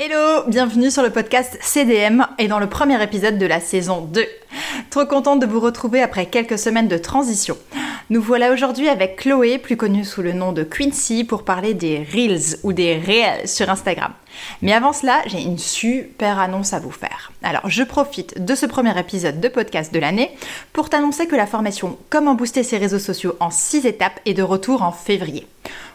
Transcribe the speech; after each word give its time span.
Hello, 0.00 0.44
bienvenue 0.46 0.92
sur 0.92 1.02
le 1.02 1.10
podcast 1.10 1.58
CDM 1.60 2.24
et 2.38 2.46
dans 2.46 2.60
le 2.60 2.68
premier 2.68 3.02
épisode 3.02 3.36
de 3.36 3.46
la 3.46 3.58
saison 3.58 4.00
2. 4.02 4.24
Trop 4.90 5.06
contente 5.06 5.40
de 5.40 5.46
vous 5.46 5.58
retrouver 5.58 6.00
après 6.00 6.26
quelques 6.26 6.56
semaines 6.56 6.86
de 6.86 6.98
transition. 6.98 7.58
Nous 8.08 8.22
voilà 8.22 8.52
aujourd'hui 8.52 8.88
avec 8.88 9.16
Chloé, 9.16 9.58
plus 9.58 9.76
connue 9.76 10.04
sous 10.04 10.22
le 10.22 10.32
nom 10.32 10.52
de 10.52 10.62
Quincy, 10.62 11.24
pour 11.24 11.44
parler 11.44 11.74
des 11.74 12.06
Reels 12.12 12.60
ou 12.62 12.72
des 12.72 12.96
réels 12.96 13.48
sur 13.48 13.68
Instagram. 13.70 14.12
Mais 14.62 14.72
avant 14.72 14.92
cela, 14.92 15.20
j'ai 15.26 15.42
une 15.42 15.58
super 15.58 16.38
annonce 16.38 16.74
à 16.74 16.78
vous 16.78 16.92
faire. 16.92 17.32
Alors, 17.42 17.68
je 17.68 17.82
profite 17.82 18.44
de 18.44 18.54
ce 18.54 18.66
premier 18.66 18.96
épisode 19.00 19.40
de 19.40 19.48
podcast 19.48 19.92
de 19.92 19.98
l'année 19.98 20.30
pour 20.72 20.90
t'annoncer 20.90 21.26
que 21.26 21.34
la 21.34 21.48
formation 21.48 21.98
Comment 22.08 22.34
booster 22.34 22.62
ses 22.62 22.78
réseaux 22.78 23.00
sociaux 23.00 23.34
en 23.40 23.50
6 23.50 23.84
étapes 23.84 24.20
est 24.26 24.34
de 24.34 24.44
retour 24.44 24.82
en 24.82 24.92
février. 24.92 25.48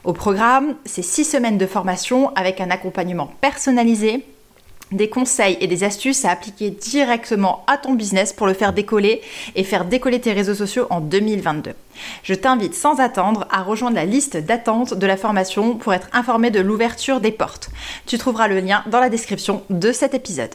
Au 0.04 0.12
programme, 0.12 0.76
c'est 0.84 1.02
6 1.02 1.23
semaines 1.23 1.58
de 1.58 1.66
formation 1.66 2.36
avec 2.36 2.59
un 2.59 2.70
accompagnement 2.70 3.32
personnalisé, 3.40 4.26
des 4.92 5.09
conseils 5.09 5.58
et 5.62 5.68
des 5.68 5.86
astuces 5.86 6.26
à 6.26 6.32
appliquer 6.32 6.72
directement 6.72 7.64
à 7.68 7.78
ton 7.78 7.94
business 7.94 8.34
pour 8.34 8.46
le 8.46 8.54
faire 8.54 8.74
décoller 8.74 9.22
et 9.56 9.64
faire 9.64 9.86
décoller 9.86 10.20
tes 10.20 10.34
réseaux 10.34 10.56
sociaux 10.56 10.88
en 10.90 11.00
2022. 11.00 11.72
Je 12.24 12.34
t'invite 12.34 12.76
sans 12.76 13.00
attendre 13.00 13.48
à 13.50 13.64
rejoindre 13.64 13.96
la 13.96 14.06
liste 14.06 14.36
d'attente 14.36 14.94
de 14.94 15.08
la 15.08 15.16
formation 15.16 15.76
pour 15.76 15.94
être 15.94 16.09
informé 16.12 16.52
de 16.52 16.59
l'ouverture 16.59 17.22
des 17.22 17.31
portes. 17.31 17.70
Tu 18.06 18.18
trouveras 18.18 18.50
le 18.50 18.59
lien 18.59 18.84
dans 18.88 19.00
la 19.00 19.09
description 19.09 19.64
de 19.70 19.94
cet 19.94 20.14
épisode. 20.14 20.54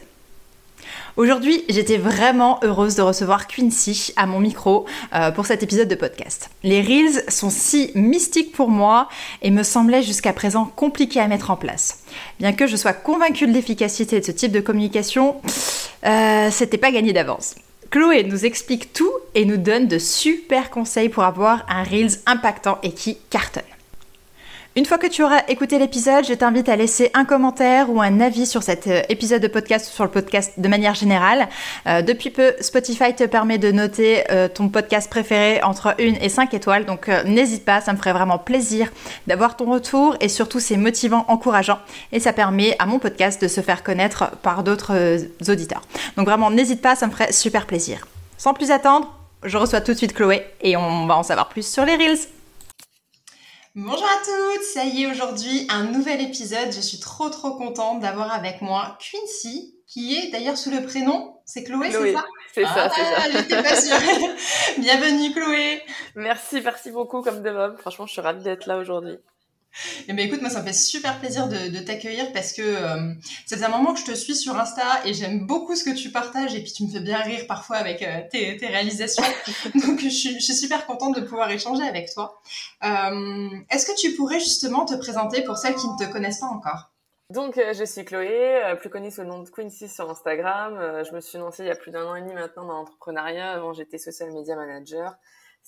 Aujourd'hui, 1.19 1.65
j'étais 1.67 1.97
vraiment 1.97 2.61
heureuse 2.63 2.95
de 2.95 3.01
recevoir 3.01 3.47
Quincy 3.47 4.13
à 4.15 4.25
mon 4.25 4.39
micro 4.39 4.85
euh, 5.13 5.31
pour 5.31 5.45
cet 5.45 5.61
épisode 5.61 5.89
de 5.89 5.95
podcast. 5.95 6.49
Les 6.63 6.81
Reels 6.81 7.25
sont 7.27 7.49
si 7.49 7.91
mystiques 7.93 8.53
pour 8.53 8.69
moi 8.69 9.09
et 9.41 9.51
me 9.51 9.63
semblaient 9.63 10.01
jusqu'à 10.01 10.31
présent 10.31 10.63
compliqués 10.63 11.19
à 11.19 11.27
mettre 11.27 11.51
en 11.51 11.57
place. 11.57 12.03
Bien 12.39 12.53
que 12.53 12.67
je 12.67 12.77
sois 12.77 12.93
convaincue 12.93 13.47
de 13.47 13.51
l'efficacité 13.51 14.21
de 14.21 14.25
ce 14.25 14.31
type 14.31 14.53
de 14.53 14.61
communication, 14.61 15.41
euh, 16.05 16.47
c'était 16.51 16.77
pas 16.77 16.89
gagné 16.89 17.11
d'avance. 17.11 17.55
Chloé 17.91 18.23
nous 18.23 18.45
explique 18.45 18.93
tout 18.93 19.11
et 19.35 19.43
nous 19.43 19.57
donne 19.57 19.89
de 19.89 19.99
super 19.99 20.69
conseils 20.69 21.09
pour 21.09 21.23
avoir 21.23 21.65
un 21.67 21.83
Reels 21.83 22.21
impactant 22.27 22.79
et 22.81 22.93
qui 22.93 23.17
cartonne. 23.29 23.63
Une 24.75 24.85
fois 24.85 24.99
que 24.99 25.07
tu 25.07 25.23
auras 25.23 25.41
écouté 25.47 25.79
l'épisode, 25.79 26.25
je 26.27 26.33
t'invite 26.35 26.69
à 26.69 26.75
laisser 26.75 27.09
un 27.15 27.25
commentaire 27.25 27.89
ou 27.89 28.01
un 28.01 28.21
avis 28.21 28.45
sur 28.45 28.61
cet 28.61 28.85
euh, 28.85 29.01
épisode 29.09 29.41
de 29.41 29.47
podcast 29.47 29.89
ou 29.89 29.95
sur 29.95 30.03
le 30.03 30.11
podcast 30.11 30.53
de 30.59 30.67
manière 30.67 30.93
générale. 30.93 31.49
Euh, 31.87 32.03
depuis 32.03 32.29
peu, 32.29 32.53
Spotify 32.61 33.15
te 33.15 33.23
permet 33.23 33.57
de 33.57 33.71
noter 33.71 34.23
euh, 34.29 34.47
ton 34.47 34.69
podcast 34.69 35.09
préféré 35.09 35.59
entre 35.63 35.95
1 35.99 36.21
et 36.21 36.29
5 36.29 36.53
étoiles, 36.53 36.85
donc 36.85 37.09
n'hésite 37.25 37.65
pas, 37.65 37.81
ça 37.81 37.93
me 37.93 37.97
ferait 37.97 38.13
vraiment 38.13 38.37
plaisir 38.37 38.91
d'avoir 39.25 39.57
ton 39.57 39.65
retour 39.65 40.15
et 40.21 40.29
surtout 40.29 40.59
c'est 40.59 40.77
motivant, 40.77 41.25
encourageant 41.29 41.79
et 42.11 42.19
ça 42.19 42.31
permet 42.31 42.75
à 42.77 42.85
mon 42.85 42.99
podcast 42.99 43.41
de 43.41 43.47
se 43.47 43.61
faire 43.61 43.83
connaître 43.83 44.29
par 44.43 44.63
d'autres 44.63 45.17
auditeurs. 45.49 45.81
Donc 46.15 46.27
vraiment, 46.27 46.51
n'hésite 46.51 46.81
pas, 46.81 46.95
ça 46.95 47.07
me 47.07 47.11
ferait 47.11 47.31
super 47.31 47.65
plaisir. 47.65 48.07
Sans 48.37 48.53
plus 48.53 48.69
attendre, 48.69 49.11
je 49.43 49.57
reçois 49.57 49.81
tout 49.81 49.93
de 49.93 49.97
suite 49.97 50.13
Chloé 50.13 50.45
et 50.61 50.77
on 50.77 51.07
va 51.07 51.17
en 51.17 51.23
savoir 51.23 51.49
plus 51.49 51.65
sur 51.65 51.85
les 51.85 51.95
Reels. 51.95 52.38
Bonjour 53.81 54.03
à 54.03 54.17
toutes, 54.25 54.63
ça 54.63 54.83
y 54.83 55.03
est 55.03 55.07
aujourd'hui 55.07 55.65
un 55.69 55.85
nouvel 55.85 56.19
épisode. 56.19 56.69
Je 56.73 56.81
suis 56.81 56.99
trop 56.99 57.29
trop 57.29 57.51
contente 57.51 58.01
d'avoir 58.01 58.29
avec 58.33 58.61
moi 58.61 58.97
Quincy, 58.99 59.73
qui 59.87 60.17
est 60.17 60.31
d'ailleurs 60.31 60.57
sous 60.57 60.69
le 60.69 60.85
prénom, 60.85 61.37
c'est 61.45 61.63
Chloé, 61.63 61.89
c'est 61.89 62.13
ça 62.13 62.25
C'est 62.53 62.65
ça, 62.65 62.89
c'est 62.93 63.01
ah, 63.01 63.21
ça. 63.21 63.31
J'étais 63.31 63.63
pas 63.63 63.75
sûre. 63.79 63.95
Bienvenue 64.79 65.33
Chloé. 65.33 65.81
Merci, 66.15 66.59
merci 66.61 66.91
beaucoup 66.91 67.21
comme 67.21 67.41
de 67.41 67.49
même. 67.49 67.77
Franchement, 67.77 68.05
je 68.05 68.11
suis 68.11 68.21
ravie 68.21 68.43
d'être 68.43 68.65
là 68.65 68.79
aujourd'hui. 68.79 69.17
Eh 70.07 70.13
ben 70.13 70.25
écoute, 70.25 70.41
moi 70.41 70.49
ça 70.49 70.61
me 70.61 70.65
fait 70.65 70.73
super 70.73 71.19
plaisir 71.19 71.47
de, 71.47 71.79
t'accueillir 71.79 72.31
parce 72.33 72.53
que 72.53 72.61
euh, 72.61 73.13
ça 73.45 73.57
fait 73.57 73.63
un 73.63 73.69
moment 73.69 73.93
que 73.93 73.99
je 73.99 74.05
te 74.05 74.15
suis 74.15 74.35
sur 74.35 74.57
Insta 74.57 75.05
et 75.05 75.13
j'aime 75.13 75.45
beaucoup 75.45 75.75
ce 75.75 75.83
que 75.83 75.95
tu 75.95 76.11
partages 76.11 76.55
et 76.55 76.61
puis 76.61 76.71
tu 76.71 76.83
me 76.83 76.89
fais 76.89 76.99
bien 76.99 77.19
rire 77.19 77.45
parfois 77.47 77.77
avec 77.77 78.01
euh, 78.01 78.21
tes, 78.29 78.57
réalisations. 78.61 79.23
Donc 79.75 79.99
je 80.01 80.09
suis, 80.09 80.41
super 80.41 80.85
contente 80.85 81.15
de 81.15 81.21
pouvoir 81.21 81.49
échanger 81.51 81.83
avec 81.83 82.11
toi. 82.13 82.41
Euh, 82.83 83.49
est-ce 83.69 83.85
que 83.85 83.95
tu 83.95 84.15
pourrais 84.15 84.39
justement 84.39 84.85
te 84.85 84.95
présenter 84.95 85.43
pour 85.43 85.57
celles 85.57 85.75
qui 85.75 85.87
ne 85.87 86.05
te 86.05 86.11
connaissent 86.11 86.39
pas 86.39 86.47
encore? 86.47 86.91
Donc, 87.31 87.57
je 87.57 87.83
suis 87.83 88.03
Chloé, 88.05 88.73
plus 88.79 88.89
connue 88.89 89.11
sous 89.11 89.21
le 89.21 89.27
nom 89.27 89.43
de 89.43 89.49
Quincy 89.49 89.87
sur 89.87 90.09
Instagram. 90.09 91.03
je 91.07 91.13
me 91.13 91.21
suis 91.21 91.37
lancée 91.37 91.61
il 91.61 91.67
y 91.67 91.71
a 91.71 91.75
plus 91.75 91.91
d'un 91.91 92.03
an 92.07 92.15
et 92.15 92.21
demi 92.21 92.33
maintenant 92.33 92.65
dans 92.65 92.73
l'entrepreneuriat. 92.73 93.51
Avant, 93.51 93.71
j'étais 93.71 93.99
social 93.99 94.31
media 94.31 94.55
manager 94.55 95.15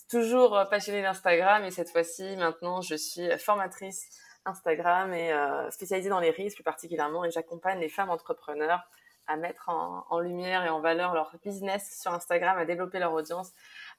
toujours 0.09 0.57
euh, 0.57 0.65
passionnée 0.65 1.01
d'Instagram 1.01 1.63
et 1.63 1.71
cette 1.71 1.89
fois-ci, 1.89 2.35
maintenant, 2.37 2.81
je 2.81 2.95
suis 2.95 3.29
formatrice 3.37 4.07
Instagram 4.45 5.13
et 5.13 5.31
euh, 5.31 5.69
spécialisée 5.69 6.09
dans 6.09 6.19
les 6.19 6.31
risques 6.31 6.57
plus 6.57 6.63
particulièrement 6.63 7.25
et 7.25 7.31
j'accompagne 7.31 7.79
les 7.79 7.89
femmes 7.89 8.09
entrepreneurs 8.09 8.81
à 9.27 9.37
mettre 9.37 9.69
en, 9.69 10.19
lumière 10.19 10.65
et 10.65 10.69
en 10.69 10.81
valeur 10.81 11.13
leur 11.13 11.31
business 11.43 11.97
sur 12.01 12.13
Instagram, 12.13 12.57
à 12.57 12.65
développer 12.65 12.99
leur 12.99 13.13
audience 13.13 13.51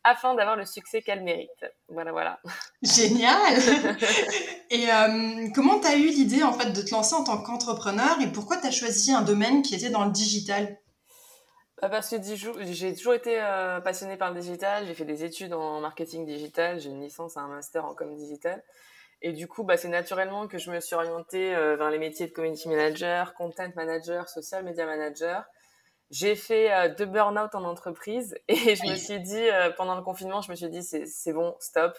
afin 0.05 0.35
d'avoir 0.35 0.57
le 0.57 0.67
succès 0.67 1.01
qu'elles 1.01 1.23
méritent. 1.23 1.65
Voilà, 1.89 2.13
voilà. 2.13 2.41
Génial 2.83 3.39
Et 4.71 4.91
euh, 4.91 5.49
comment 5.55 5.79
tu 5.79 5.87
as 5.87 5.97
eu 5.97 6.09
l'idée 6.09 6.43
en 6.43 6.53
fait 6.53 6.71
de 6.73 6.83
te 6.83 6.91
lancer 6.91 7.15
en 7.15 7.25
tant 7.25 7.39
qu'entrepreneur 7.43 8.21
et 8.21 8.27
pourquoi 8.27 8.59
tu 8.59 8.67
as 8.67 8.71
choisi 8.71 9.13
un 9.13 9.23
domaine 9.23 9.63
qui 9.63 9.75
était 9.75 9.91
dans 9.91 10.05
le 10.05 10.11
digital? 10.11 10.77
Parce 11.89 12.09
que 12.11 12.17
j'ai 12.61 12.95
toujours 12.95 13.15
été 13.15 13.41
euh, 13.41 13.81
passionnée 13.81 14.17
par 14.17 14.33
le 14.33 14.41
digital. 14.41 14.87
J'ai 14.87 14.95
fait 14.95 15.05
des 15.05 15.25
études 15.25 15.53
en 15.53 15.81
marketing 15.81 16.25
digital. 16.25 16.79
J'ai 16.79 16.91
une 16.91 17.01
licence 17.01 17.37
et 17.37 17.41
un 17.41 17.49
master 17.49 17.85
en 17.85 17.93
com 17.93 18.15
digital. 18.15 18.63
Et 19.21 19.33
du 19.33 19.49
coup, 19.49 19.65
bah, 19.65 19.77
c'est 19.77 19.89
naturellement 19.89 20.47
que 20.47 20.59
je 20.59 20.71
me 20.71 20.79
suis 20.79 20.95
orientée 20.95 21.55
euh, 21.57 21.77
vers 21.77 21.91
les 21.91 21.99
métiers 21.99 22.29
de 22.29 22.33
community 22.33 22.69
manager, 22.69 23.35
content 23.35 23.71
manager, 23.75 24.29
social 24.29 24.65
media 24.65 24.87
manager. 24.87 25.45
J'ai 26.13 26.37
fait 26.37 26.73
euh, 26.73 26.95
deux 26.95 27.07
burn-out 27.07 27.53
en 27.55 27.65
entreprise 27.65 28.37
et 28.49 28.77
je 28.77 28.89
me 28.89 28.95
suis 28.95 29.19
dit, 29.19 29.49
pendant 29.77 29.97
le 29.97 30.03
confinement, 30.03 30.41
je 30.41 30.53
me 30.53 30.57
suis 30.57 30.69
dit, 30.69 30.83
c'est 30.85 31.33
bon, 31.33 31.57
stop. 31.59 31.99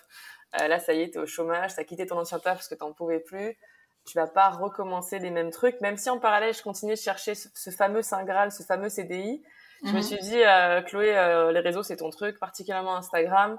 là, 0.54 0.80
ça 0.80 0.94
y 0.94 1.02
est, 1.02 1.12
t'es 1.12 1.20
au 1.20 1.26
chômage, 1.26 1.76
t'as 1.76 1.84
quitté 1.84 2.06
ton 2.06 2.18
ancien 2.18 2.40
taf 2.40 2.56
parce 2.56 2.70
que 2.70 2.76
t'en 2.76 2.94
pouvais 2.94 3.20
plus. 3.20 3.58
Tu 4.06 4.18
vas 4.18 4.28
pas 4.28 4.50
recommencer 4.50 5.20
les 5.20 5.30
mêmes 5.30 5.52
trucs, 5.52 5.80
même 5.82 5.98
si 5.98 6.10
en 6.10 6.20
parallèle, 6.20 6.54
je 6.54 6.62
continuais 6.62 6.96
de 6.96 7.00
chercher 7.00 7.36
ce, 7.36 7.50
ce 7.54 7.70
fameux 7.70 8.02
Saint 8.02 8.24
Graal, 8.24 8.52
ce 8.52 8.64
fameux 8.64 8.90
CDI. 8.90 9.44
Je 9.84 9.92
me 9.92 9.98
mhm. 9.98 10.02
suis 10.02 10.20
dit, 10.20 10.42
euh, 10.42 10.82
Chloé, 10.82 11.16
euh, 11.16 11.52
les 11.52 11.60
réseaux, 11.60 11.84
c'est 11.84 11.98
ton 11.98 12.10
truc, 12.10 12.40
particulièrement 12.40 12.96
Instagram. 12.96 13.58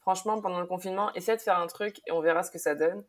Franchement, 0.00 0.40
pendant 0.40 0.60
le 0.60 0.66
confinement, 0.66 1.12
essaie 1.14 1.36
de 1.36 1.42
faire 1.42 1.58
un 1.58 1.66
truc 1.66 2.00
et 2.06 2.12
on 2.12 2.20
verra 2.20 2.42
ce 2.42 2.50
que 2.50 2.58
ça 2.58 2.74
donne. 2.74 3.04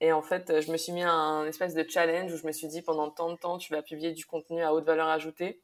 Et 0.00 0.12
en 0.12 0.22
fait, 0.22 0.60
je 0.60 0.70
me 0.70 0.76
suis 0.76 0.92
mis 0.92 1.02
à 1.02 1.10
un 1.10 1.46
espèce 1.46 1.74
de 1.74 1.84
challenge 1.88 2.32
où 2.32 2.36
je 2.36 2.46
me 2.46 2.52
suis 2.52 2.68
dit, 2.68 2.82
pendant 2.82 3.10
tant 3.10 3.30
de 3.30 3.36
temps, 3.36 3.58
tu 3.58 3.72
vas 3.72 3.82
publier 3.82 4.12
du 4.12 4.24
contenu 4.24 4.62
à 4.62 4.72
haute 4.72 4.84
valeur 4.84 5.08
ajoutée. 5.08 5.60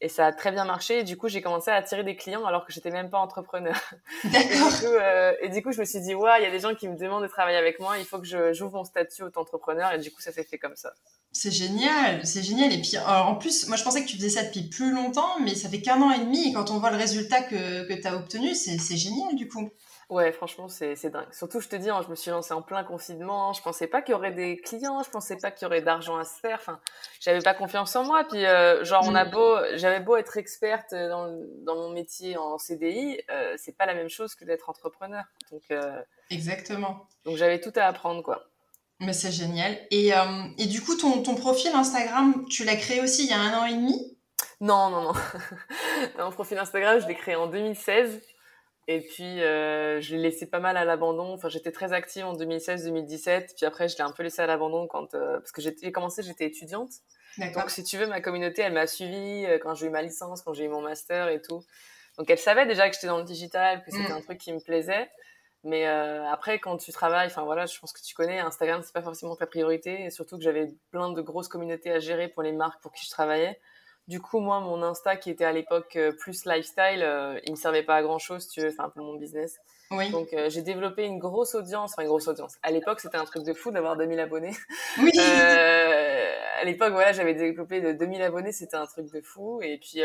Et 0.00 0.08
ça 0.08 0.26
a 0.26 0.32
très 0.32 0.50
bien 0.50 0.64
marché. 0.64 1.00
Et 1.00 1.04
du 1.04 1.16
coup, 1.16 1.28
j'ai 1.28 1.40
commencé 1.40 1.70
à 1.70 1.74
attirer 1.74 2.04
des 2.04 2.16
clients 2.16 2.44
alors 2.44 2.66
que 2.66 2.72
j'étais 2.72 2.90
même 2.90 3.10
pas 3.10 3.18
entrepreneur. 3.18 3.74
D'accord. 4.24 4.72
Euh, 4.84 5.32
et, 5.40 5.48
du 5.48 5.62
coup, 5.62 5.72
je 5.72 5.80
me 5.80 5.84
suis 5.84 6.00
dit, 6.00 6.14
ouais, 6.14 6.40
il 6.40 6.42
y 6.42 6.46
a 6.46 6.50
des 6.50 6.60
gens 6.60 6.74
qui 6.74 6.88
me 6.88 6.96
demandent 6.96 7.22
de 7.22 7.28
travailler 7.28 7.56
avec 7.56 7.80
moi. 7.80 7.98
Il 7.98 8.04
faut 8.04 8.18
que 8.18 8.52
j'ouvre 8.52 8.72
mon 8.72 8.84
statut 8.84 9.22
auto-entrepreneur. 9.22 9.92
Et 9.92 9.98
du 9.98 10.10
coup, 10.10 10.20
ça 10.20 10.32
s'est 10.32 10.44
fait 10.44 10.58
comme 10.58 10.76
ça. 10.76 10.92
C'est 11.32 11.50
génial, 11.50 12.26
c'est 12.26 12.42
génial. 12.42 12.72
Et 12.72 12.80
puis, 12.80 12.98
en 12.98 13.34
plus, 13.36 13.66
moi, 13.68 13.76
je 13.76 13.84
pensais 13.84 14.02
que 14.02 14.08
tu 14.08 14.16
faisais 14.16 14.28
ça 14.28 14.42
depuis 14.42 14.62
plus 14.62 14.92
longtemps, 14.92 15.40
mais 15.40 15.54
ça 15.54 15.68
fait 15.68 15.80
qu'un 15.80 16.00
an 16.02 16.10
et 16.10 16.18
demi. 16.18 16.50
Et 16.50 16.52
quand 16.52 16.70
on 16.70 16.78
voit 16.78 16.90
le 16.90 16.96
résultat 16.96 17.42
que, 17.42 17.88
que 17.88 17.94
tu 17.94 18.06
as 18.06 18.16
obtenu, 18.16 18.54
c'est 18.54 18.96
génial, 18.96 19.34
du 19.34 19.48
coup. 19.48 19.70
Ouais, 20.10 20.32
franchement, 20.32 20.68
c'est 20.68 21.10
dingue. 21.10 21.32
Surtout, 21.32 21.60
je 21.60 21.68
te 21.68 21.76
dis, 21.76 21.90
hein, 21.90 22.02
je 22.04 22.10
me 22.10 22.14
suis 22.14 22.30
lancée 22.30 22.52
en 22.52 22.62
plein 22.62 22.84
confinement. 22.84 23.52
Je 23.52 23.62
pensais 23.62 23.86
pas 23.86 24.02
qu'il 24.02 24.12
y 24.12 24.14
aurait 24.14 24.32
des 24.32 24.56
clients. 24.58 25.02
Je 25.02 25.10
pensais 25.10 25.36
pas 25.36 25.50
qu'il 25.50 25.64
y 25.64 25.66
aurait 25.66 25.80
d'argent 25.80 26.16
à 26.16 26.24
se 26.24 26.38
faire. 26.40 26.58
Enfin, 26.60 26.80
j'avais 27.20 27.40
pas 27.40 27.54
confiance 27.54 27.96
en 27.96 28.04
moi. 28.04 28.24
Puis, 28.24 28.44
euh, 28.44 28.84
genre, 28.84 29.04
on 29.06 29.14
a 29.14 29.24
mm. 29.24 29.30
beau, 29.30 29.56
j'avais 29.74 30.00
beau 30.00 30.16
être 30.16 30.36
experte 30.36 30.94
dans, 30.94 31.34
dans 31.62 31.76
mon 31.76 31.90
métier 31.90 32.36
en 32.36 32.58
CDI, 32.58 33.20
euh, 33.30 33.54
c'est 33.56 33.76
pas 33.76 33.86
la 33.86 33.94
même 33.94 34.08
chose 34.08 34.34
que 34.34 34.44
d'être 34.44 34.68
entrepreneur. 34.68 35.24
Donc, 35.50 35.62
euh, 35.70 36.00
exactement. 36.30 37.08
Donc, 37.24 37.36
j'avais 37.36 37.60
tout 37.60 37.72
à 37.76 37.84
apprendre, 37.84 38.22
quoi. 38.22 38.44
Mais 39.00 39.12
c'est 39.12 39.32
génial. 39.32 39.78
Et, 39.90 40.14
euh, 40.14 40.44
et, 40.58 40.66
du 40.66 40.80
coup, 40.80 40.96
ton, 40.96 41.22
ton 41.22 41.34
profil 41.34 41.72
Instagram, 41.74 42.46
tu 42.48 42.64
l'as 42.64 42.76
créé 42.76 43.00
aussi 43.00 43.24
il 43.24 43.30
y 43.30 43.32
a 43.32 43.40
un 43.40 43.58
an 43.58 43.66
et 43.66 43.74
demi? 43.74 44.16
Non, 44.60 44.90
non, 44.90 45.02
non. 45.02 45.12
Mon 46.18 46.30
profil 46.30 46.58
Instagram, 46.58 47.00
je 47.00 47.06
l'ai 47.06 47.14
créé 47.14 47.34
en 47.34 47.48
2016. 47.48 48.20
Et 48.86 49.00
puis, 49.00 49.42
euh, 49.42 50.00
je 50.00 50.14
l'ai 50.14 50.22
laissé 50.22 50.46
pas 50.46 50.60
mal 50.60 50.76
à 50.76 50.84
l'abandon. 50.84 51.32
Enfin, 51.32 51.48
j'étais 51.48 51.72
très 51.72 51.92
active 51.92 52.26
en 52.26 52.36
2016-2017. 52.36 53.54
Puis 53.56 53.64
après, 53.64 53.88
je 53.88 53.96
l'ai 53.96 54.02
un 54.02 54.12
peu 54.12 54.22
laissé 54.22 54.42
à 54.42 54.46
l'abandon 54.46 54.86
quand, 54.86 55.14
euh, 55.14 55.38
parce 55.38 55.52
que 55.52 55.62
j'ai 55.62 55.92
commencé, 55.92 56.22
j'étais 56.22 56.46
étudiante. 56.46 56.90
Donc, 57.38 57.70
si 57.70 57.82
tu 57.82 57.96
veux, 57.96 58.06
ma 58.06 58.20
communauté, 58.20 58.62
elle 58.62 58.74
m'a 58.74 58.86
suivi 58.86 59.44
euh, 59.46 59.58
quand 59.58 59.74
j'ai 59.74 59.86
eu 59.86 59.90
ma 59.90 60.02
licence, 60.02 60.42
quand 60.42 60.52
j'ai 60.52 60.64
eu 60.64 60.68
mon 60.68 60.82
master 60.82 61.28
et 61.28 61.40
tout. 61.40 61.64
Donc, 62.18 62.30
elle 62.30 62.38
savait 62.38 62.66
déjà 62.66 62.88
que 62.88 62.94
j'étais 62.94 63.08
dans 63.08 63.18
le 63.18 63.24
digital, 63.24 63.82
que 63.82 63.90
c'était 63.90 64.12
mm. 64.12 64.16
un 64.16 64.20
truc 64.20 64.38
qui 64.38 64.52
me 64.52 64.60
plaisait. 64.60 65.10
Mais 65.64 65.88
euh, 65.88 66.28
après, 66.30 66.58
quand 66.58 66.76
tu 66.76 66.92
travailles, 66.92 67.26
enfin 67.26 67.42
voilà, 67.42 67.64
je 67.64 67.78
pense 67.78 67.92
que 67.92 68.02
tu 68.02 68.14
connais, 68.14 68.38
Instagram, 68.38 68.82
c'est 68.84 68.92
pas 68.92 69.02
forcément 69.02 69.34
ta 69.34 69.46
priorité. 69.46 70.04
Et 70.04 70.10
surtout 70.10 70.36
que 70.36 70.44
j'avais 70.44 70.74
plein 70.90 71.10
de 71.10 71.22
grosses 71.22 71.48
communautés 71.48 71.90
à 71.90 71.98
gérer 71.98 72.28
pour 72.28 72.42
les 72.42 72.52
marques 72.52 72.82
pour 72.82 72.92
qui 72.92 73.04
je 73.04 73.10
travaillais. 73.10 73.58
Du 74.06 74.20
coup, 74.20 74.38
moi, 74.40 74.60
mon 74.60 74.82
Insta, 74.82 75.16
qui 75.16 75.30
était 75.30 75.46
à 75.46 75.52
l'époque 75.52 75.96
euh, 75.96 76.12
plus 76.12 76.44
lifestyle, 76.44 77.02
euh, 77.02 77.40
il 77.44 77.52
me 77.52 77.56
servait 77.56 77.82
pas 77.82 77.96
à 77.96 78.02
grand 78.02 78.18
chose, 78.18 78.48
tu 78.48 78.60
veux, 78.60 78.70
c'est 78.70 78.82
un 78.82 78.90
peu 78.90 79.00
mon 79.00 79.14
business. 79.14 79.58
Oui. 79.90 80.10
Donc, 80.10 80.34
euh, 80.34 80.50
j'ai 80.50 80.60
développé 80.60 81.04
une 81.04 81.18
grosse 81.18 81.54
audience, 81.54 81.92
enfin, 81.92 82.02
une 82.02 82.08
grosse 82.08 82.28
audience. 82.28 82.56
À 82.62 82.70
l'époque, 82.70 83.00
c'était 83.00 83.16
un 83.16 83.24
truc 83.24 83.44
de 83.44 83.54
fou 83.54 83.70
d'avoir 83.70 83.96
2000 83.96 84.20
abonnés. 84.20 84.54
Oui. 84.98 85.10
à 85.18 86.64
l'époque, 86.64 86.92
voilà, 86.92 87.12
j'avais 87.12 87.32
développé 87.32 87.80
de 87.80 87.92
2000 87.92 88.20
abonnés, 88.20 88.52
c'était 88.52 88.76
un 88.76 88.84
truc 88.84 89.10
de 89.10 89.22
fou. 89.22 89.62
Et 89.62 89.78
puis, 89.78 90.02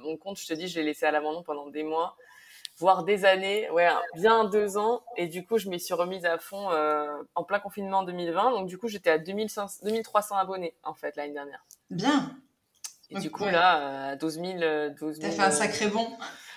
mon 0.00 0.16
compte, 0.16 0.38
je 0.38 0.46
te 0.46 0.54
dis, 0.54 0.66
je 0.66 0.80
l'ai 0.80 0.86
laissé 0.86 1.04
à 1.04 1.10
l'abandon 1.10 1.42
pendant 1.42 1.66
des 1.66 1.82
mois, 1.82 2.16
voire 2.78 3.04
des 3.04 3.26
années, 3.26 3.68
ouais, 3.70 3.88
bien 4.14 4.44
deux 4.44 4.78
ans. 4.78 5.02
Et 5.18 5.26
du 5.26 5.44
coup, 5.44 5.58
je 5.58 5.68
m'y 5.68 5.78
suis 5.78 5.94
remise 5.94 6.24
à 6.24 6.38
fond 6.38 6.70
en 7.34 7.44
plein 7.44 7.60
confinement 7.60 7.98
en 7.98 8.04
2020. 8.04 8.52
Donc, 8.52 8.66
du 8.66 8.78
coup, 8.78 8.88
j'étais 8.88 9.10
à 9.10 9.18
2500, 9.18 9.84
2300 9.84 10.36
abonnés, 10.36 10.74
en 10.84 10.94
fait, 10.94 11.16
l'année 11.16 11.34
dernière. 11.34 11.64
Bien. 11.90 12.34
Et 13.14 13.20
du 13.20 13.30
coup, 13.30 13.44
là, 13.44 14.10
à 14.10 14.16
12 14.16 14.34
000. 14.34 14.58
12 14.98 15.18
T'as 15.18 15.30
fait 15.30 15.42
un 15.42 15.50
sacré 15.50 15.88
bon. 15.88 16.08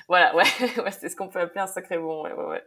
Voilà, 0.08 0.36
ouais, 0.36 0.44
ouais 0.84 0.92
c'est 0.92 1.10
ce 1.10 1.16
qu'on 1.16 1.28
peut 1.28 1.40
appeler 1.40 1.62
un 1.62 1.68
sacré 1.68 1.98
bon, 1.98 2.24
ouais, 2.24 2.34
ouais, 2.34 2.46
ouais. 2.46 2.64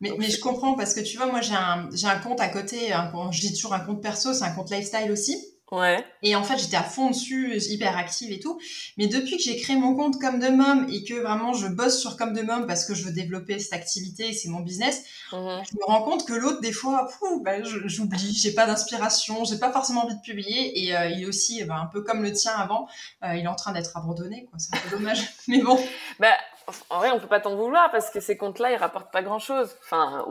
Mais, 0.00 0.10
mais 0.18 0.28
je 0.28 0.40
comprends 0.40 0.74
parce 0.74 0.94
que 0.94 1.00
tu 1.00 1.16
vois, 1.16 1.26
moi 1.26 1.40
j'ai 1.40 1.54
un, 1.54 1.88
j'ai 1.94 2.08
un 2.08 2.18
compte 2.18 2.40
à 2.40 2.48
côté, 2.48 2.92
un, 2.92 3.10
je 3.30 3.40
dis 3.40 3.54
toujours 3.54 3.72
un 3.72 3.80
compte 3.80 4.02
perso, 4.02 4.34
c'est 4.34 4.44
un 4.44 4.52
compte 4.52 4.70
lifestyle 4.70 5.10
aussi. 5.12 5.36
Ouais. 5.72 6.04
Et 6.20 6.36
en 6.36 6.44
fait, 6.44 6.58
j'étais 6.58 6.76
à 6.76 6.82
fond 6.82 7.08
dessus, 7.08 7.56
hyper 7.56 7.96
active 7.96 8.30
et 8.30 8.38
tout. 8.38 8.60
Mais 8.98 9.06
depuis 9.06 9.38
que 9.38 9.42
j'ai 9.42 9.56
créé 9.56 9.74
mon 9.74 9.96
compte 9.96 10.20
comme 10.20 10.38
de 10.38 10.48
mom 10.48 10.86
et 10.92 11.02
que 11.02 11.14
vraiment 11.14 11.54
je 11.54 11.66
bosse 11.66 11.98
sur 11.98 12.18
comme 12.18 12.34
de 12.34 12.42
mom 12.42 12.66
parce 12.66 12.84
que 12.84 12.94
je 12.94 13.04
veux 13.04 13.10
développer 13.10 13.58
cette 13.58 13.72
activité, 13.72 14.34
c'est 14.34 14.50
mon 14.50 14.60
business, 14.60 15.02
mhm. 15.32 15.62
je 15.64 15.74
me 15.78 15.86
rends 15.86 16.02
compte 16.02 16.26
que 16.26 16.34
l'autre, 16.34 16.60
des 16.60 16.72
fois, 16.72 17.08
bah, 17.40 17.62
j'oublie, 17.62 18.34
j'ai 18.34 18.52
pas 18.52 18.66
d'inspiration, 18.66 19.44
j'ai 19.44 19.58
pas 19.58 19.72
forcément 19.72 20.04
envie 20.04 20.14
de 20.14 20.20
publier. 20.20 20.84
Et 20.84 20.94
euh, 20.94 21.08
il 21.08 21.22
est 21.22 21.26
aussi, 21.26 21.64
bah, 21.64 21.76
un 21.82 21.86
peu 21.86 22.02
comme 22.02 22.22
le 22.22 22.32
tien 22.32 22.52
avant, 22.52 22.86
euh, 23.24 23.34
il 23.34 23.44
est 23.44 23.48
en 23.48 23.54
train 23.54 23.72
d'être 23.72 23.96
abandonné. 23.96 24.50
C'est 24.58 24.76
un 24.76 24.78
peu 24.78 24.90
dommage. 24.98 25.26
Mais 25.48 25.62
bon. 25.62 25.80
Bah, 26.20 26.36
en 26.90 26.98
vrai, 26.98 27.10
on 27.10 27.20
peut 27.20 27.26
pas 27.26 27.40
t'en 27.40 27.56
vouloir 27.56 27.90
parce 27.90 28.10
que 28.10 28.20
ces 28.20 28.36
comptes-là, 28.36 28.72
ils 28.72 28.76
rapportent 28.76 29.12
pas 29.12 29.22
grand-chose. 29.22 29.76
Enfin, 29.82 30.24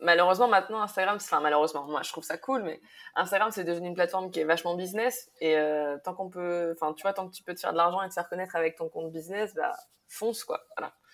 malheureusement 0.00 0.48
maintenant 0.48 0.80
Instagram 0.80 1.16
enfin 1.20 1.40
malheureusement 1.40 1.84
moi 1.84 2.00
je 2.02 2.10
trouve 2.10 2.24
ça 2.24 2.38
cool 2.38 2.62
mais 2.62 2.80
Instagram 3.16 3.50
c'est 3.52 3.64
devenu 3.64 3.88
une 3.88 3.94
plateforme 3.94 4.30
qui 4.30 4.40
est 4.40 4.44
vachement 4.44 4.74
business 4.74 5.30
et 5.40 5.56
euh, 5.56 5.98
tant 6.02 6.14
qu'on 6.14 6.30
peut 6.30 6.74
enfin 6.74 6.94
tu 6.94 7.02
vois 7.02 7.12
tant 7.12 7.28
que 7.28 7.34
tu 7.34 7.42
peux 7.42 7.54
te 7.54 7.60
faire 7.60 7.72
de 7.72 7.76
l'argent 7.76 8.02
et 8.02 8.08
te 8.08 8.14
faire 8.14 8.28
connaître 8.28 8.56
avec 8.56 8.76
ton 8.76 8.88
compte 8.88 9.12
business 9.12 9.54
bah 9.54 9.74
fonce 10.08 10.44
quoi. 10.44 10.60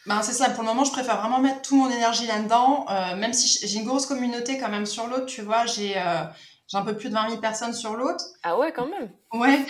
Ben, 0.07 0.23
c'est 0.23 0.33
ça, 0.33 0.51
pour 0.51 0.63
le 0.63 0.69
moment, 0.69 0.85
je 0.85 0.93
préfère 0.93 1.21
vraiment 1.21 1.41
mettre 1.41 1.63
toute 1.63 1.77
mon 1.77 1.91
énergie 1.91 2.27
là-dedans, 2.29 2.87
euh, 2.89 3.17
même 3.17 3.33
si 3.33 3.67
j'ai 3.67 3.79
une 3.79 3.87
grosse 3.87 4.07
communauté 4.07 4.57
quand 4.57 4.69
même 4.69 4.87
sur 4.87 5.09
l'autre, 5.09 5.27
tu 5.27 5.43
vois, 5.43 5.67
j'ai 5.67 5.99
euh, 5.99 6.23
j'ai 6.69 6.79
un 6.79 6.83
peu 6.83 6.97
plus 6.97 7.09
de 7.09 7.15
20 7.15 7.29
000 7.31 7.41
personnes 7.41 7.73
sur 7.73 7.95
l'autre. 7.95 8.25
Ah 8.43 8.59
ouais, 8.59 8.73
quand 8.73 8.89
même. 8.89 9.11
Ouais, 9.33 9.65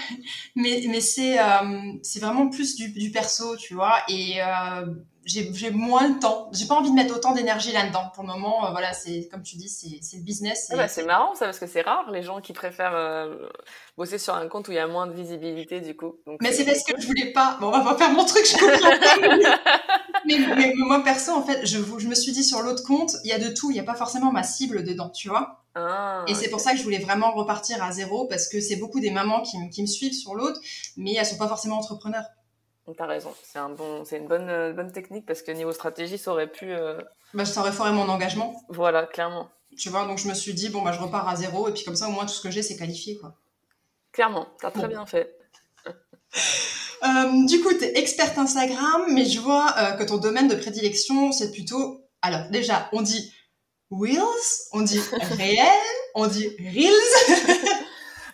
mais, 0.55 0.83
mais 0.89 1.01
c'est 1.01 1.39
euh, 1.39 1.93
c'est 2.03 2.21
vraiment 2.21 2.49
plus 2.49 2.77
du, 2.77 2.91
du 2.93 3.11
perso, 3.11 3.57
tu 3.57 3.75
vois, 3.75 3.99
et 4.09 4.43
euh, 4.43 4.87
j'ai 5.27 5.71
moins 5.71 6.09
de 6.09 6.21
temps. 6.21 6.49
J'ai 6.53 6.67
pas 6.67 6.75
envie 6.77 6.91
de 6.91 6.95
mettre 6.95 7.15
autant 7.15 7.33
d'énergie 7.33 7.73
là-dedans. 7.73 8.11
Pour 8.15 8.23
le 8.23 8.29
moment, 8.29 8.67
euh, 8.67 8.71
voilà, 8.71 8.93
c'est 8.93 9.29
comme 9.31 9.43
tu 9.43 9.57
dis, 9.57 9.69
c'est 9.69 10.17
le 10.17 10.23
business. 10.23 10.69
Ah 10.73 10.77
bah, 10.77 10.89
c'est 10.89 11.05
marrant 11.05 11.35
ça 11.35 11.47
parce 11.47 11.59
que 11.59 11.67
c'est 11.67 11.83
rare 11.83 12.11
les 12.11 12.23
gens 12.23 12.41
qui 12.41 12.53
préfèrent 12.53 12.95
euh, 12.95 13.49
bosser 13.97 14.19
sur 14.19 14.35
un 14.35 14.47
compte 14.49 14.69
où 14.69 14.73
il 14.73 14.77
y 14.77 14.79
a 14.79 14.87
moins 14.87 15.07
de 15.07 15.13
visibilité 15.13 15.81
du 15.81 15.97
coup. 15.97 16.15
Donc, 16.27 16.41
mais 16.41 16.53
c'est 16.53 16.65
parce 16.65 16.85
que 16.85 17.01
je 17.01 17.07
voulais 17.07 17.33
pas. 17.33 17.59
Bon, 17.61 17.69
on 17.69 17.71
va 17.73 17.95
pas 17.95 17.99
faire 17.99 18.13
mon 18.13 18.25
truc. 18.25 18.47
Je 18.47 18.57
comprends. 18.57 19.51
mais, 20.25 20.39
mais, 20.57 20.73
moi 20.77 21.03
perso, 21.03 21.33
en 21.33 21.43
fait, 21.43 21.67
je, 21.67 21.79
je 21.99 22.09
me 22.09 22.15
suis 22.15 22.33
dit 22.33 22.45
sur 22.45 22.63
l'autre 22.63 22.85
compte, 22.85 23.17
il 23.25 23.31
y 23.31 23.33
a 23.33 23.39
de 23.39 23.49
tout. 23.49 23.71
Il 23.71 23.77
y 23.77 23.81
a 23.81 23.85
pas 23.85 23.97
forcément 23.97 24.31
ma 24.31 24.45
cible 24.45 24.85
dedans, 24.85 25.11
tu 25.11 25.29
vois. 25.29 25.66
Ah, 25.79 26.25
et 26.27 26.35
c'est 26.35 26.49
pour 26.49 26.61
ça 26.61 26.73
que 26.73 26.79
je 26.79 26.83
voulais 26.83 26.99
vraiment 26.99 27.33
repartir 27.33 27.85
à 27.85 27.93
zéro 27.93 28.27
parce 28.27 28.49
que 28.49 28.63
c'est 28.63 28.77
beaucoup 28.77 28.99
des 28.99 29.11
mamans 29.11 29.43
qui, 29.43 29.59
qui 29.69 29.83
me 29.83 29.87
suivent 29.87 30.15
sur 30.15 30.35
l'autre, 30.35 30.59
mais 30.97 31.13
elles 31.13 31.27
sont 31.27 31.37
pas 31.37 31.49
forcément 31.49 31.77
entrepreneurs. 31.77 32.25
T'as 32.97 33.07
raison, 33.07 33.35
c'est 33.43 33.59
un 33.59 33.69
bon, 33.69 34.05
c'est 34.05 34.17
une 34.17 34.29
bonne, 34.29 34.49
euh, 34.49 34.73
bonne 34.73 34.93
technique 34.93 35.27
parce 35.27 35.43
que 35.43 35.51
niveau 35.51 35.73
stratégie, 35.73 36.19
ça 36.19 36.31
aurait 36.31 36.51
pu. 36.51 36.73
Euh... 36.73 37.01
Bah, 37.35 37.45
ça 37.45 37.61
aurait 37.61 37.73
foré 37.73 37.91
mon 37.91 38.09
engagement. 38.09 38.55
Voilà, 38.69 39.07
clairement. 39.07 39.51
Tu 39.77 39.91
vois, 39.91 40.07
donc 40.07 40.19
je 40.19 40.29
me 40.29 40.35
suis 40.35 40.55
dit 40.55 40.71
bon 40.71 40.83
bah 40.83 40.93
je 40.93 41.01
repars 41.01 41.29
à 41.29 41.37
zéro 41.37 41.69
et 41.69 41.73
puis 41.73 41.85
comme 41.85 41.97
ça 41.97 42.09
au 42.09 42.13
moins 42.13 42.25
tout 42.25 42.33
ce 42.33 42.41
que 42.41 42.51
j'ai 42.51 42.63
c'est 42.63 42.77
qualifié 42.77 43.19
quoi. 43.19 43.35
Clairement, 44.13 44.47
t'as 44.61 44.71
très 44.71 44.89
bien 44.89 45.05
fait. 45.05 45.37
euh, 45.85 47.47
du 47.47 47.61
coup, 47.61 47.75
t'es 47.75 47.99
experte 47.99 48.39
Instagram, 48.39 49.05
mais 49.11 49.27
je 49.27 49.41
vois 49.41 49.75
euh, 49.77 49.93
que 49.93 50.05
ton 50.05 50.17
domaine 50.17 50.49
de 50.49 50.55
prédilection 50.55 51.33
c'est 51.33 51.51
plutôt. 51.51 52.01
Alors 52.23 52.49
déjà, 52.51 52.89
on 52.93 53.03
dit 53.03 53.35
Reels, 53.91 54.69
on 54.73 54.83
dit 54.83 55.01
réel, 55.39 55.69
on 56.15 56.27
dit 56.27 56.49
Reels? 56.59 57.77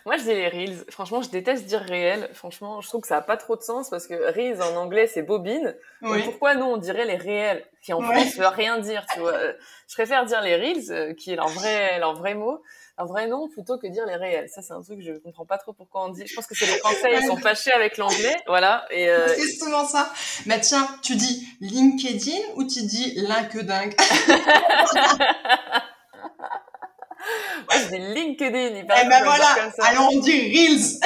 Moi, 0.05 0.17
je 0.17 0.23
dis 0.23 0.33
les 0.33 0.49
reels. 0.49 0.83
Franchement, 0.89 1.21
je 1.21 1.29
déteste 1.29 1.65
dire 1.65 1.79
réel. 1.79 2.29
Franchement, 2.33 2.81
je 2.81 2.87
trouve 2.89 3.01
que 3.01 3.07
ça 3.07 3.17
a 3.17 3.21
pas 3.21 3.37
trop 3.37 3.55
de 3.55 3.61
sens 3.61 3.89
parce 3.89 4.05
que 4.05 4.15
reels 4.33 4.61
en 4.61 4.75
anglais, 4.75 5.07
c'est 5.07 5.21
bobine. 5.21 5.75
pourquoi 6.01 6.55
nous, 6.55 6.65
on 6.65 6.77
dirait 6.77 7.05
les 7.05 7.15
réels 7.15 7.65
qui 7.81 7.93
en 7.93 8.01
France 8.01 8.35
veut 8.35 8.47
rien 8.47 8.79
dire, 8.79 9.05
tu 9.13 9.21
vois? 9.21 9.37
Je 9.87 9.95
préfère 9.95 10.25
dire 10.25 10.41
les 10.41 10.55
reels, 10.55 10.91
euh, 10.91 11.13
qui 11.13 11.31
est 11.31 11.35
leur 11.35 11.47
vrai, 11.47 11.99
leur 11.99 12.15
vrai 12.15 12.33
mot, 12.33 12.61
leur 12.97 13.07
vrai 13.07 13.27
nom, 13.27 13.49
plutôt 13.49 13.77
que 13.77 13.87
dire 13.87 14.05
les 14.05 14.15
réels. 14.15 14.49
Ça, 14.49 14.61
c'est 14.61 14.73
un 14.73 14.81
truc 14.81 14.99
que 14.99 15.03
je 15.03 15.13
comprends 15.13 15.45
pas 15.45 15.57
trop 15.57 15.73
pourquoi 15.73 16.05
on 16.05 16.09
dit. 16.09 16.25
Je 16.25 16.35
pense 16.35 16.45
que 16.45 16.55
c'est 16.55 16.65
les 16.65 16.77
Français, 16.77 17.09
ils 17.21 17.25
sont 17.25 17.37
fâchés 17.37 17.71
avec 17.71 17.97
l'anglais, 17.97 18.35
voilà. 18.47 18.85
Et 18.91 19.09
euh... 19.09 19.27
C'est 19.29 19.57
souvent 19.57 19.85
ça. 19.85 20.11
Mais 20.45 20.59
tiens, 20.61 20.87
tu 21.01 21.15
dis 21.15 21.47
LinkedIn 21.61 22.53
ou 22.55 22.63
tu 22.65 22.83
dis 22.83 23.15
LinkedIn? 23.15 23.89
Moi, 27.69 27.79
je 27.81 27.87
dis 27.89 27.99
LinkedIn. 28.13 28.57
Il 28.57 28.77
eh 28.79 28.83
ben 28.83 29.23
voilà. 29.23 29.55
Comme 29.55 29.71
ça. 29.71 29.85
Alors 29.89 30.09
on 30.13 30.19
dit 30.19 30.51
Reels. 30.51 30.99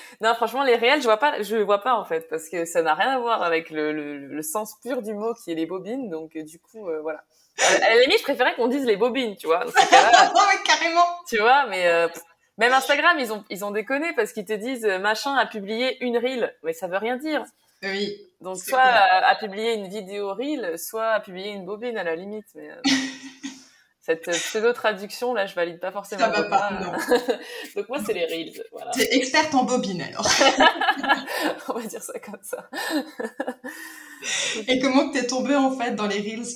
non, 0.20 0.34
franchement, 0.34 0.64
les 0.64 0.76
réels, 0.76 1.00
je 1.00 1.04
vois 1.04 1.18
pas, 1.18 1.42
je 1.42 1.56
vois 1.56 1.82
pas 1.82 1.94
en 1.94 2.04
fait, 2.04 2.28
parce 2.28 2.48
que 2.48 2.64
ça 2.64 2.82
n'a 2.82 2.94
rien 2.94 3.10
à 3.10 3.18
voir 3.18 3.42
avec 3.42 3.70
le, 3.70 3.92
le, 3.92 4.18
le, 4.18 4.42
sens 4.42 4.76
pur 4.82 5.02
du 5.02 5.12
mot 5.12 5.34
qui 5.34 5.52
est 5.52 5.54
les 5.54 5.66
bobines. 5.66 6.08
Donc, 6.08 6.36
euh, 6.36 6.42
du 6.42 6.58
coup, 6.58 6.88
euh, 6.88 7.00
voilà. 7.02 7.22
À 7.58 7.94
la 7.94 8.00
limite, 8.00 8.18
je 8.18 8.24
préférais 8.24 8.54
qu'on 8.54 8.66
dise 8.66 8.84
les 8.84 8.96
bobines, 8.96 9.36
tu 9.36 9.46
vois. 9.46 9.64
carrément. 10.66 11.06
Tu 11.28 11.38
vois, 11.38 11.66
mais 11.66 11.86
euh, 11.86 12.08
même 12.58 12.72
Instagram, 12.72 13.16
ils 13.18 13.32
ont, 13.32 13.44
ils 13.48 13.64
ont 13.64 13.70
déconné 13.70 14.12
parce 14.14 14.32
qu'ils 14.32 14.44
te 14.44 14.52
disent 14.52 14.86
machin 15.00 15.34
a 15.36 15.46
publié 15.46 16.02
une 16.04 16.18
reel, 16.18 16.54
mais 16.62 16.72
ça 16.72 16.88
veut 16.88 16.98
rien 16.98 17.16
dire. 17.16 17.44
Oui. 17.82 18.16
Donc, 18.40 18.58
soit 18.58 18.80
a, 18.80 19.34
publié 19.36 19.74
une 19.74 19.88
vidéo 19.88 20.34
reel, 20.34 20.78
soit 20.78 21.10
a 21.12 21.20
publié 21.20 21.50
une 21.50 21.64
bobine 21.64 21.96
à 21.96 22.04
la 22.04 22.16
limite, 22.16 22.46
mais 22.54 22.70
cette 24.00 24.30
pseudo-traduction, 24.30 25.32
là, 25.32 25.46
je 25.46 25.54
valide 25.54 25.80
pas 25.80 25.90
forcément. 25.90 26.24
Ça 26.24 26.30
va 26.30 26.44
pas, 26.44 26.70
non. 26.72 26.92
Donc 27.76 27.88
moi, 27.88 27.98
c'est 28.04 28.12
les 28.12 28.26
Reels. 28.26 28.62
Voilà. 28.72 28.90
T'es 28.90 29.16
experte 29.16 29.54
en 29.54 29.64
bobine, 29.64 30.02
alors. 30.02 30.28
On 31.68 31.78
va 31.78 31.86
dire 31.86 32.02
ça 32.02 32.18
comme 32.18 32.42
ça. 32.42 32.68
Et 34.68 34.78
comment 34.78 35.10
t'es 35.10 35.26
tombée, 35.26 35.56
en 35.56 35.70
fait, 35.70 35.92
dans 35.92 36.06
les 36.06 36.20
Reels? 36.20 36.46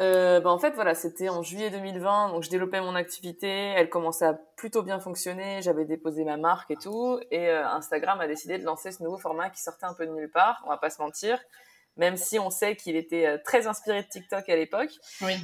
Euh, 0.00 0.40
bah 0.40 0.50
en 0.50 0.58
fait 0.58 0.74
voilà 0.74 0.94
c'était 0.94 1.28
en 1.28 1.42
juillet 1.42 1.70
2020 1.70 2.30
donc 2.30 2.42
je 2.44 2.50
développais 2.50 2.80
mon 2.80 2.94
activité 2.94 3.48
elle 3.48 3.88
commençait 3.90 4.26
à 4.26 4.34
plutôt 4.56 4.82
bien 4.82 5.00
fonctionner 5.00 5.60
j'avais 5.62 5.84
déposé 5.84 6.24
ma 6.24 6.36
marque 6.36 6.70
et 6.70 6.76
tout 6.76 7.18
et 7.30 7.48
euh, 7.48 7.66
Instagram 7.68 8.20
a 8.20 8.26
décidé 8.26 8.58
de 8.58 8.64
lancer 8.64 8.92
ce 8.92 9.02
nouveau 9.02 9.18
format 9.18 9.50
qui 9.50 9.60
sortait 9.60 9.86
un 9.86 9.94
peu 9.94 10.06
de 10.06 10.12
nulle 10.12 10.30
part 10.30 10.62
on 10.66 10.70
va 10.70 10.76
pas 10.76 10.90
se 10.90 11.02
mentir 11.02 11.38
même 11.98 12.16
si 12.16 12.38
on 12.38 12.48
sait 12.48 12.76
qu'il 12.76 12.96
était 12.96 13.26
euh, 13.26 13.38
très 13.44 13.66
inspiré 13.66 14.02
de 14.02 14.08
TikTok 14.08 14.48
à 14.48 14.56
l'époque. 14.56 14.92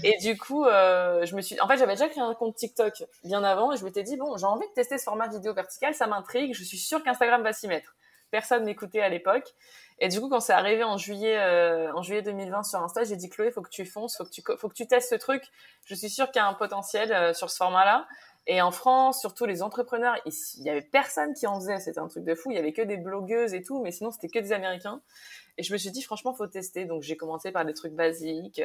Et 0.05 0.17
du 0.23 0.39
coup, 0.39 0.65
euh, 0.65 1.27
je 1.27 1.35
me 1.37 1.43
suis, 1.43 1.61
en 1.61 1.69
fait, 1.69 1.77
j'avais 1.77 1.95
déjà 1.95 2.09
créé 2.09 2.23
un 2.23 2.33
compte 2.35 2.55
TikTok 2.55 3.05
bien 3.25 3.43
avant 3.45 3.73
et 3.73 3.77
je 3.77 3.85
m'étais 3.85 4.05
dit 4.05 4.17
bon, 4.17 4.37
j'ai 4.37 4.47
envie 4.47 4.67
de 4.67 4.73
tester 4.73 4.97
ce 4.97 5.05
format 5.05 5.29
vidéo 5.29 5.53
vertical, 5.53 5.95
ça 5.95 6.07
m'intrigue, 6.07 6.55
je 6.55 6.65
suis 6.65 6.79
sûre 6.79 7.03
qu'Instagram 7.03 7.43
va 7.43 7.53
s'y 7.53 7.67
mettre. 7.67 7.97
Personne 8.31 8.65
m'écoutait 8.65 9.01
à 9.01 9.09
l'époque. 9.09 9.53
Et 9.99 10.09
du 10.09 10.21
coup, 10.21 10.29
quand 10.29 10.41
c'est 10.41 10.53
arrivé 10.53 10.83
en 10.83 10.97
juillet, 10.97 11.39
euh, 11.39 11.93
en 11.95 12.03
juillet 12.03 12.23
2020 12.23 12.65
sur 12.65 12.81
Insta, 12.81 13.05
j'ai 13.05 13.17
dit 13.17 13.29
Chloé, 13.29 13.51
faut 13.51 13.63
que 13.63 13.71
tu 13.71 13.87
fonces, 13.87 14.17
faut 14.17 14.25
que 14.25 14.31
tu, 14.31 14.43
faut 14.59 14.69
que 14.69 14.75
tu 14.75 14.87
testes 14.87 15.11
ce 15.11 15.15
truc. 15.15 15.45
Je 15.85 15.95
suis 15.95 16.11
sûre 16.11 16.27
qu'il 16.31 16.41
y 16.41 16.45
a 16.45 16.49
un 16.49 16.55
potentiel 16.55 17.13
euh, 17.13 17.33
sur 17.33 17.51
ce 17.51 17.57
format-là. 17.57 18.07
Et 18.47 18.61
en 18.61 18.73
France, 18.73 19.21
surtout 19.21 19.47
les 19.47 19.63
entrepreneurs, 19.63 20.17
il 20.27 20.63
y 20.63 20.69
avait 20.69 20.83
personne 20.83 21.33
qui 21.33 21.47
en 21.47 21.55
faisait. 21.61 21.79
C'était 21.79 22.01
un 22.01 22.09
truc 22.09 22.25
de 22.25 22.35
fou. 22.35 22.51
Il 22.51 22.57
y 22.57 22.59
avait 22.59 22.73
que 22.73 22.83
des 22.83 22.99
blogueuses 22.99 23.55
et 23.55 23.63
tout, 23.63 23.81
mais 23.83 23.93
sinon 23.93 24.11
c'était 24.11 24.29
que 24.29 24.39
des 24.39 24.53
Américains. 24.53 25.01
Et 25.57 25.63
je 25.63 25.73
me 25.73 25.79
suis 25.79 25.91
dit, 25.91 26.03
franchement, 26.03 26.35
faut 26.35 26.47
tester. 26.47 26.85
Donc, 26.85 27.03
j'ai 27.03 27.17
commencé 27.17 27.53
par 27.53 27.65
des 27.65 27.73
trucs 27.73 27.95
basiques. 27.95 28.61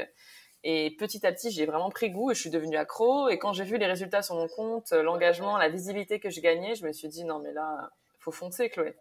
Et 0.64 0.96
petit 1.00 1.26
à 1.26 1.32
petit, 1.32 1.52
j'ai 1.52 1.66
vraiment 1.66 1.90
pris 1.90 2.12
goût 2.12 2.32
et 2.32 2.36
je 2.36 2.42
suis 2.42 2.50
devenue 2.50 2.76
accro. 2.76 3.30
Et 3.30 3.38
quand 3.40 3.54
j'ai 3.54 3.64
vu 3.64 3.78
les 3.78 3.86
résultats 3.86 4.22
sur 4.22 4.36
mon 4.36 4.48
compte, 4.50 4.92
l'engagement, 4.92 5.58
la 5.58 5.70
visibilité 5.70 6.20
que 6.20 6.30
je 6.30 6.42
gagnais, 6.42 6.76
je 6.76 6.86
me 6.86 6.92
suis 6.92 7.08
dit, 7.08 7.24
non, 7.24 7.40
mais 7.40 7.54
là, 7.54 7.92
faut 8.20 8.32
foncer, 8.32 8.70
Chloé. 8.70 8.96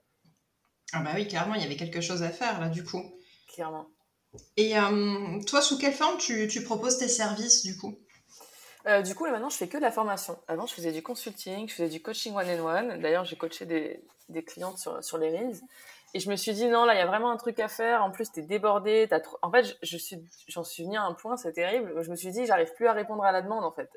Ah 0.93 1.01
bah 1.01 1.11
oui, 1.15 1.29
clairement, 1.29 1.55
il 1.55 1.63
y 1.63 1.65
avait 1.65 1.77
quelque 1.77 2.01
chose 2.01 2.23
à 2.23 2.31
faire, 2.31 2.61
là, 2.61 2.69
du 2.69 2.85
coup. 2.85 3.03
Clairement. 3.53 3.87
Et 4.57 4.75
toi, 5.47 5.63
sous 5.63 5.79
quelle 5.79 5.93
forme 5.93 6.19
tu, 6.19 6.49
tu 6.49 6.63
proposes 6.63 6.99
tes 6.99 7.09
services 7.09 7.63
du 7.63 7.77
coup? 7.77 7.99
Euh, 8.87 9.03
du 9.03 9.15
coup, 9.15 9.25
là, 9.27 9.33
maintenant, 9.33 9.51
je 9.51 9.57
fais 9.57 9.69
que 9.69 9.77
de 9.77 9.83
la 9.83 9.91
formation. 9.91 10.39
Avant, 10.49 10.67
je 10.67 10.75
faisais 10.75 10.93
du 10.93 11.03
consulting, 11.03 11.69
je 11.69 11.75
faisais 11.75 11.89
du 11.89 12.01
coaching 12.01 12.35
one-on-one. 12.35 13.01
D'ailleurs, 13.01 13.25
j'ai 13.25 13.37
coaché 13.37 13.67
des, 13.67 14.03
des, 14.29 14.43
clientes 14.43 14.79
sur, 14.79 15.03
sur 15.03 15.19
les 15.19 15.31
Reels. 15.31 15.61
Et 16.15 16.21
je 16.21 16.31
me 16.31 16.37
suis 16.37 16.53
dit, 16.53 16.67
non, 16.69 16.85
là, 16.85 16.95
il 16.95 16.99
y 16.99 17.03
a 17.03 17.07
vraiment 17.07 17.31
un 17.31 17.37
truc 17.37 17.61
à 17.61 17.69
faire. 17.69 18.03
En 18.03 18.11
plus, 18.11 18.31
t'es 18.33 18.43
débordé. 18.43 19.07
As. 19.11 19.21
En 19.43 19.51
fait, 19.51 19.77
je, 19.83 19.97
suis, 19.99 20.17
j'en 20.49 20.65
suis 20.65 20.85
venue 20.85 20.97
à 20.97 21.03
un 21.03 21.13
point, 21.13 21.37
c'est 21.37 21.53
terrible. 21.53 22.03
Je 22.03 22.11
me 22.11 22.17
suis 22.17 22.31
dit, 22.31 22.47
j'arrive 22.47 22.73
plus 22.75 22.87
à 22.87 22.93
répondre 22.93 23.23
à 23.25 23.33
la 23.33 23.43
demande, 23.43 23.65
en 23.65 23.73
fait. 23.73 23.91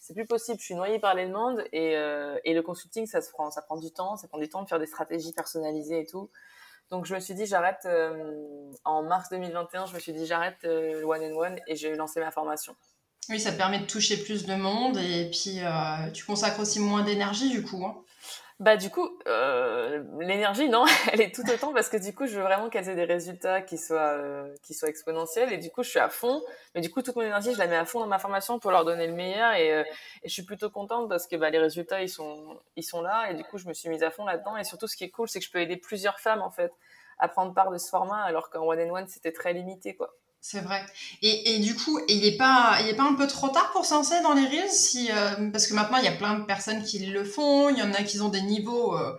C'est 0.00 0.14
plus 0.14 0.26
possible. 0.26 0.58
Je 0.60 0.64
suis 0.64 0.74
noyée 0.74 0.98
par 1.00 1.14
les 1.14 1.26
demandes. 1.26 1.64
Et, 1.72 1.96
euh, 1.96 2.38
et 2.44 2.54
le 2.54 2.62
consulting, 2.62 3.06
ça 3.06 3.20
se 3.20 3.30
prend, 3.30 3.50
ça 3.50 3.62
prend 3.62 3.76
du 3.76 3.90
temps. 3.90 4.16
Ça 4.16 4.28
prend 4.28 4.38
du 4.38 4.48
temps 4.48 4.62
de 4.62 4.68
faire 4.68 4.78
des 4.78 4.86
stratégies 4.86 5.32
personnalisées 5.32 6.00
et 6.00 6.06
tout. 6.06 6.30
Donc, 6.90 7.04
je 7.04 7.14
me 7.14 7.20
suis 7.20 7.34
dit, 7.34 7.46
j'arrête, 7.46 7.80
euh, 7.84 8.72
en 8.84 9.02
mars 9.02 9.28
2021, 9.30 9.86
je 9.86 9.94
me 9.94 9.98
suis 9.98 10.12
dit, 10.12 10.24
j'arrête 10.24 10.58
le 10.62 11.04
one-on-one 11.04 11.58
et 11.66 11.74
j'ai 11.74 11.94
lancé 11.96 12.20
ma 12.20 12.30
formation. 12.30 12.76
Oui, 13.28 13.38
ça 13.38 13.52
te 13.52 13.58
permet 13.58 13.78
de 13.78 13.84
toucher 13.84 14.16
plus 14.16 14.46
de 14.46 14.54
monde 14.54 14.96
et 14.96 15.30
puis 15.30 15.60
euh, 15.60 16.10
tu 16.14 16.24
consacres 16.24 16.60
aussi 16.60 16.80
moins 16.80 17.02
d'énergie 17.02 17.50
du 17.50 17.62
coup. 17.62 17.84
Hein. 17.84 17.96
Bah 18.60 18.76
du 18.76 18.90
coup, 18.90 19.08
euh, 19.28 20.02
l'énergie, 20.18 20.68
non, 20.68 20.84
elle 21.12 21.20
est 21.20 21.32
tout 21.32 21.48
autant 21.48 21.72
parce 21.72 21.88
que 21.88 21.96
du 21.96 22.12
coup, 22.12 22.26
je 22.26 22.36
veux 22.36 22.42
vraiment 22.42 22.68
qu'elle 22.70 22.88
ait 22.88 22.96
des 22.96 23.04
résultats 23.04 23.62
qui 23.62 23.78
soient 23.78 24.14
euh, 24.16 24.52
qui 24.64 24.74
soient 24.74 24.88
exponentiels 24.88 25.52
et 25.52 25.58
du 25.58 25.70
coup, 25.70 25.84
je 25.84 25.90
suis 25.90 26.00
à 26.00 26.08
fond. 26.08 26.42
Mais 26.74 26.80
du 26.80 26.90
coup, 26.90 27.00
toute 27.02 27.14
mon 27.14 27.22
énergie, 27.22 27.52
je 27.54 27.58
la 27.58 27.68
mets 27.68 27.76
à 27.76 27.84
fond 27.84 28.00
dans 28.00 28.08
ma 28.08 28.18
formation 28.18 28.58
pour 28.58 28.72
leur 28.72 28.84
donner 28.84 29.06
le 29.06 29.12
meilleur 29.12 29.52
et, 29.52 29.68
et 29.68 29.84
je 30.28 30.32
suis 30.32 30.42
plutôt 30.42 30.70
contente 30.70 31.08
parce 31.08 31.28
que 31.28 31.36
bah, 31.36 31.50
les 31.50 31.58
résultats, 31.60 32.02
ils 32.02 32.08
sont 32.08 32.58
ils 32.74 32.82
sont 32.82 33.00
là 33.00 33.30
et 33.30 33.34
du 33.34 33.44
coup, 33.44 33.58
je 33.58 33.68
me 33.68 33.74
suis 33.74 33.88
mise 33.90 34.02
à 34.02 34.10
fond 34.10 34.24
là-dedans 34.24 34.56
et 34.56 34.64
surtout, 34.64 34.88
ce 34.88 34.96
qui 34.96 35.04
est 35.04 35.10
cool, 35.10 35.28
c'est 35.28 35.38
que 35.38 35.44
je 35.46 35.52
peux 35.52 35.60
aider 35.60 35.76
plusieurs 35.76 36.18
femmes 36.18 36.42
en 36.42 36.50
fait 36.50 36.72
à 37.20 37.28
prendre 37.28 37.54
part 37.54 37.70
de 37.70 37.78
ce 37.78 37.88
format 37.88 38.22
alors 38.24 38.50
qu'en 38.50 38.64
one 38.66 38.80
and 38.80 38.92
one, 38.92 39.06
c'était 39.06 39.32
très 39.32 39.52
limité 39.52 39.94
quoi. 39.94 40.12
C'est 40.40 40.60
vrai. 40.60 40.80
Et, 41.20 41.54
et, 41.54 41.58
du 41.58 41.74
coup, 41.74 41.98
il 42.08 42.20
n'est 42.22 42.36
pas, 42.36 42.78
il 42.80 42.88
est 42.88 42.94
pas 42.94 43.02
un 43.02 43.14
peu 43.14 43.26
trop 43.26 43.48
tard 43.48 43.70
pour 43.72 43.84
s'enseigner 43.84 44.22
dans 44.22 44.34
les 44.34 44.46
Reels 44.46 44.70
si, 44.70 45.10
euh, 45.10 45.50
Parce 45.50 45.66
que 45.66 45.74
maintenant, 45.74 45.98
il 45.98 46.04
y 46.04 46.08
a 46.08 46.12
plein 46.12 46.38
de 46.38 46.44
personnes 46.44 46.84
qui 46.84 47.00
le 47.00 47.24
font. 47.24 47.68
Il 47.68 47.78
y 47.78 47.82
en 47.82 47.92
a 47.92 48.02
qui 48.02 48.20
ont 48.20 48.28
des 48.28 48.42
niveaux... 48.42 48.96
Euh, 48.96 49.12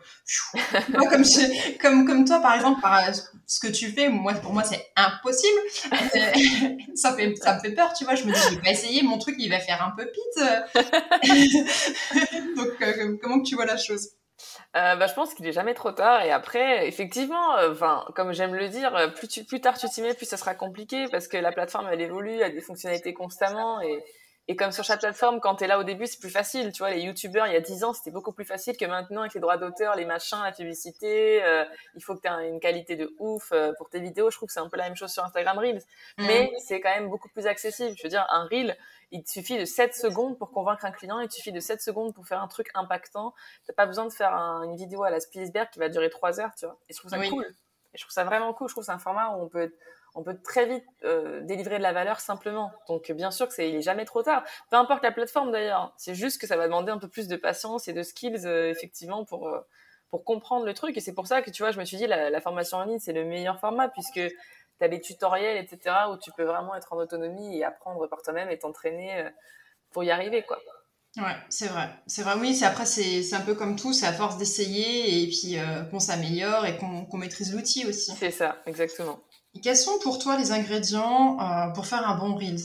comme, 1.09 1.23
comme, 1.81 2.07
comme 2.07 2.25
toi, 2.25 2.39
par 2.39 2.55
exemple, 2.55 2.81
par 2.81 3.01
ce 3.45 3.59
que 3.59 3.67
tu 3.67 3.91
fais, 3.91 4.07
moi, 4.09 4.33
pour 4.35 4.53
moi, 4.53 4.63
c'est 4.63 4.91
impossible. 4.95 5.59
ça, 6.95 7.13
fait, 7.15 7.35
ça 7.35 7.55
me 7.55 7.59
fait 7.59 7.71
peur, 7.71 7.93
tu 7.93 8.05
vois. 8.05 8.15
Je 8.15 8.23
me 8.23 8.31
dis, 8.31 8.39
je 8.49 8.55
vais 8.55 8.61
pas 8.61 8.71
essayer. 8.71 9.03
Mon 9.03 9.17
truc, 9.17 9.35
il 9.39 9.49
va 9.49 9.59
faire 9.59 9.83
un 9.83 9.91
peu 9.91 10.09
pite. 10.09 10.43
Donc, 12.55 12.81
euh, 12.81 13.17
comment 13.21 13.41
tu 13.41 13.55
vois 13.55 13.65
la 13.65 13.77
chose? 13.77 14.07
Euh, 14.75 14.95
bah, 14.95 15.07
je 15.07 15.13
pense 15.13 15.33
qu'il 15.33 15.47
est 15.47 15.51
jamais 15.51 15.73
trop 15.73 15.91
tard. 15.91 16.23
Et 16.23 16.31
après, 16.31 16.87
effectivement, 16.87 17.57
euh, 17.57 17.71
enfin, 17.71 18.05
comme 18.15 18.33
j'aime 18.33 18.55
le 18.55 18.69
dire, 18.69 18.95
euh, 18.95 19.07
plus, 19.07 19.27
tu, 19.27 19.43
plus 19.43 19.61
tard 19.61 19.77
tu 19.77 19.87
t'y 19.89 20.01
mets, 20.01 20.13
plus 20.13 20.25
ça 20.25 20.37
sera 20.37 20.55
compliqué 20.55 21.05
parce 21.11 21.27
que 21.27 21.37
la 21.37 21.51
plateforme 21.51 21.87
elle 21.91 22.01
évolue, 22.01 22.41
a 22.41 22.49
des 22.49 22.61
fonctionnalités 22.61 23.13
constamment 23.13 23.81
et 23.81 24.03
et 24.51 24.55
comme 24.55 24.71
sur 24.71 24.83
chaque 24.83 25.01
plateforme, 25.01 25.39
quand 25.39 25.57
tu 25.57 25.65
es 25.65 25.67
là 25.67 25.77
au 25.77 25.83
début, 25.83 26.07
c'est 26.07 26.19
plus 26.19 26.31
facile. 26.31 26.71
Tu 26.71 26.79
vois, 26.79 26.89
les 26.89 27.01
youtubeurs, 27.01 27.45
il 27.45 27.53
y 27.53 27.55
a 27.55 27.61
10 27.61 27.83
ans, 27.83 27.93
c'était 27.93 28.09
beaucoup 28.09 28.31
plus 28.31 28.45
facile 28.45 28.75
que 28.77 28.85
maintenant 28.85 29.21
avec 29.21 29.35
les 29.35 29.39
droits 29.39 29.57
d'auteur, 29.57 29.95
les 29.95 30.05
machins, 30.05 30.39
la 30.43 30.51
publicité. 30.51 31.43
Euh, 31.43 31.63
il 31.95 32.03
faut 32.03 32.15
que 32.15 32.21
tu 32.21 32.27
aies 32.27 32.49
une 32.49 32.59
qualité 32.59 32.95
de 32.95 33.13
ouf 33.19 33.53
pour 33.77 33.91
tes 33.91 33.99
vidéos. 33.99 34.31
Je 34.31 34.37
trouve 34.37 34.47
que 34.47 34.53
c'est 34.53 34.59
un 34.59 34.67
peu 34.67 34.77
la 34.77 34.85
même 34.85 34.95
chose 34.95 35.11
sur 35.11 35.23
Instagram 35.23 35.59
Reels. 35.59 35.83
Mm. 36.17 36.25
Mais 36.25 36.51
c'est 36.65 36.81
quand 36.81 36.89
même 36.89 37.09
beaucoup 37.09 37.29
plus 37.29 37.45
accessible. 37.45 37.95
Je 37.95 38.01
veux 38.01 38.09
dire, 38.09 38.25
un 38.31 38.45
Reel, 38.45 38.75
il 39.11 39.23
te 39.23 39.29
suffit 39.29 39.57
de 39.57 39.65
7 39.65 39.95
secondes 39.95 40.37
pour 40.37 40.51
convaincre 40.51 40.85
un 40.85 40.91
client. 40.91 41.19
Il 41.19 41.27
te 41.27 41.33
suffit 41.33 41.51
de 41.51 41.59
7 41.59 41.81
secondes 41.81 42.13
pour 42.13 42.27
faire 42.27 42.41
un 42.41 42.47
truc 42.47 42.69
impactant. 42.73 43.33
T'as 43.65 43.73
pas 43.73 43.85
besoin 43.85 44.05
de 44.05 44.11
faire 44.11 44.33
une 44.33 44.75
vidéo 44.75 45.03
à 45.03 45.09
la 45.09 45.19
Spielberg 45.19 45.69
qui 45.71 45.79
va 45.79 45.89
durer 45.89 46.09
3 46.09 46.39
heures, 46.39 46.53
tu 46.55 46.65
vois. 46.65 46.77
Et 46.89 46.93
je 46.93 46.99
trouve 46.99 47.11
ça 47.11 47.17
cool. 47.27 47.45
Et 47.93 47.97
je 47.97 48.03
trouve 48.03 48.13
ça 48.13 48.23
vraiment 48.23 48.53
cool. 48.53 48.67
Je 48.67 48.73
trouve 48.73 48.83
c'est 48.83 48.91
un 48.91 48.99
format 48.99 49.29
où 49.29 49.41
on 49.41 49.47
peut 49.47 49.73
on 50.15 50.23
peut 50.23 50.37
très 50.43 50.65
vite 50.65 50.85
euh, 51.03 51.41
délivrer 51.41 51.77
de 51.77 51.83
la 51.83 51.93
valeur 51.93 52.19
simplement. 52.19 52.71
Donc 52.87 53.11
bien 53.11 53.31
sûr 53.31 53.47
que 53.47 53.53
c'est 53.53 53.69
il 53.69 53.75
est 53.75 53.81
jamais 53.81 54.05
trop 54.05 54.23
tard. 54.23 54.43
Peu 54.69 54.77
importe 54.77 55.03
la 55.03 55.11
plateforme 55.11 55.51
d'ailleurs. 55.51 55.93
C'est 55.97 56.15
juste 56.15 56.41
que 56.41 56.47
ça 56.47 56.57
va 56.57 56.65
demander 56.65 56.91
un 56.91 56.97
peu 56.97 57.07
plus 57.07 57.27
de 57.27 57.35
patience 57.35 57.87
et 57.87 57.93
de 57.93 58.03
skills 58.03 58.45
euh, 58.45 58.69
effectivement 58.69 59.25
pour 59.25 59.47
euh, 59.47 59.59
pour 60.09 60.23
comprendre 60.23 60.65
le 60.65 60.73
truc. 60.73 60.97
Et 60.97 61.01
c'est 61.01 61.13
pour 61.13 61.27
ça 61.27 61.41
que 61.41 61.51
tu 61.51 61.61
vois, 61.61 61.71
je 61.71 61.79
me 61.79 61.85
suis 61.85 61.97
dit 61.97 62.07
la, 62.07 62.41
formation 62.41 62.77
en 62.77 62.85
ligne 62.85 62.99
c'est 62.99 63.13
le 63.13 63.25
meilleur 63.25 63.59
format 63.59 63.89
puisque 63.89 64.21
tu 64.79 64.85
as 64.85 64.87
des 64.87 65.01
tutoriels 65.01 65.57
etc 65.57 65.95
où 66.11 66.17
tu 66.17 66.31
peux 66.31 66.43
vraiment 66.43 66.75
être 66.75 66.93
en 66.93 66.97
autonomie 66.97 67.57
et 67.57 67.63
apprendre 67.63 68.07
par 68.07 68.21
toi-même 68.21 68.49
et 68.49 68.57
t'entraîner 68.57 69.29
pour 69.91 70.03
y 70.03 70.11
arriver 70.11 70.43
quoi. 70.43 70.57
Ouais, 71.17 71.35
c'est 71.49 71.67
vrai. 71.67 71.89
C'est 72.05 72.21
vrai, 72.21 72.35
oui. 72.39 72.53
C'est 72.53 72.65
après, 72.65 72.85
c'est 72.85 73.33
un 73.33 73.41
peu 73.41 73.55
comme 73.55 73.75
tout. 73.75 73.93
C'est 73.93 74.05
à 74.05 74.13
force 74.13 74.37
d'essayer 74.37 75.23
et 75.23 75.27
puis 75.27 75.57
qu'on 75.89 75.99
s'améliore 75.99 76.67
et 76.67 76.77
qu'on 76.77 77.17
maîtrise 77.17 77.51
l'outil 77.51 77.87
aussi. 77.87 78.11
C'est 78.15 78.29
ça, 78.29 78.57
exactement 78.67 79.19
quels 79.61 79.77
sont 79.77 79.99
pour 79.99 80.19
toi 80.19 80.37
les 80.37 80.51
ingrédients 80.51 81.39
euh, 81.39 81.69
pour 81.71 81.85
faire 81.85 82.07
un 82.07 82.17
bon 82.17 82.35
Reels 82.35 82.61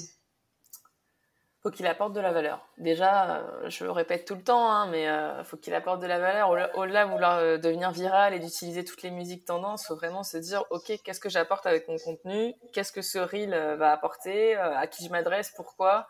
faut 1.64 1.70
qu'il 1.70 1.86
apporte 1.86 2.12
de 2.12 2.20
la 2.20 2.30
valeur. 2.30 2.68
Déjà, 2.76 3.38
euh, 3.38 3.70
je 3.70 3.84
le 3.84 3.90
répète 3.90 4.26
tout 4.26 4.34
le 4.34 4.42
temps, 4.42 4.70
hein, 4.70 4.86
mais 4.90 5.08
euh, 5.08 5.42
faut 5.44 5.56
qu'il 5.56 5.72
apporte 5.74 5.98
de 6.02 6.06
la 6.06 6.18
valeur. 6.18 6.50
Au-delà 6.74 7.06
de 7.06 7.10
vouloir 7.10 7.40
devenir 7.58 7.90
viral 7.90 8.34
et 8.34 8.38
d'utiliser 8.38 8.84
toutes 8.84 9.02
les 9.02 9.10
musiques 9.10 9.46
tendances, 9.46 9.86
faut 9.86 9.96
vraiment 9.96 10.22
se 10.24 10.36
dire, 10.36 10.62
ok, 10.68 10.92
qu'est-ce 11.02 11.20
que 11.20 11.30
j'apporte 11.30 11.64
avec 11.64 11.88
mon 11.88 11.96
contenu? 11.96 12.54
Qu'est-ce 12.74 12.92
que 12.92 13.00
ce 13.00 13.18
reel 13.18 13.50
va 13.78 13.92
apporter? 13.92 14.56
À 14.56 14.86
qui 14.86 15.06
je 15.06 15.10
m'adresse? 15.10 15.52
Pourquoi? 15.56 16.06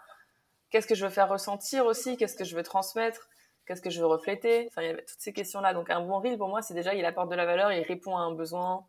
Qu'est-ce 0.70 0.88
que 0.88 0.96
je 0.96 1.04
veux 1.04 1.12
faire 1.12 1.28
ressentir 1.28 1.86
aussi? 1.86 2.16
Qu'est-ce 2.16 2.34
que 2.34 2.44
je 2.44 2.56
veux 2.56 2.64
transmettre? 2.64 3.28
Qu'est-ce 3.64 3.80
que 3.80 3.90
je 3.90 4.00
veux 4.00 4.08
refléter? 4.08 4.66
Enfin, 4.72 4.82
il 4.82 4.88
y 4.88 4.90
avait 4.90 5.04
toutes 5.04 5.20
ces 5.20 5.32
questions-là. 5.32 5.72
Donc, 5.72 5.88
un 5.88 6.00
bon 6.00 6.18
reel, 6.18 6.36
pour 6.36 6.48
moi, 6.48 6.62
c'est 6.62 6.74
déjà, 6.74 6.94
il 6.94 7.04
apporte 7.04 7.30
de 7.30 7.36
la 7.36 7.46
valeur, 7.46 7.70
il 7.70 7.84
répond 7.84 8.16
à 8.16 8.22
un 8.22 8.34
besoin, 8.34 8.84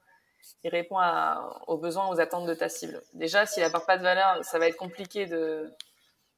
il 0.63 0.71
répond 0.71 0.97
aux 1.67 1.77
besoins, 1.77 2.09
aux 2.09 2.19
attentes 2.19 2.47
de 2.47 2.55
ta 2.55 2.69
cible. 2.69 3.03
Déjà, 3.13 3.45
s'il 3.45 3.61
n'apporte 3.61 3.85
pas 3.85 3.99
de 3.99 4.03
valeur, 4.03 4.43
ça 4.43 4.57
va 4.57 4.67
être 4.67 4.77
compliqué 4.77 5.27
de, 5.27 5.71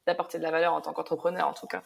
d'apporter 0.07 0.39
de 0.39 0.43
la 0.43 0.51
valeur 0.51 0.73
en 0.73 0.81
tant 0.81 0.93
qu'entrepreneur, 0.93 1.47
en 1.47 1.53
tout 1.53 1.67
cas. 1.67 1.83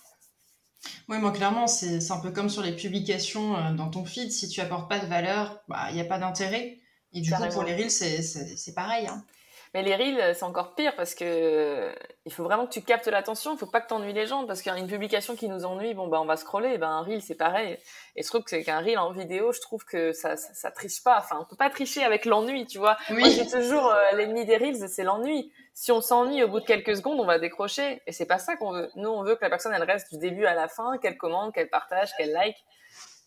Oui, 1.09 1.17
moi, 1.17 1.31
clairement, 1.31 1.67
c'est, 1.67 2.11
un 2.11 2.19
peu 2.19 2.31
comme 2.31 2.49
sur 2.49 2.61
les 2.61 2.75
publications 2.75 3.57
euh, 3.57 3.73
dans 3.73 3.89
ton 3.89 4.05
feed. 4.05 4.31
Si 4.31 4.47
tu 4.47 4.61
apportes 4.61 4.89
pas 4.89 4.99
de 4.99 5.05
valeur, 5.05 5.61
bah, 5.67 5.87
il 5.89 5.95
n'y 5.95 6.01
a 6.01 6.05
pas 6.05 6.17
d'intérêt. 6.17 6.79
Et 7.13 7.21
du 7.21 7.31
coup, 7.31 7.43
pour 7.51 7.63
les 7.63 7.75
reels, 7.75 7.91
c'est, 7.91 8.73
pareil. 8.73 9.07
Hein. 9.07 9.25
Mais 9.73 9.83
les 9.83 9.95
reels, 9.95 10.35
c'est 10.35 10.43
encore 10.43 10.75
pire 10.75 10.93
parce 10.97 11.15
que 11.15 11.95
il 12.25 12.33
faut 12.33 12.43
vraiment 12.43 12.67
que 12.67 12.73
tu 12.73 12.81
captes 12.81 13.07
l'attention. 13.07 13.53
Il 13.53 13.57
faut 13.57 13.67
pas 13.67 13.79
que 13.79 13.87
tu 13.87 13.93
ennuies 13.93 14.11
les 14.11 14.25
gens 14.25 14.45
parce 14.45 14.61
qu'une 14.61 14.87
publication 14.87 15.37
qui 15.37 15.47
nous 15.47 15.63
ennuie, 15.63 15.93
bon, 15.93 16.07
bah, 16.07 16.19
on 16.21 16.25
va 16.25 16.35
scroller. 16.35 16.77
Ben, 16.77 16.89
un 16.89 17.03
reel, 17.03 17.21
c'est 17.21 17.35
pareil. 17.35 17.77
Et 18.17 18.23
je 18.23 18.27
trouve 18.27 18.43
que 18.43 18.61
qu'un 18.61 18.81
reel 18.81 18.99
en 18.99 19.11
vidéo, 19.11 19.53
je 19.53 19.61
trouve 19.61 19.85
que 19.85 20.11
ça, 20.11 20.35
ça, 20.35 20.71
triche 20.71 21.01
pas. 21.03 21.19
Enfin, 21.19 21.37
on 21.39 21.45
peut 21.45 21.55
pas 21.55 21.69
tricher 21.69 22.03
avec 22.03 22.25
l'ennui, 22.25 22.65
tu 22.65 22.79
vois. 22.79 22.97
Moi, 23.11 23.29
j'ai 23.29 23.47
toujours 23.47 23.87
euh, 23.93 24.15
l'ennemi 24.17 24.45
des 24.45 24.57
reels, 24.57 24.89
c'est 24.89 25.03
l'ennui. 25.03 25.53
Si 25.73 25.93
on 25.93 26.01
s'ennuie 26.01 26.43
au 26.43 26.49
bout 26.49 26.59
de 26.59 26.65
quelques 26.65 26.97
secondes, 26.97 27.21
on 27.21 27.25
va 27.25 27.39
décrocher. 27.39 28.01
Et 28.07 28.11
c'est 28.11 28.25
pas 28.25 28.39
ça 28.39 28.57
qu'on 28.57 28.73
veut. 28.73 28.91
Nous, 28.95 29.09
on 29.09 29.23
veut 29.23 29.35
que 29.35 29.41
la 29.41 29.49
personne, 29.49 29.73
elle 29.73 29.83
reste 29.83 30.11
du 30.11 30.17
début 30.17 30.45
à 30.45 30.53
la 30.53 30.67
fin, 30.67 30.97
qu'elle 30.97 31.17
commande, 31.17 31.53
qu'elle 31.53 31.69
partage, 31.69 32.13
qu'elle 32.17 32.33
like. 32.33 32.57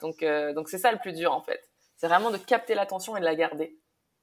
Donc, 0.02 0.22
euh, 0.22 0.52
donc 0.52 0.68
c'est 0.68 0.78
ça 0.78 0.92
le 0.92 0.98
plus 0.98 1.14
dur, 1.14 1.32
en 1.32 1.40
fait. 1.40 1.62
C'est 1.96 2.08
vraiment 2.08 2.30
de 2.30 2.36
capter 2.36 2.74
l'attention 2.74 3.16
et 3.16 3.20
de 3.20 3.24
la 3.24 3.34
garder. 3.34 3.78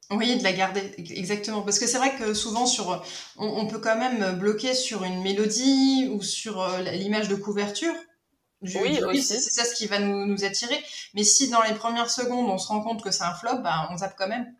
Oui, 0.09 0.37
de 0.37 0.43
la 0.43 0.51
garder, 0.51 0.93
exactement. 0.97 1.61
Parce 1.61 1.79
que 1.79 1.87
c'est 1.87 1.97
vrai 1.97 2.15
que 2.15 2.33
souvent, 2.33 2.65
sur, 2.65 3.01
on, 3.37 3.65
peut 3.67 3.79
quand 3.79 3.95
même 3.95 4.37
bloquer 4.37 4.73
sur 4.73 5.03
une 5.03 5.21
mélodie 5.21 6.09
ou 6.11 6.21
sur 6.21 6.61
euh, 6.61 6.81
l'image 6.81 7.29
de 7.29 7.35
couverture. 7.35 7.93
oui, 8.61 9.21
c'est 9.21 9.39
ça 9.39 9.63
ce 9.63 9.73
qui 9.73 9.87
va 9.87 9.99
nous, 9.99 10.25
nous, 10.25 10.43
attirer. 10.43 10.77
Mais 11.13 11.23
si 11.23 11.49
dans 11.49 11.61
les 11.61 11.73
premières 11.73 12.09
secondes, 12.09 12.49
on 12.49 12.57
se 12.57 12.67
rend 12.67 12.81
compte 12.81 13.01
que 13.01 13.11
c'est 13.11 13.23
un 13.23 13.33
flop, 13.33 13.59
bah, 13.59 13.87
on 13.89 13.97
zappe 13.97 14.15
quand 14.17 14.27
même. 14.27 14.53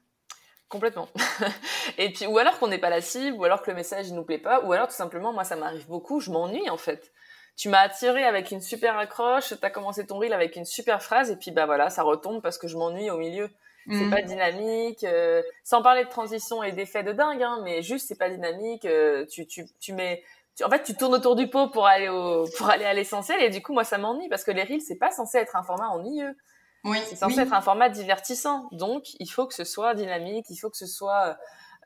Complètement. 0.70 1.10
et 1.98 2.14
puis, 2.14 2.26
ou 2.28 2.38
alors 2.38 2.58
qu'on 2.58 2.70
n'est 2.70 2.80
pas 2.80 2.90
la 2.90 3.02
cible, 3.02 3.36
ou 3.36 3.44
alors 3.44 3.62
que 3.62 3.72
le 3.72 3.76
message 3.76 4.10
ne 4.10 4.16
nous 4.16 4.24
plaît 4.24 4.38
pas, 4.38 4.62
ou 4.62 4.72
alors 4.72 4.88
tout 4.88 4.96
simplement, 4.96 5.34
moi, 5.34 5.44
ça 5.44 5.58
m'arrive 5.58 5.86
beaucoup, 5.88 6.22
je 6.22 6.32
m'ennuie 6.32 6.70
en 6.70 6.78
fait. 6.78 7.12
Tu 7.58 7.68
m'as 7.68 7.82
attiré 7.82 8.24
avec 8.24 8.52
une 8.52 8.62
super 8.62 8.98
accroche, 8.98 9.50
tu 9.50 9.66
as 9.66 9.70
commencé 9.70 10.06
ton 10.06 10.18
reel 10.18 10.32
avec 10.32 10.56
une 10.56 10.64
super 10.64 11.04
phrase, 11.04 11.30
et 11.30 11.36
puis 11.36 11.52
bah 11.52 11.66
voilà, 11.66 11.90
ça 11.90 12.04
retombe 12.04 12.42
parce 12.42 12.58
que 12.58 12.70
je 12.70 12.78
m'ennuie 12.78 13.10
au 13.10 13.18
milieu 13.18 13.50
c'est 13.90 14.10
pas 14.10 14.22
mm. 14.22 14.26
dynamique. 14.26 15.04
Euh, 15.04 15.42
sans 15.64 15.82
parler 15.82 16.04
de 16.04 16.10
transition 16.10 16.64
et 16.64 16.72
d'effets 16.72 17.04
de 17.04 17.12
dingue, 17.12 17.42
hein, 17.42 17.60
mais 17.64 17.82
juste 17.82 18.08
c'est 18.08 18.18
pas 18.18 18.30
dynamique. 18.30 18.86
Euh, 18.86 19.26
tu, 19.26 19.48
tu, 19.48 19.66
tu 19.80 19.94
mets, 19.94 20.24
en 20.64 20.70
fait, 20.70 20.84
tu 20.84 20.96
tournes 20.96 21.16
autour 21.16 21.36
du 21.36 21.50
pot 21.50 21.70
pour 21.70 21.88
aller 21.88 22.10
au, 22.10 22.46
pour 22.58 22.70
aller 22.70 22.86
à 22.86 22.94
l'essentiel 22.94 23.42
et 23.42 23.50
du 23.50 23.62
coup 23.62 23.74
moi 23.74 23.84
ça 23.84 23.98
m'ennuie 23.98 24.30
parce 24.30 24.44
que 24.44 24.52
les 24.52 24.64
reels 24.64 24.82
c'est 24.82 24.98
pas 24.98 25.12
censé 25.12 25.38
être 25.38 25.56
un 25.56 25.64
format 25.64 25.90
ennuyeux. 25.90 26.36
Oui. 26.84 26.98
C'est 27.08 27.16
censé 27.16 27.40
être 27.42 27.54
un 27.54 27.62
format 27.62 27.90
divertissant. 27.90 28.68
Donc 28.72 29.14
il 29.20 29.28
faut 29.28 29.46
que 29.46 29.54
ce 29.54 29.64
soit 29.64 29.94
dynamique, 29.94 30.48
il 30.50 30.58
faut 30.58 30.70
que 30.70 30.78
ce 30.78 30.88
soit 30.88 31.38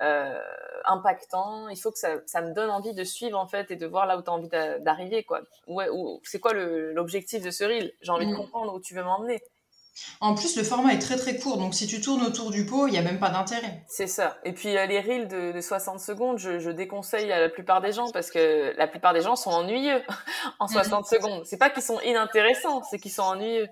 euh, 0.01 0.41
impactant, 0.85 1.69
il 1.69 1.77
faut 1.77 1.91
que 1.91 1.99
ça, 1.99 2.15
ça 2.25 2.41
me 2.41 2.53
donne 2.53 2.69
envie 2.69 2.93
de 2.93 3.03
suivre 3.03 3.37
en 3.37 3.47
fait 3.47 3.71
et 3.71 3.75
de 3.75 3.85
voir 3.85 4.05
là 4.05 4.17
où 4.17 4.21
tu 4.21 4.29
as 4.29 4.33
envie 4.33 4.49
d'arriver 4.49 5.23
quoi. 5.23 5.41
Ouais, 5.67 5.87
c'est 6.23 6.39
quoi 6.39 6.53
l'objectif 6.53 7.43
de 7.43 7.51
ce 7.51 7.63
reel? 7.63 7.91
J'ai 8.01 8.11
envie 8.11 8.27
de 8.27 8.33
mm. 8.33 8.37
comprendre 8.37 8.73
où 8.73 8.79
tu 8.79 8.93
veux 8.95 9.03
m'emmener. 9.03 9.41
En 10.19 10.35
plus, 10.35 10.57
le 10.57 10.63
format 10.63 10.93
est 10.93 10.99
très 10.99 11.15
très 11.15 11.37
court, 11.37 11.57
donc 11.57 11.73
si 11.73 11.87
tu 11.87 12.01
tournes 12.01 12.23
autour 12.23 12.51
du 12.51 12.65
pot, 12.65 12.87
il 12.87 12.91
n'y 12.91 12.97
a 12.97 13.01
même 13.01 13.19
pas 13.19 13.29
d'intérêt. 13.29 13.83
C'est 13.87 14.07
ça. 14.07 14.37
Et 14.43 14.53
puis 14.53 14.69
les 14.69 14.99
reels 14.99 15.27
de, 15.27 15.59
60 15.61 15.99
secondes, 15.99 16.37
je, 16.37 16.69
déconseille 16.69 17.31
à 17.31 17.39
la 17.39 17.49
plupart 17.49 17.81
des 17.81 17.93
gens 17.93 18.09
parce 18.11 18.29
que 18.29 18.73
la 18.77 18.87
plupart 18.87 19.13
des 19.13 19.21
gens 19.21 19.35
sont 19.35 19.51
ennuyeux 19.51 20.01
en 20.59 20.67
60 20.67 21.05
secondes. 21.05 21.45
C'est 21.45 21.57
pas 21.57 21.69
qu'ils 21.69 21.83
sont 21.83 21.99
inintéressants, 22.01 22.83
c'est 22.83 22.99
qu'ils 22.99 23.11
sont 23.11 23.23
ennuyeux. 23.23 23.67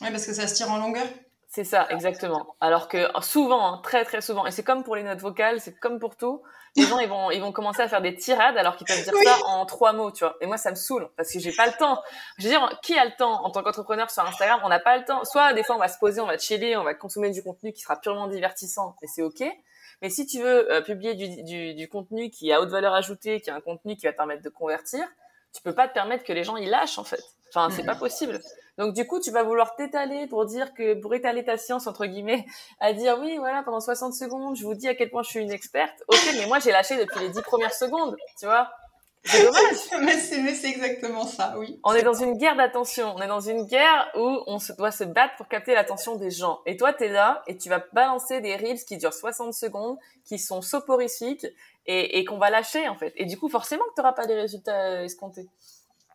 Oui, 0.00 0.10
parce 0.10 0.26
que 0.26 0.34
ça 0.34 0.46
se 0.46 0.54
tire 0.54 0.70
en 0.70 0.78
longueur. 0.78 1.06
C'est 1.50 1.64
ça, 1.64 1.86
exactement. 1.88 2.56
Alors 2.60 2.88
que 2.88 3.08
souvent, 3.22 3.66
hein, 3.66 3.80
très 3.82 4.04
très 4.04 4.20
souvent, 4.20 4.44
et 4.44 4.50
c'est 4.50 4.62
comme 4.62 4.84
pour 4.84 4.96
les 4.96 5.02
notes 5.02 5.20
vocales, 5.20 5.62
c'est 5.62 5.74
comme 5.78 5.98
pour 5.98 6.14
tout, 6.14 6.42
les 6.76 6.84
gens 6.84 6.98
ils 6.98 7.08
vont 7.08 7.30
ils 7.30 7.40
vont 7.40 7.52
commencer 7.52 7.80
à 7.80 7.88
faire 7.88 8.02
des 8.02 8.14
tirades 8.14 8.58
alors 8.58 8.76
qu'ils 8.76 8.86
peuvent 8.86 9.02
dire 9.02 9.14
ça 9.24 9.38
en 9.46 9.64
trois 9.64 9.94
mots, 9.94 10.12
tu 10.12 10.24
vois. 10.24 10.36
Et 10.42 10.46
moi 10.46 10.58
ça 10.58 10.70
me 10.70 10.76
saoule 10.76 11.08
parce 11.16 11.32
que 11.32 11.38
j'ai 11.38 11.52
pas 11.52 11.66
le 11.66 11.72
temps. 11.72 12.02
Je 12.36 12.44
veux 12.44 12.50
dire, 12.50 12.78
qui 12.82 12.98
a 12.98 13.04
le 13.06 13.12
temps 13.16 13.46
en 13.46 13.50
tant 13.50 13.62
qu'entrepreneur 13.62 14.10
sur 14.10 14.22
Instagram 14.24 14.60
On 14.62 14.68
n'a 14.68 14.78
pas 14.78 14.98
le 14.98 15.06
temps. 15.06 15.24
Soit 15.24 15.54
des 15.54 15.62
fois 15.62 15.76
on 15.76 15.78
va 15.78 15.88
se 15.88 15.98
poser, 15.98 16.20
on 16.20 16.26
va 16.26 16.36
chiller, 16.36 16.76
on 16.76 16.84
va 16.84 16.92
consommer 16.92 17.30
du 17.30 17.42
contenu 17.42 17.72
qui 17.72 17.80
sera 17.80 17.96
purement 17.96 18.26
divertissant, 18.26 18.94
et 19.00 19.06
c'est 19.06 19.22
ok. 19.22 19.42
Mais 20.02 20.10
si 20.10 20.26
tu 20.26 20.42
veux 20.42 20.70
euh, 20.70 20.82
publier 20.82 21.14
du, 21.14 21.42
du, 21.44 21.74
du 21.74 21.88
contenu 21.88 22.28
qui 22.30 22.52
a 22.52 22.60
haute 22.60 22.68
valeur 22.68 22.92
ajoutée, 22.92 23.40
qui 23.40 23.50
a 23.50 23.54
un 23.54 23.60
contenu 23.62 23.96
qui 23.96 24.04
va 24.04 24.12
te 24.12 24.18
permettre 24.18 24.42
de 24.42 24.50
convertir, 24.50 25.04
tu 25.54 25.62
peux 25.62 25.74
pas 25.74 25.88
te 25.88 25.94
permettre 25.94 26.24
que 26.24 26.32
les 26.34 26.44
gens 26.44 26.56
ils 26.56 26.68
lâchent 26.68 26.98
en 26.98 27.04
fait. 27.04 27.22
Enfin, 27.48 27.70
c'est 27.74 27.84
pas 27.84 27.94
possible. 27.94 28.38
Donc 28.78 28.94
du 28.94 29.06
coup, 29.06 29.20
tu 29.20 29.30
vas 29.30 29.42
vouloir 29.42 29.76
t'étaler 29.76 30.26
pour 30.28 30.46
dire 30.46 30.72
que 30.72 30.94
pour 30.94 31.14
étaler 31.14 31.44
ta 31.44 31.58
science 31.58 31.86
entre 31.86 32.06
guillemets, 32.06 32.46
à 32.80 32.92
dire 32.92 33.18
oui, 33.20 33.36
voilà, 33.38 33.62
pendant 33.62 33.80
60 33.80 34.14
secondes, 34.14 34.56
je 34.56 34.64
vous 34.64 34.74
dis 34.74 34.88
à 34.88 34.94
quel 34.94 35.10
point 35.10 35.22
je 35.22 35.28
suis 35.28 35.40
une 35.40 35.52
experte. 35.52 36.02
OK, 36.08 36.34
mais 36.34 36.46
moi 36.46 36.60
j'ai 36.60 36.70
lâché 36.70 36.96
depuis 36.96 37.20
les 37.20 37.28
10 37.28 37.42
premières 37.42 37.74
secondes, 37.74 38.16
tu 38.38 38.46
vois. 38.46 38.70
C'est 39.24 39.44
dommage. 39.44 39.76
mais 40.00 40.54
c'est 40.54 40.68
exactement 40.68 41.26
ça, 41.26 41.54
oui. 41.58 41.78
On 41.84 41.92
est 41.92 42.02
dans 42.02 42.14
une 42.14 42.38
guerre 42.38 42.56
d'attention. 42.56 43.14
On 43.16 43.20
est 43.20 43.26
dans 43.26 43.40
une 43.40 43.64
guerre 43.64 44.08
où 44.16 44.42
on 44.46 44.58
se, 44.58 44.72
doit 44.72 44.92
se 44.92 45.04
battre 45.04 45.34
pour 45.36 45.48
capter 45.48 45.74
l'attention 45.74 46.16
des 46.16 46.30
gens. 46.30 46.60
Et 46.66 46.76
toi, 46.76 46.92
tu 46.92 47.04
es 47.04 47.08
là 47.08 47.42
et 47.46 47.58
tu 47.58 47.68
vas 47.68 47.82
balancer 47.92 48.40
des 48.40 48.56
reels 48.56 48.84
qui 48.84 48.96
durent 48.96 49.12
60 49.12 49.52
secondes, 49.52 49.98
qui 50.24 50.38
sont 50.38 50.62
soporifiques 50.62 51.46
et, 51.86 52.18
et 52.18 52.24
qu'on 52.24 52.38
va 52.38 52.48
lâcher, 52.48 52.88
en 52.88 52.96
fait. 52.96 53.12
Et 53.16 53.26
du 53.26 53.36
coup, 53.36 53.48
forcément 53.48 53.84
que 53.84 53.94
tu 53.96 54.00
n'auras 54.00 54.12
pas 54.12 54.24
les 54.24 54.36
résultats 54.36 55.02
escomptés. 55.02 55.48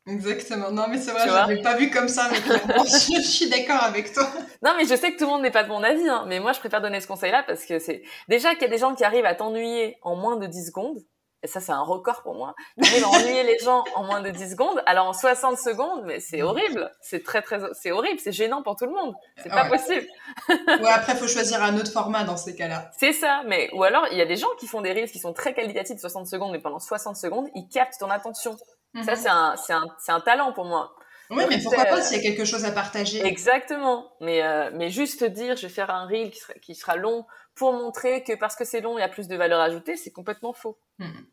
Exactement. 0.05 0.72
Non, 0.72 0.88
mais 0.89 0.98
c'est 0.98 1.12
vrai, 1.12 1.27
je 1.27 1.33
l'avais 1.33 1.62
pas 1.62 1.75
vu 1.75 1.89
comme 1.89 2.10
ça, 2.10 2.29
mais 2.29 2.38
je, 2.86 3.22
suis 3.22 3.50
d'accord 3.50 3.83
avec 3.83 4.12
toi. 4.12 4.29
Non, 4.62 4.74
mais 4.77 4.86
je 4.86 4.95
sais 4.95 5.13
que 5.13 5.17
tout 5.17 5.24
le 5.24 5.31
monde 5.31 5.41
n'est 5.43 5.51
pas 5.51 5.63
de 5.63 5.69
mon 5.69 5.81
avis, 5.81 6.07
hein, 6.10 6.25
mais 6.27 6.39
moi, 6.39 6.51
je 6.51 6.60
préfère 6.60 6.81
donner 6.81 7.00
ce 7.00 7.07
conseil-là 7.07 7.43
parce 7.48 7.65
que 7.65 7.79
c'est 7.79 8.03
déjà 8.27 8.51
qu'il 8.53 8.63
y 8.63 8.65
a 8.65 8.69
des 8.69 8.77
gens 8.77 8.95
qui 8.95 9.05
arrivent 9.05 9.25
à 9.25 9.36
t'ennuyer 9.36 9.98
en 10.01 10.15
moins 10.15 10.36
de 10.36 10.45
10 10.45 10.67
secondes. 10.67 10.98
Et 11.41 11.48
ça, 11.48 11.60
c'est 11.60 11.74
un 11.74 11.83
record 11.83 12.24
pour 12.24 12.36
moi. 12.36 12.55
T'arrives 12.81 13.03
à 13.03 13.07
ennuyer 13.10 13.43
les 13.43 13.60
gens 13.60 13.83
en 13.95 14.05
moins 14.05 14.22
de 14.22 14.29
10 14.29 14.51
secondes. 14.51 14.81
Alors, 14.86 15.07
en 15.07 15.13
60 15.13 15.57
secondes, 15.57 16.03
mais 16.05 16.22
c'est 16.22 16.41
horrible. 16.41 16.89
C'est 17.01 17.22
très, 17.22 17.41
très, 17.41 17.60
c'est 17.74 17.91
horrible. 17.91 18.17
C'est 18.22 18.31
gênant 18.31 18.63
pour 18.63 18.77
tout 18.77 18.86
le 18.86 18.93
monde. 18.93 19.13
C'est 19.41 19.50
pas 19.50 19.65
possible. 19.65 20.07
ouais, 20.48 20.89
après, 20.89 21.15
faut 21.15 21.27
choisir 21.27 21.62
un 21.62 21.77
autre 21.77 21.91
format 21.91 22.24
dans 22.24 22.38
ces 22.38 22.55
cas-là. 22.55 22.91
C'est 22.98 23.12
ça. 23.12 23.43
Mais, 23.45 23.69
ou 23.74 23.83
alors, 23.83 24.07
il 24.12 24.17
y 24.17 24.22
a 24.22 24.25
des 24.25 24.38
gens 24.38 24.48
qui 24.57 24.67
font 24.67 24.79
des 24.79 24.93
reels 24.93 25.12
qui 25.12 25.19
sont 25.19 25.33
très 25.33 25.53
qualitatifs 25.53 25.98
de 25.98 26.01
60 26.01 26.27
secondes, 26.27 26.53
mais 26.53 26.60
pendant 26.60 26.79
60 26.79 27.17
secondes, 27.17 27.50
ils 27.55 27.67
captent 27.67 28.00
ton 28.00 28.10
attention. 28.10 28.55
Ça, 28.96 29.14
mhm. 29.14 29.18
c'est 29.18 29.30
un, 29.30 29.56
c'est 29.56 29.74
un, 29.74 29.86
c'est 30.00 30.12
un 30.12 30.20
talent 30.20 30.54
pour 30.54 30.66
moi. 30.66 30.96
Oui, 31.30 31.44
mais 31.50 31.60
pourquoi 31.62 31.86
pas 31.86 32.02
s'il 32.02 32.18
y 32.18 32.20
a 32.20 32.24
quelque 32.24 32.46
chose 32.46 32.64
à 32.66 32.72
partager 32.72 33.26
Exactement. 33.26 34.12
Mais, 34.22 34.44
euh, 34.44 34.70
mais 34.74 34.90
juste 34.90 35.24
dire, 35.24 35.56
je 35.56 35.64
vais 35.64 35.74
faire 35.74 35.90
un 35.90 36.06
reel 36.06 36.30
qui 36.30 36.40
sera, 36.40 36.54
qui 36.56 36.76
sera 36.76 36.96
long 36.96 37.26
pour 37.56 37.74
montrer 37.74 38.24
que 38.24 38.34
parce 38.34 38.56
que 38.56 38.66
c'est 38.66 38.82
long, 38.82 38.98
il 38.98 39.02
y 39.02 39.04
a 39.04 39.10
plus 39.10 39.28
de 39.28 39.36
valeur 39.36 39.60
ajoutée, 39.60 39.96
c'est 39.96 40.12
complètement 40.12 40.54
faux. 40.54 40.78
Mhm. 41.00 41.26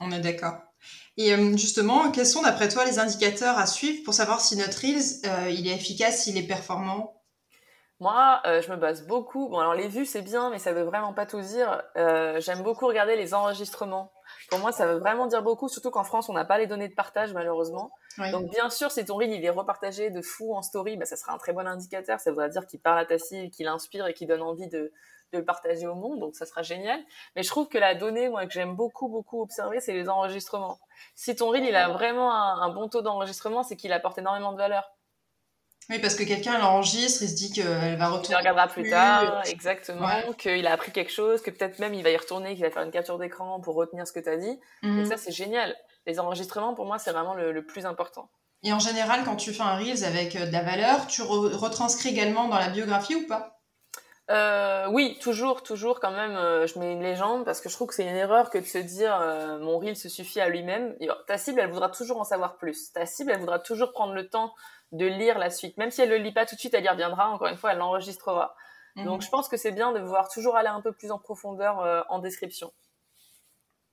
On 0.00 0.10
est 0.10 0.20
d'accord. 0.20 0.56
Et 1.16 1.32
euh, 1.32 1.56
justement, 1.56 2.10
quels 2.10 2.26
sont 2.26 2.42
d'après 2.42 2.68
toi 2.68 2.84
les 2.84 2.98
indicateurs 2.98 3.58
à 3.58 3.66
suivre 3.66 4.02
pour 4.04 4.14
savoir 4.14 4.40
si 4.40 4.56
notre 4.56 4.80
Reels 4.80 5.20
euh, 5.24 5.50
il 5.50 5.68
est 5.68 5.74
efficace, 5.74 6.24
s'il 6.24 6.36
est 6.36 6.46
performant? 6.46 7.22
Moi, 8.00 8.42
euh, 8.44 8.60
je 8.60 8.70
me 8.70 8.76
base 8.76 9.06
beaucoup. 9.06 9.48
Bon, 9.48 9.60
alors 9.60 9.74
les 9.74 9.88
vues 9.88 10.04
c'est 10.04 10.22
bien, 10.22 10.50
mais 10.50 10.58
ça 10.58 10.72
veut 10.72 10.82
vraiment 10.82 11.14
pas 11.14 11.26
tout 11.26 11.40
dire. 11.40 11.82
J'aime 11.94 12.62
beaucoup 12.62 12.86
regarder 12.86 13.16
les 13.16 13.34
enregistrements. 13.34 14.12
Pour 14.50 14.58
moi, 14.58 14.72
ça 14.72 14.86
veut 14.86 14.98
vraiment 14.98 15.26
dire 15.26 15.42
beaucoup, 15.42 15.68
surtout 15.68 15.90
qu'en 15.90 16.04
France, 16.04 16.28
on 16.28 16.32
n'a 16.32 16.44
pas 16.44 16.58
les 16.58 16.66
données 16.66 16.88
de 16.88 16.94
partage 16.94 17.32
malheureusement. 17.32 17.90
Donc 18.30 18.50
bien 18.50 18.70
sûr, 18.70 18.90
si 18.90 19.04
ton 19.04 19.16
reel 19.16 19.32
il 19.32 19.44
est 19.44 19.50
repartagé 19.50 20.10
de 20.10 20.22
fou 20.22 20.54
en 20.54 20.62
story, 20.62 20.96
bah, 20.96 21.04
ça 21.04 21.16
sera 21.16 21.32
un 21.32 21.38
très 21.38 21.52
bon 21.52 21.66
indicateur. 21.66 22.20
Ça 22.20 22.30
voudra 22.30 22.48
dire 22.48 22.66
qu'il 22.66 22.80
parle 22.80 22.98
à 22.98 23.04
ta 23.04 23.18
cible, 23.18 23.50
qu'il 23.50 23.66
inspire 23.66 24.06
et 24.06 24.14
qu'il 24.14 24.28
donne 24.28 24.42
envie 24.42 24.68
de, 24.68 24.92
de 25.34 25.38
le 25.38 25.44
partager 25.44 25.86
au 25.86 25.94
monde, 25.94 26.20
donc 26.20 26.34
ça 26.34 26.46
sera 26.46 26.62
génial. 26.62 27.00
Mais 27.36 27.42
je 27.42 27.48
trouve 27.48 27.68
que 27.68 27.78
la 27.78 27.94
donnée, 27.94 28.28
moi, 28.28 28.46
que 28.46 28.52
j'aime 28.52 28.74
beaucoup, 28.74 29.08
beaucoup 29.08 29.42
observer, 29.42 29.80
c'est 29.80 29.92
les 29.92 30.08
enregistrements. 30.08 30.78
Si 31.14 31.36
ton 31.36 31.50
reel, 31.50 31.64
il 31.64 31.76
a 31.76 31.88
vraiment 31.88 32.32
un, 32.32 32.72
bon 32.72 32.88
taux 32.88 33.02
d'enregistrement, 33.02 33.62
c'est 33.62 33.76
qu'il 33.76 33.92
apporte 33.92 34.18
énormément 34.18 34.52
de 34.52 34.58
valeur. 34.58 34.90
Oui, 35.90 35.98
parce 35.98 36.14
que 36.14 36.24
quelqu'un 36.24 36.58
l'enregistre, 36.58 37.22
il 37.22 37.28
se 37.28 37.34
dit 37.34 37.52
qu'elle 37.52 37.96
va 37.96 38.08
retourner. 38.08 38.28
Il 38.30 38.36
regardera 38.36 38.68
plus, 38.68 38.88
tard, 38.88 39.42
exactement, 39.46 40.08
qu'il 40.38 40.66
a 40.66 40.72
appris 40.72 40.92
quelque 40.92 41.12
chose, 41.12 41.42
que 41.42 41.50
peut-être 41.50 41.78
même 41.78 41.94
il 41.94 42.02
va 42.02 42.10
y 42.10 42.16
retourner, 42.16 42.54
qu'il 42.54 42.64
va 42.64 42.70
faire 42.70 42.82
une 42.82 42.90
capture 42.90 43.18
d'écran 43.18 43.60
pour 43.60 43.74
retenir 43.74 44.06
ce 44.06 44.12
que 44.12 44.20
tu 44.20 44.28
as 44.28 44.36
dit. 44.36 44.58
Et 44.82 44.86
mhm. 44.86 45.04
ça, 45.04 45.16
c'est 45.16 45.32
génial. 45.32 45.76
Les 46.06 46.18
enregistrements, 46.20 46.74
pour 46.74 46.86
moi, 46.86 46.98
c'est 46.98 47.12
vraiment 47.12 47.34
le, 47.34 47.64
plus 47.64 47.86
important. 47.86 48.30
Et 48.62 48.72
en 48.72 48.78
général, 48.78 49.24
quand 49.24 49.36
tu 49.36 49.52
fais 49.52 49.62
un 49.62 49.76
Reels 49.76 50.04
avec 50.04 50.36
euh, 50.36 50.46
de 50.46 50.52
la 50.52 50.62
valeur, 50.62 51.06
tu 51.06 51.20
retranscris 51.20 52.08
également 52.08 52.48
dans 52.48 52.58
la 52.58 52.70
biographie 52.70 53.14
ou 53.14 53.26
pas? 53.26 53.54
Euh, 54.30 54.86
oui, 54.90 55.18
toujours, 55.20 55.62
toujours 55.62 56.00
quand 56.00 56.10
même, 56.10 56.34
euh, 56.36 56.66
je 56.66 56.78
mets 56.78 56.92
une 56.92 57.02
légende 57.02 57.44
parce 57.44 57.60
que 57.60 57.68
je 57.68 57.74
trouve 57.74 57.88
que 57.88 57.94
c'est 57.94 58.08
une 58.08 58.16
erreur 58.16 58.48
que 58.48 58.56
de 58.56 58.64
se 58.64 58.78
dire 58.78 59.14
euh, 59.20 59.58
mon 59.58 59.78
reel 59.78 59.96
se 59.96 60.08
suffit 60.08 60.40
à 60.40 60.48
lui-même. 60.48 60.96
Ta 61.26 61.36
cible, 61.36 61.60
elle 61.60 61.68
voudra 61.68 61.90
toujours 61.90 62.18
en 62.18 62.24
savoir 62.24 62.56
plus. 62.56 62.90
Ta 62.92 63.04
cible, 63.04 63.32
elle 63.32 63.40
voudra 63.40 63.58
toujours 63.58 63.92
prendre 63.92 64.14
le 64.14 64.26
temps 64.28 64.54
de 64.94 65.06
lire 65.06 65.38
la 65.38 65.50
suite. 65.50 65.76
Même 65.76 65.90
si 65.90 66.00
elle 66.00 66.08
le 66.08 66.16
lit 66.16 66.32
pas 66.32 66.46
tout 66.46 66.54
de 66.54 66.60
suite, 66.60 66.74
elle 66.74 66.84
y 66.84 66.88
reviendra. 66.88 67.30
Encore 67.30 67.48
une 67.48 67.56
fois, 67.56 67.72
elle 67.72 67.78
l'enregistrera. 67.78 68.54
Mhm. 68.96 69.04
Donc, 69.04 69.22
je 69.22 69.28
pense 69.28 69.48
que 69.48 69.56
c'est 69.56 69.72
bien 69.72 69.92
de 69.92 70.00
voir 70.00 70.28
toujours 70.28 70.56
aller 70.56 70.68
un 70.68 70.80
peu 70.80 70.92
plus 70.92 71.10
en 71.10 71.18
profondeur 71.18 71.80
euh, 71.80 72.02
en 72.08 72.18
description. 72.18 72.72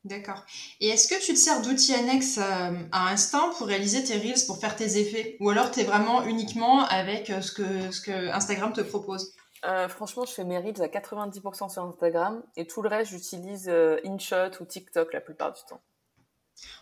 D'accord. 0.04 0.44
Et 0.80 0.90
est-ce 0.90 1.08
que 1.08 1.24
tu 1.24 1.34
te 1.34 1.38
sers 1.38 1.62
d'outils 1.62 1.94
annexes 1.94 2.40
à 2.40 3.10
Instant 3.10 3.54
pour 3.54 3.68
réaliser 3.68 4.04
tes 4.04 4.18
reels, 4.18 4.46
pour 4.48 4.58
faire 4.58 4.76
tes 4.76 4.98
effets? 4.98 5.38
Ou 5.40 5.52
alors 5.52 5.70
tu 5.70 5.82
es 5.82 5.84
vraiment 5.84 6.24
uniquement 6.24 6.86
avec 6.86 7.28
ce 7.28 7.52
que, 7.52 7.92
ce 7.92 8.02
que 8.02 8.30
Instagram 8.32 8.74
te 8.74 8.82
propose? 8.82 9.36
Euh, 9.66 9.88
franchement, 9.88 10.26
je 10.26 10.34
fais 10.34 10.44
mes 10.44 10.58
reels 10.58 10.82
à 10.82 10.88
90% 10.88 11.70
sur 11.70 11.84
Instagram 11.84 12.44
et 12.56 12.66
tout 12.66 12.82
le 12.82 12.90
reste, 12.90 13.12
j'utilise 13.12 13.70
euh, 13.70 14.00
InShot 14.04 14.60
ou 14.60 14.66
TikTok 14.66 15.14
la 15.14 15.22
plupart 15.22 15.54
du 15.54 15.62
temps. 15.68 15.82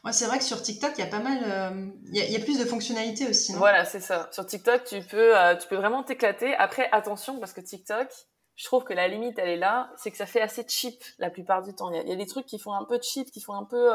Ouais, 0.03 0.13
c'est 0.13 0.25
vrai 0.25 0.37
que 0.37 0.43
sur 0.43 0.61
TikTok, 0.61 0.91
il 0.97 1.01
y 1.01 1.03
a 1.03 1.07
pas 1.07 1.19
mal, 1.19 1.39
euh, 1.45 1.87
il 2.11 2.31
y, 2.31 2.35
a 2.35 2.39
plus 2.39 2.59
de 2.59 2.65
fonctionnalités 2.65 3.27
aussi. 3.27 3.53
voilà, 3.53 3.85
c'est 3.85 3.99
ça. 3.99 4.29
Sur 4.31 4.45
TikTok, 4.45 4.83
tu 4.83 5.01
peux, 5.01 5.33
tu 5.61 5.67
peux 5.67 5.75
vraiment 5.75 6.03
t'éclater. 6.03 6.55
Après, 6.55 6.89
attention, 6.91 7.39
parce 7.39 7.53
que 7.53 7.61
TikTok, 7.61 8.07
je 8.55 8.65
trouve 8.65 8.83
que 8.83 8.93
la 8.93 9.07
limite, 9.07 9.37
elle 9.39 9.49
est 9.49 9.57
là, 9.57 9.91
c'est 9.97 10.11
que 10.11 10.17
ça 10.17 10.25
fait 10.25 10.41
assez 10.41 10.65
cheap 10.67 11.01
la 11.17 11.29
plupart 11.29 11.63
du 11.63 11.73
temps. 11.73 11.91
Il 11.91 12.07
y, 12.07 12.11
a 12.11 12.15
des 12.15 12.27
trucs 12.27 12.45
qui 12.45 12.59
font 12.59 12.73
un 12.73 12.85
peu 12.85 12.99
cheap, 13.01 13.31
qui 13.31 13.41
font 13.41 13.53
un 13.53 13.65
peu 13.65 13.89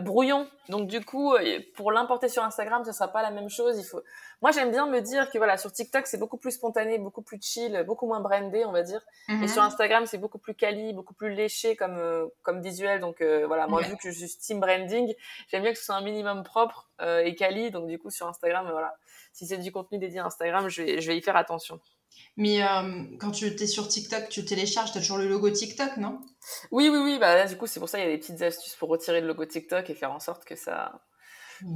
brouillon. 0.00 0.48
Donc 0.68 0.88
du 0.88 1.04
coup, 1.04 1.34
euh, 1.34 1.60
pour 1.74 1.92
l'importer 1.92 2.28
sur 2.28 2.42
Instagram, 2.42 2.84
ce 2.84 2.92
sera 2.92 3.08
pas 3.08 3.22
la 3.22 3.30
même 3.30 3.48
chose. 3.48 3.78
Il 3.78 3.84
faut. 3.84 4.02
Moi, 4.42 4.52
j'aime 4.52 4.70
bien 4.70 4.86
me 4.86 5.00
dire 5.00 5.30
que 5.30 5.38
voilà, 5.38 5.56
sur 5.56 5.72
TikTok, 5.72 6.06
c'est 6.06 6.18
beaucoup 6.18 6.36
plus 6.36 6.52
spontané, 6.52 6.98
beaucoup 6.98 7.22
plus 7.22 7.40
chill, 7.42 7.84
beaucoup 7.86 8.06
moins 8.06 8.20
brandé, 8.20 8.64
on 8.64 8.72
va 8.72 8.82
dire. 8.82 9.00
Et 9.28 9.32
mhm. 9.32 9.48
sur 9.48 9.62
Instagram, 9.62 10.06
c'est 10.06 10.18
beaucoup 10.18 10.38
plus 10.38 10.54
quali, 10.54 10.92
beaucoup 10.92 11.14
plus 11.14 11.30
léché 11.34 11.76
comme 11.76 11.98
euh, 11.98 12.26
comme 12.42 12.60
visuel. 12.60 13.00
Donc 13.00 13.20
euh, 13.20 13.46
voilà, 13.46 13.66
moi 13.66 13.82
vu 13.82 13.96
que 13.96 14.10
je 14.10 14.26
suis 14.26 14.38
team 14.38 14.60
branding, 14.60 15.14
j'aime 15.48 15.62
bien 15.62 15.72
que 15.72 15.78
ce 15.78 15.84
soit 15.84 15.96
un 15.96 16.02
minimum 16.02 16.42
propre 16.42 16.88
et 17.00 17.34
quali. 17.36 17.70
Donc 17.70 17.86
du 17.86 17.98
coup, 17.98 18.10
sur 18.10 18.26
Instagram, 18.26 18.68
voilà, 18.70 18.96
si 19.38 19.46
c'est 19.46 19.58
du 19.58 19.70
contenu 19.70 19.98
dédié 19.98 20.18
à 20.18 20.26
Instagram, 20.26 20.68
je 20.68 20.82
vais 20.82 21.00
je 21.00 21.06
vais 21.06 21.16
y 21.16 21.22
faire 21.22 21.36
attention. 21.36 21.80
Mais 22.36 22.60
euh, 22.62 23.04
quand 23.20 23.30
tu 23.30 23.46
es 23.46 23.66
sur 23.66 23.86
TikTok, 23.86 24.28
tu 24.28 24.44
télécharges, 24.44 24.90
tu 24.90 24.98
as 24.98 25.00
toujours 25.00 25.18
le 25.18 25.28
logo 25.28 25.48
TikTok, 25.48 25.96
non? 25.96 26.18
Oui, 26.72 26.88
oui, 26.88 26.98
oui. 26.98 27.18
Bah, 27.20 27.36
là, 27.36 27.46
du 27.46 27.56
coup, 27.56 27.68
c'est 27.68 27.78
pour 27.78 27.88
ça 27.88 27.98
qu'il 27.98 28.08
y 28.08 28.10
a 28.10 28.14
des 28.14 28.18
petites 28.18 28.42
astuces 28.42 28.74
pour 28.74 28.88
retirer 28.88 29.20
le 29.20 29.28
logo 29.28 29.44
TikTok 29.44 29.88
et 29.90 29.94
faire 29.94 30.10
en 30.10 30.18
sorte 30.18 30.44
que 30.44 30.56
ça, 30.56 31.00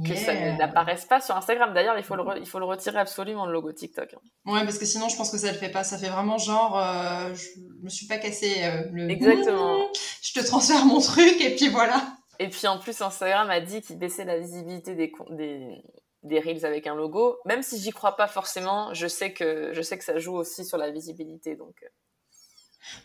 que 0.05 0.13
ça 0.15 0.33
n'apparaisse 0.57 1.05
pas 1.05 1.21
sur 1.21 1.37
Instagram. 1.37 1.73
D'ailleurs, 1.73 1.97
il, 1.97 2.03
faut 2.03 2.17
le 2.17 2.23
il 2.37 2.45
faut 2.45 2.59
le 2.59 2.65
retirer 2.65 2.99
absolument, 2.99 3.45
le 3.45 3.53
logo 3.53 3.71
TikTok. 3.71 4.13
Ouais, 4.45 4.63
parce 4.65 4.77
que 4.77 4.85
sinon, 4.85 5.07
je 5.07 5.15
pense 5.15 5.31
que 5.31 5.37
ça 5.37 5.53
le 5.53 5.57
fait 5.57 5.71
pas. 5.71 5.85
Ça 5.85 5.97
fait 5.97 6.09
vraiment 6.09 6.37
genre, 6.37 6.77
euh, 6.77 7.33
je 7.33 7.47
me 7.81 7.89
suis 7.89 8.07
pas 8.07 8.17
cassé 8.17 8.63
euh, 8.63 8.89
le. 8.91 9.09
Exactement. 9.09 9.87
Je 10.21 10.33
te 10.33 10.45
transfère 10.45 10.85
mon 10.85 10.99
truc 10.99 11.39
et 11.39 11.55
puis 11.55 11.69
voilà. 11.69 12.17
Et 12.39 12.49
puis 12.49 12.67
en 12.67 12.79
plus, 12.79 13.01
Instagram 13.01 13.49
a 13.49 13.61
dit 13.61 13.81
qu'il 13.81 13.97
baissait 13.97 14.25
la 14.25 14.37
visibilité 14.39 14.95
des, 14.95 15.11
des, 15.31 15.83
des 16.23 16.39
reels 16.39 16.65
avec 16.65 16.87
un 16.87 16.95
logo, 16.95 17.37
même 17.45 17.61
si 17.61 17.79
j'y 17.79 17.91
crois 17.91 18.15
pas 18.15 18.27
forcément, 18.27 18.93
je 18.93 19.07
sais 19.07 19.33
que 19.33 19.71
je 19.73 19.81
sais 19.81 19.97
que 19.97 20.03
ça 20.03 20.17
joue 20.17 20.35
aussi 20.35 20.65
sur 20.65 20.77
la 20.77 20.91
visibilité 20.91 21.55
donc 21.55 21.75
euh. 21.83 21.87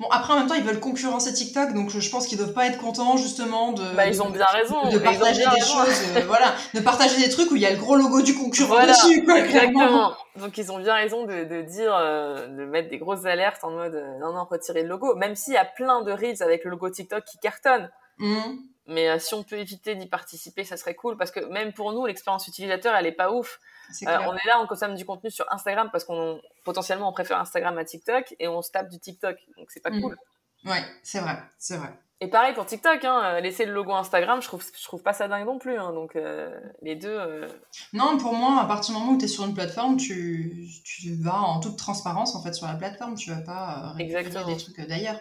Bon, 0.00 0.08
après, 0.10 0.32
en 0.32 0.38
même 0.38 0.48
temps, 0.48 0.54
ils 0.54 0.64
veulent 0.64 0.80
concurrencer 0.80 1.32
TikTok, 1.32 1.72
donc 1.72 1.90
je 1.90 2.10
pense 2.10 2.26
qu'ils 2.26 2.38
doivent 2.38 2.52
pas 2.52 2.66
être 2.66 2.78
contents, 2.78 3.16
justement, 3.16 3.72
de. 3.72 3.82
Bah, 3.94 4.06
ils 4.06 4.22
ont 4.22 4.30
bien 4.30 4.44
raison. 4.46 4.88
De, 4.90 4.98
partager 4.98 5.44
des 5.44 5.60
choses, 5.60 6.16
euh, 6.16 6.22
voilà. 6.26 6.54
De 6.74 6.80
partager 6.80 7.16
des 7.22 7.28
trucs 7.28 7.50
où 7.50 7.56
il 7.56 7.62
y 7.62 7.66
a 7.66 7.70
le 7.70 7.76
gros 7.76 7.96
logo 7.96 8.20
du 8.22 8.34
concurrent 8.34 8.84
dessus, 8.84 9.24
quoi. 9.24 9.38
Exactement. 9.38 10.14
Donc, 10.36 10.58
ils 10.58 10.72
ont 10.72 10.78
bien 10.78 10.94
raison 10.94 11.26
de, 11.26 11.44
de 11.44 11.62
dire, 11.62 11.94
euh, 11.94 12.48
de 12.48 12.64
mettre 12.64 12.90
des 12.90 12.98
grosses 12.98 13.24
alertes 13.24 13.62
en 13.62 13.70
mode, 13.70 14.02
non, 14.20 14.32
non, 14.32 14.44
retirer 14.44 14.82
le 14.82 14.88
logo. 14.88 15.14
Même 15.14 15.36
s'il 15.36 15.54
y 15.54 15.58
a 15.58 15.64
plein 15.64 16.02
de 16.02 16.12
reels 16.12 16.42
avec 16.42 16.64
le 16.64 16.70
logo 16.70 16.90
TikTok 16.90 17.24
qui 17.24 17.38
cartonnent. 17.38 17.90
Mmh. 18.18 18.56
Mais 18.88 19.10
euh, 19.10 19.18
si 19.18 19.34
on 19.34 19.42
peut 19.42 19.58
éviter 19.58 19.94
d'y 19.94 20.06
participer, 20.06 20.64
ça 20.64 20.78
serait 20.78 20.94
cool 20.94 21.18
parce 21.18 21.30
que 21.30 21.40
même 21.40 21.74
pour 21.74 21.92
nous, 21.92 22.06
l'expérience 22.06 22.48
utilisateur, 22.48 22.96
elle 22.96 23.04
est 23.04 23.12
pas 23.12 23.30
ouf. 23.30 23.60
Euh, 24.02 24.18
on 24.26 24.34
est 24.34 24.46
là, 24.46 24.60
on 24.60 24.66
consomme 24.66 24.94
du 24.94 25.04
contenu 25.04 25.30
sur 25.30 25.44
Instagram 25.52 25.90
parce 25.92 26.04
qu'on 26.04 26.40
potentiellement 26.64 27.08
on 27.08 27.12
préfère 27.12 27.38
Instagram 27.38 27.76
à 27.76 27.84
TikTok 27.84 28.34
et 28.38 28.48
on 28.48 28.62
se 28.62 28.70
tape 28.70 28.88
du 28.88 28.98
TikTok, 28.98 29.36
donc 29.58 29.70
c'est 29.70 29.80
pas 29.80 29.90
mm. 29.90 30.00
cool. 30.00 30.16
Ouais, 30.64 30.82
c'est 31.02 31.20
vrai, 31.20 31.38
c'est 31.58 31.76
vrai. 31.76 31.92
Et 32.20 32.26
pareil 32.28 32.52
pour 32.52 32.66
TikTok, 32.66 33.04
hein, 33.04 33.22
euh, 33.24 33.40
laisser 33.40 33.64
le 33.64 33.72
logo 33.72 33.92
Instagram, 33.92 34.42
je 34.42 34.48
trouve, 34.48 34.64
je 34.76 34.84
trouve 34.84 35.04
pas 35.04 35.12
ça 35.12 35.28
dingue 35.28 35.46
non 35.46 35.58
plus. 35.58 35.78
Hein, 35.78 35.92
donc 35.92 36.16
euh, 36.16 36.50
les 36.82 36.96
deux. 36.96 37.16
Euh, 37.16 37.46
Non, 37.92 38.18
pour 38.18 38.32
moi, 38.34 38.60
à 38.60 38.64
partir 38.66 38.92
du 38.92 39.00
moment 39.00 39.12
où 39.12 39.18
tu 39.18 39.26
es 39.26 39.28
sur 39.28 39.44
une 39.44 39.54
plateforme, 39.54 39.96
tu, 39.98 40.66
tu 40.84 41.14
vas 41.22 41.40
en 41.40 41.60
toute 41.60 41.76
transparence 41.78 42.34
en 42.34 42.42
fait 42.42 42.52
sur 42.54 42.66
la 42.66 42.74
plateforme. 42.74 43.14
Tu 43.14 43.30
vas 43.30 43.40
pas 43.40 43.92
euh, 43.94 43.96
récupérer 43.96 44.44
des 44.46 44.56
trucs 44.56 44.80
d'ailleurs. 44.88 45.20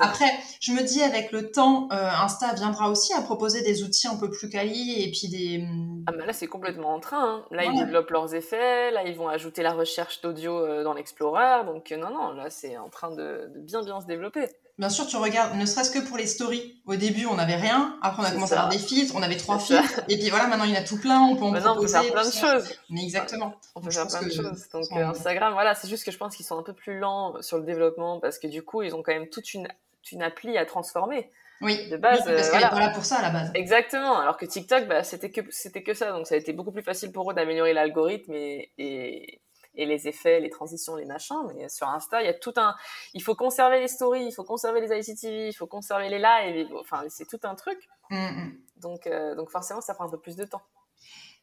Après, 0.00 0.30
je 0.62 0.72
me 0.72 0.82
dis 0.82 1.02
avec 1.02 1.32
le 1.32 1.50
temps, 1.50 1.86
euh, 1.92 2.08
Insta 2.22 2.54
viendra 2.54 2.88
aussi 2.88 3.12
à 3.12 3.20
proposer 3.20 3.60
des 3.62 3.82
outils 3.82 4.08
un 4.08 4.16
peu 4.16 4.30
plus 4.30 4.48
quali 4.48 5.02
et 5.02 5.10
puis 5.10 5.28
des. 5.28 5.62
hum, 5.62 6.04
Ah 6.06 6.12
bah 6.12 6.24
là, 6.24 6.32
c'est 6.32 6.46
complètement 6.46 6.94
en 6.94 7.00
train. 7.00 7.24
hein. 7.40 7.44
Là, 7.50 7.64
ils 7.64 7.78
développent 7.78 8.10
leurs 8.10 8.34
effets. 8.34 8.90
Là, 8.90 9.02
ils 9.04 9.16
vont 9.18 9.28
ajouter 9.28 9.62
la 9.62 9.74
recherche 9.74 10.22
d'audio 10.22 10.56
euh, 10.64 10.82
dans 10.82 10.94
l'Explorer. 10.94 11.66
Donc, 11.66 11.90
non, 11.90 12.08
non, 12.10 12.32
là, 12.32 12.48
c'est 12.48 12.78
en 12.78 12.88
train 12.88 13.10
de, 13.10 13.50
de 13.54 13.60
bien, 13.60 13.82
bien 13.82 14.00
se 14.00 14.06
développer. 14.06 14.46
Bien 14.78 14.88
sûr, 14.88 15.06
tu 15.08 15.16
regardes, 15.16 15.56
ne 15.56 15.66
serait-ce 15.66 15.90
que 15.90 15.98
pour 15.98 16.16
les 16.16 16.26
stories. 16.26 16.80
Au 16.86 16.94
début, 16.94 17.26
on 17.26 17.34
n'avait 17.34 17.56
rien. 17.56 17.98
Après, 18.00 18.22
on 18.22 18.24
a 18.24 18.30
commencé 18.30 18.54
ça. 18.54 18.60
à 18.60 18.64
avoir 18.66 18.72
des 18.72 18.78
filtres. 18.78 19.14
On 19.16 19.22
avait 19.22 19.36
trois 19.36 19.58
filtres. 19.58 20.00
Et 20.08 20.16
puis 20.16 20.30
voilà, 20.30 20.46
maintenant, 20.46 20.64
il 20.64 20.70
y 20.70 20.76
en 20.76 20.80
a 20.80 20.84
tout 20.84 20.98
plein. 21.00 21.20
On 21.20 21.34
peut 21.36 21.42
en 21.44 21.50
Maintenant, 21.50 21.72
on 21.72 21.82
peut 21.82 21.86
proposer. 21.88 21.98
faire 22.04 22.12
plein 22.12 22.26
de 22.28 22.32
choses. 22.62 22.78
Mais 22.88 23.02
exactement. 23.02 23.54
On 23.74 23.80
peut 23.80 23.90
faire 23.90 24.06
plein 24.06 24.22
de 24.22 24.30
choses. 24.30 24.68
Donc, 24.72 24.84
euh, 24.92 25.06
Instagram, 25.08 25.52
voilà, 25.52 25.74
c'est 25.74 25.88
juste 25.88 26.04
que 26.04 26.12
je 26.12 26.16
pense 26.16 26.36
qu'ils 26.36 26.46
sont 26.46 26.56
un 26.58 26.62
peu 26.62 26.72
plus 26.74 26.98
lents 26.98 27.34
sur 27.42 27.58
le 27.58 27.64
développement 27.64 28.20
parce 28.20 28.38
que 28.38 28.46
du 28.46 28.62
coup, 28.62 28.82
ils 28.82 28.94
ont 28.94 29.02
quand 29.02 29.12
même 29.12 29.28
toute 29.28 29.52
une, 29.52 29.66
une 30.12 30.22
appli 30.22 30.56
à 30.56 30.64
transformer. 30.64 31.28
Oui. 31.60 31.88
De 31.88 31.96
base, 31.96 32.20
Oui, 32.24 32.34
parce 32.36 32.46
euh, 32.46 32.50
qu'elle 32.52 32.60
voilà. 32.60 32.66
est 32.68 32.70
pas 32.70 32.78
là 32.80 32.90
pour 32.90 33.04
ça 33.04 33.16
à 33.16 33.22
la 33.22 33.30
base. 33.30 33.50
Exactement. 33.54 34.16
Alors 34.16 34.36
que 34.36 34.46
TikTok, 34.46 34.86
bah, 34.86 35.02
c'était 35.02 35.30
que 35.30 35.40
c'était 35.50 35.82
que 35.82 35.92
ça, 35.92 36.12
donc 36.12 36.28
ça 36.28 36.36
a 36.36 36.38
été 36.38 36.52
beaucoup 36.52 36.70
plus 36.70 36.84
facile 36.84 37.10
pour 37.10 37.28
eux 37.28 37.34
d'améliorer 37.34 37.72
l'algorithme 37.72 38.32
et, 38.32 38.70
et 38.78 39.40
et 39.78 39.86
les 39.86 40.06
effets, 40.08 40.40
les 40.40 40.50
transitions, 40.50 40.96
les 40.96 41.06
machins. 41.06 41.36
Mais 41.54 41.68
sur 41.70 41.88
Insta, 41.88 42.20
il 42.20 42.26
y 42.26 42.28
a 42.28 42.34
tout 42.34 42.52
un. 42.56 42.74
Il 43.14 43.22
faut 43.22 43.34
conserver 43.34 43.80
les 43.80 43.88
stories, 43.88 44.26
il 44.26 44.32
faut 44.32 44.44
conserver 44.44 44.80
les 44.82 44.98
ICTV, 44.98 45.48
il 45.48 45.54
faut 45.54 45.66
conserver 45.66 46.10
les 46.10 46.18
lives. 46.18 46.68
Enfin, 46.78 47.04
c'est 47.08 47.26
tout 47.26 47.40
un 47.44 47.54
truc. 47.54 47.78
Mm, 48.10 48.16
mm. 48.16 48.58
Donc, 48.76 49.06
euh, 49.06 49.34
donc 49.34 49.50
forcément, 49.50 49.80
ça 49.80 49.94
prend 49.94 50.04
un 50.04 50.10
peu 50.10 50.20
plus 50.20 50.36
de 50.36 50.44
temps. 50.44 50.62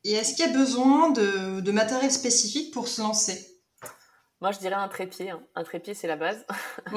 Et 0.04 0.12
est-ce 0.14 0.36
qu'il 0.36 0.46
y 0.46 0.50
a 0.50 0.54
besoin 0.54 1.10
de, 1.10 1.62
de 1.62 1.72
matériel 1.72 2.12
spécifique 2.12 2.72
pour 2.74 2.88
se 2.88 3.02
lancer? 3.02 3.52
Moi, 4.42 4.52
je 4.52 4.60
dirais 4.60 4.76
un 4.76 4.88
trépied. 4.90 5.32
hein. 5.32 5.42
Un 5.56 5.64
trépied, 5.64 5.94
c'est 5.94 6.08
la 6.08 6.18
base. 6.18 6.46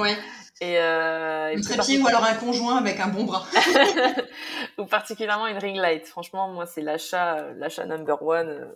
Et, 0.60 0.76
euh, 0.78 1.50
et 1.50 1.56
Un 1.56 1.60
trépied 1.60 2.00
ou 2.02 2.06
alors 2.08 2.24
un 2.24 2.34
conjoint 2.34 2.76
avec 2.76 2.98
un 2.98 3.06
bon 3.06 3.24
bras. 3.24 3.46
ou 4.78 4.84
particulièrement 4.86 5.46
une 5.46 5.56
ring 5.56 5.76
light. 5.76 6.06
Franchement, 6.06 6.48
moi, 6.48 6.66
c'est 6.66 6.82
l'achat, 6.82 7.38
euh, 7.38 7.54
l'achat 7.56 7.86
number 7.86 8.20
one. 8.22 8.74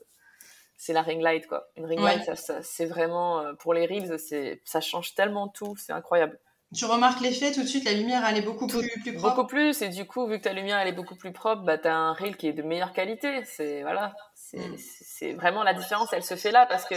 C'est 0.85 0.93
la 0.93 1.03
ring 1.03 1.23
light, 1.23 1.47
quoi. 1.47 1.69
Une 1.77 1.87
ring 1.87 2.01
Ouais. 2.01 2.17
light, 2.17 2.25
ça, 2.25 2.35
ça- 2.35 2.63
c'est 2.63 2.87
vraiment 2.87 3.39
euh, 3.41 3.53
pour 3.55 3.73
les 3.73 3.87
reels, 3.87 4.19
c'est, 4.19 4.61
ça 4.65 4.81
change 4.81 5.15
tellement 5.15 5.47
tout, 5.47 5.77
c'est 5.77 5.93
incroyable. 5.93 6.41
Tu 6.75 6.87
remarques 6.87 7.21
l'effet 7.21 7.53
tout 7.53 7.63
de 7.63 7.67
suite, 7.69 7.85
la 7.85 7.93
lumière 7.93 8.25
elle 8.27 8.39
est 8.39 8.43
beaucoup 8.43 8.67
plus, 8.67 8.89
plus 9.03 9.13
propre. 9.15 9.37
Beaucoup 9.37 9.47
plus, 9.47 9.81
et 9.83 9.91
du 9.91 10.07
coup, 10.07 10.27
vu 10.27 10.39
que 10.39 10.45
ta 10.45 10.53
lumière 10.55 10.79
elle 10.79 10.89
est 10.89 10.93
beaucoup 11.01 11.15
plus 11.17 11.31
propre, 11.33 11.63
bah 11.63 11.79
t'as 11.79 11.95
un 11.95 12.15
reel 12.15 12.37
qui 12.37 12.49
est 12.49 12.53
de 12.55 12.63
meilleure 12.63 12.93
qualité. 12.95 13.45
C'est 13.45 13.83
voilà, 13.83 14.15
c'est, 14.35 14.59
Mm. 14.59 14.77
c'est 14.79 15.05
c'est 15.05 15.33
vraiment 15.35 15.63
la 15.63 15.75
différence, 15.75 16.13
elle 16.13 16.25
se 16.25 16.35
fait 16.35 16.51
là 16.51 16.67
parce 16.67 16.85
que 16.87 16.95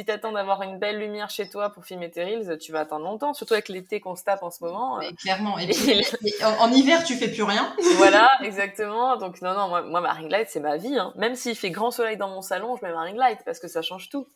si 0.00 0.06
t'attends 0.06 0.32
d'avoir 0.32 0.62
une 0.62 0.78
belle 0.78 0.98
lumière 0.98 1.28
chez 1.28 1.46
toi 1.46 1.68
pour 1.68 1.84
filmer 1.84 2.10
tes 2.10 2.24
reels, 2.24 2.56
tu 2.58 2.72
vas 2.72 2.80
attendre 2.80 3.04
longtemps, 3.04 3.34
surtout 3.34 3.52
avec 3.52 3.68
l'été 3.68 4.00
qu'on 4.00 4.16
se 4.16 4.24
tape 4.24 4.42
en 4.42 4.50
ce 4.50 4.64
moment. 4.64 4.96
Mais 4.98 5.12
clairement. 5.12 5.58
Et 5.58 5.66
puis, 5.68 6.02
en, 6.42 6.52
en 6.52 6.72
hiver, 6.72 7.04
tu 7.04 7.16
fais 7.16 7.28
plus 7.28 7.42
rien. 7.42 7.74
voilà, 7.96 8.30
exactement. 8.42 9.18
Donc 9.18 9.42
non, 9.42 9.52
non, 9.52 9.68
moi, 9.68 9.82
moi 9.82 10.00
ma 10.00 10.12
ring 10.12 10.30
light, 10.30 10.48
c'est 10.48 10.60
ma 10.60 10.78
vie. 10.78 10.96
Hein. 10.96 11.12
Même 11.16 11.34
s'il 11.34 11.54
fait 11.54 11.70
grand 11.70 11.90
soleil 11.90 12.16
dans 12.16 12.28
mon 12.28 12.40
salon, 12.40 12.76
je 12.76 12.86
mets 12.86 12.92
ma 12.94 13.02
ring 13.02 13.18
light 13.18 13.40
parce 13.44 13.60
que 13.60 13.68
ça 13.68 13.82
change 13.82 14.08
tout. 14.08 14.26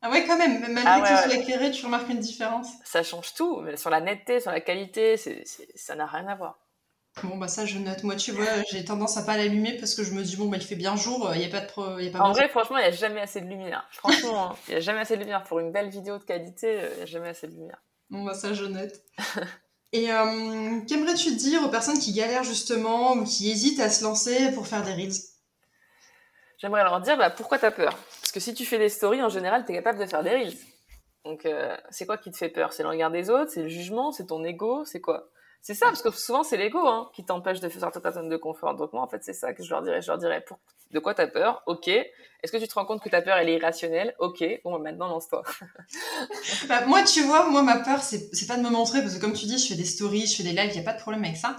Ah 0.00 0.10
ouais, 0.10 0.24
quand 0.26 0.38
même. 0.38 0.60
Malgré 0.60 0.82
Ah 0.86 1.22
que 1.24 1.28
ouais, 1.28 1.40
éclairé, 1.40 1.70
tu 1.70 1.84
remarques 1.84 2.08
une 2.08 2.18
différence. 2.18 2.68
Ça 2.82 3.02
change 3.02 3.34
tout. 3.34 3.60
Mais 3.60 3.76
sur 3.76 3.90
la 3.90 4.00
netteté, 4.00 4.40
sur 4.40 4.50
la 4.50 4.60
qualité, 4.60 5.16
ça 5.74 5.94
n'a 5.94 6.06
rien 6.06 6.26
à 6.26 6.34
voir. 6.36 6.58
Bon, 7.22 7.36
bah 7.36 7.48
ça, 7.48 7.66
je 7.66 7.78
note. 7.78 8.02
Moi, 8.04 8.16
tu 8.16 8.32
vois, 8.32 8.62
j'ai 8.70 8.84
tendance 8.84 9.16
à 9.18 9.22
pas 9.22 9.36
l'allumer 9.36 9.76
parce 9.76 9.94
que 9.94 10.02
je 10.02 10.12
me 10.12 10.22
dis, 10.22 10.36
bon, 10.36 10.46
bah 10.46 10.56
il 10.56 10.62
fait 10.62 10.76
bien 10.76 10.96
jour, 10.96 11.30
il 11.34 11.40
n'y 11.40 11.44
a 11.44 11.50
pas 11.50 11.60
de 11.60 11.66
pro... 11.66 11.98
y 11.98 12.08
a 12.08 12.10
pas 12.10 12.20
En 12.20 12.32
vrai, 12.32 12.48
franchement, 12.48 12.78
il 12.78 12.82
n'y 12.82 12.88
a 12.88 12.90
jamais 12.92 13.20
assez 13.20 13.40
de 13.40 13.46
lumière. 13.46 13.86
Franchement, 13.92 14.56
il 14.68 14.72
n'y 14.72 14.76
a 14.78 14.80
jamais 14.80 15.00
assez 15.00 15.16
de 15.16 15.20
lumière. 15.20 15.44
Pour 15.44 15.60
une 15.60 15.72
belle 15.72 15.90
vidéo 15.90 16.18
de 16.18 16.24
qualité, 16.24 16.80
il 16.92 16.96
n'y 16.96 17.02
a 17.02 17.06
jamais 17.06 17.28
assez 17.28 17.46
de 17.46 17.52
lumière. 17.52 17.82
Bon, 18.08 18.24
bah 18.24 18.34
ça, 18.34 18.54
je 18.54 18.64
note. 18.64 18.92
Et 19.92 20.10
euh, 20.10 20.80
qu'aimerais-tu 20.88 21.36
dire 21.36 21.62
aux 21.62 21.68
personnes 21.68 21.98
qui 21.98 22.14
galèrent 22.14 22.44
justement 22.44 23.12
ou 23.12 23.24
qui 23.24 23.50
hésitent 23.50 23.80
à 23.80 23.90
se 23.90 24.02
lancer 24.02 24.50
pour 24.52 24.66
faire 24.66 24.82
des 24.82 24.94
reels? 24.94 25.12
J'aimerais 26.56 26.82
leur 26.82 27.00
dire, 27.00 27.18
bah, 27.18 27.28
pourquoi 27.28 27.58
t'as 27.58 27.70
peur? 27.70 27.98
Parce 28.20 28.32
que 28.32 28.40
si 28.40 28.54
tu 28.54 28.64
fais 28.64 28.78
des 28.78 28.88
stories, 28.88 29.22
en 29.22 29.28
général, 29.28 29.66
t'es 29.66 29.74
capable 29.74 29.98
de 29.98 30.06
faire 30.06 30.22
des 30.22 30.30
reels. 30.30 30.56
Donc, 31.26 31.44
euh, 31.44 31.76
c'est 31.90 32.06
quoi 32.06 32.16
qui 32.16 32.30
te 32.30 32.36
fait 32.38 32.48
peur? 32.48 32.72
C'est 32.72 32.82
le 32.82 32.88
regard 32.88 33.10
des 33.10 33.28
autres? 33.28 33.50
C'est 33.50 33.62
le 33.62 33.68
jugement? 33.68 34.12
C'est 34.12 34.26
ton 34.26 34.42
ego? 34.44 34.84
C'est 34.86 35.00
quoi? 35.00 35.28
C'est 35.62 35.74
ça, 35.74 35.86
parce 35.86 36.02
que 36.02 36.10
souvent, 36.10 36.42
c'est 36.42 36.56
l'ego 36.56 36.80
hein, 36.88 37.08
qui 37.14 37.24
t'empêche 37.24 37.60
de 37.60 37.68
de 37.68 37.98
ta 38.00 38.10
zone 38.10 38.28
de 38.28 38.36
confort. 38.36 38.74
Donc, 38.74 38.92
moi, 38.92 39.02
en 39.02 39.06
fait, 39.06 39.22
c'est 39.22 39.32
ça 39.32 39.52
que 39.52 39.62
je 39.62 39.70
leur 39.70 39.80
dirais. 39.82 40.02
Je 40.02 40.08
leur 40.08 40.18
dirais, 40.18 40.44
de 40.90 40.98
quoi 40.98 41.14
t'as 41.14 41.28
peur? 41.28 41.62
Ok. 41.66 41.86
Est-ce 41.86 42.50
que 42.50 42.56
tu 42.56 42.66
te 42.66 42.74
rends 42.74 42.84
compte 42.84 43.00
que 43.00 43.08
ta 43.08 43.22
peur, 43.22 43.36
elle 43.36 43.48
est 43.48 43.54
irrationnelle? 43.54 44.14
Ok. 44.18 44.44
Bon, 44.64 44.72
bah, 44.72 44.78
maintenant, 44.80 45.06
lance-toi. 45.08 45.42
Bah, 46.68 46.84
moi, 46.86 47.04
tu 47.04 47.22
vois, 47.22 47.48
moi, 47.48 47.62
ma 47.62 47.78
peur, 47.78 48.00
c'est 48.02 48.34
c'est 48.34 48.46
pas 48.46 48.56
de 48.56 48.62
me 48.62 48.70
montrer, 48.70 49.02
parce 49.02 49.14
que 49.14 49.20
comme 49.20 49.32
tu 49.32 49.46
dis, 49.46 49.58
je 49.58 49.68
fais 49.68 49.74
des 49.74 49.84
stories, 49.84 50.26
je 50.26 50.36
fais 50.36 50.42
des 50.42 50.52
lives, 50.52 50.70
il 50.70 50.74
n'y 50.74 50.80
a 50.80 50.82
pas 50.82 50.94
de 50.96 51.00
problème 51.00 51.24
avec 51.24 51.36
ça. 51.36 51.56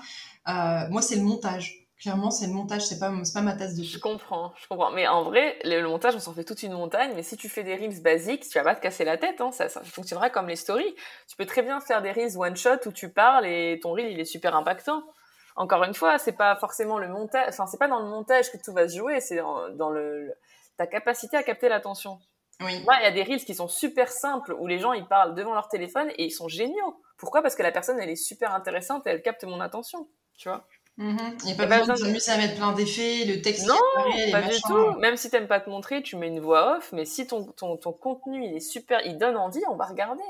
Euh, 0.49 0.89
moi, 0.89 1.01
c'est 1.01 1.15
le 1.15 1.21
montage. 1.21 1.82
Clairement, 2.03 2.31
c'est 2.31 2.47
le 2.47 2.51
montage, 2.51 2.81
c'est 2.81 2.99
pas, 2.99 3.13
pas 3.33 3.41
ma 3.41 3.53
tasse 3.53 3.75
de 3.75 3.83
Je 3.83 3.97
comprends, 3.97 4.51
je 4.61 4.67
comprends. 4.67 4.91
Mais 4.91 5.07
en 5.07 5.23
vrai, 5.23 5.57
le, 5.63 5.87
montage, 5.87 6.13
on 6.13 6.19
s'en 6.19 6.33
fait 6.33 6.43
toute 6.43 6.61
une 6.61 6.73
montagne. 6.73 7.13
Mais 7.15 7.23
si 7.23 7.37
tu 7.37 7.47
fais 7.47 7.63
des 7.63 7.75
reels 7.75 8.01
basiques, 8.01 8.41
tu 8.41 8.57
vas 8.57 8.63
pas 8.65 8.75
te 8.75 8.81
casser 8.81 9.05
la 9.05 9.17
tête. 9.17 9.39
Hein, 9.39 9.53
ça, 9.53 9.69
ça 9.69 9.81
fonctionnera 9.85 10.29
comme 10.29 10.49
les 10.49 10.57
stories. 10.57 10.95
Tu 11.29 11.37
peux 11.37 11.45
très 11.45 11.61
bien 11.61 11.79
faire 11.79 12.01
des 12.01 12.11
reels 12.11 12.37
one 12.37 12.57
shot 12.57 12.85
où 12.87 12.91
tu 12.91 13.07
parles 13.07 13.45
et 13.45 13.79
ton 13.81 13.93
reel 13.93 14.11
il 14.11 14.19
est 14.19 14.25
super 14.25 14.53
impactant. 14.53 15.01
Encore 15.55 15.81
une 15.85 15.93
fois, 15.93 16.17
c'est 16.17 16.33
pas 16.33 16.57
forcément 16.57 16.99
le 16.99 17.07
montage. 17.07 17.45
Enfin, 17.47 17.67
c'est 17.67 17.77
pas 17.77 17.87
dans 17.87 17.99
le 17.99 18.09
montage 18.09 18.51
que 18.51 18.57
tout 18.57 18.73
va 18.73 18.89
se 18.89 18.97
jouer. 18.97 19.21
C'est 19.21 19.37
dans, 19.37 19.69
dans 19.69 19.89
le, 19.89 20.33
ta 20.75 20.87
capacité 20.87 21.37
à 21.37 21.43
capter 21.43 21.69
l'attention. 21.69 22.19
Oui. 22.59 22.83
Moi, 22.83 22.95
il 22.99 23.03
y 23.03 23.07
a 23.07 23.11
des 23.11 23.23
reels 23.23 23.45
qui 23.45 23.55
sont 23.55 23.69
super 23.69 24.09
simples 24.09 24.53
où 24.59 24.67
les 24.67 24.77
gens 24.77 24.91
ils 24.91 25.07
parlent 25.07 25.35
devant 25.35 25.53
leur 25.53 25.69
téléphone 25.69 26.09
et 26.17 26.25
ils 26.25 26.31
sont 26.31 26.49
géniaux. 26.49 27.01
Pourquoi? 27.15 27.41
Parce 27.41 27.55
que 27.55 27.63
la 27.63 27.71
personne 27.71 27.97
elle 28.01 28.09
est 28.09 28.17
super 28.17 28.53
intéressante 28.53 29.07
et 29.07 29.11
elle 29.11 29.21
capte 29.21 29.45
mon 29.45 29.61
attention. 29.61 30.09
Tu 30.37 30.49
vois? 30.49 30.67
Mhm. 30.97 31.17
Il 31.41 31.45
n'y 31.45 31.51
a 31.51 31.53
Y 31.53 31.57
pas 31.57 31.63
a 31.63 31.67
pas 31.67 31.79
besoin 31.79 31.95
de 31.95 31.99
s'amuser 31.99 32.31
à 32.31 32.37
mettre 32.37 32.55
plein 32.55 32.71
d'effets, 32.73 33.25
le 33.25 33.41
texte 33.41 33.65
Non, 33.67 33.75
apparaît, 33.97 34.29
Pas 34.31 34.41
du 34.41 34.47
machins. 34.47 34.61
tout. 34.67 34.99
Même 34.99 35.17
si 35.17 35.29
t'aimes 35.31 35.47
pas 35.47 35.59
te 35.59 35.69
montrer, 35.69 36.03
tu 36.03 36.15
mets 36.17 36.27
une 36.27 36.39
voix 36.39 36.77
off. 36.77 36.91
Mais 36.93 37.05
si 37.05 37.25
ton, 37.25 37.45
ton, 37.45 37.77
ton 37.77 37.91
contenu 37.93 38.45
il 38.45 38.55
est 38.55 38.59
super, 38.59 39.01
il 39.05 39.17
donne 39.17 39.35
envie, 39.35 39.61
on 39.71 39.75
va 39.75 39.85
regarder. 39.85 40.21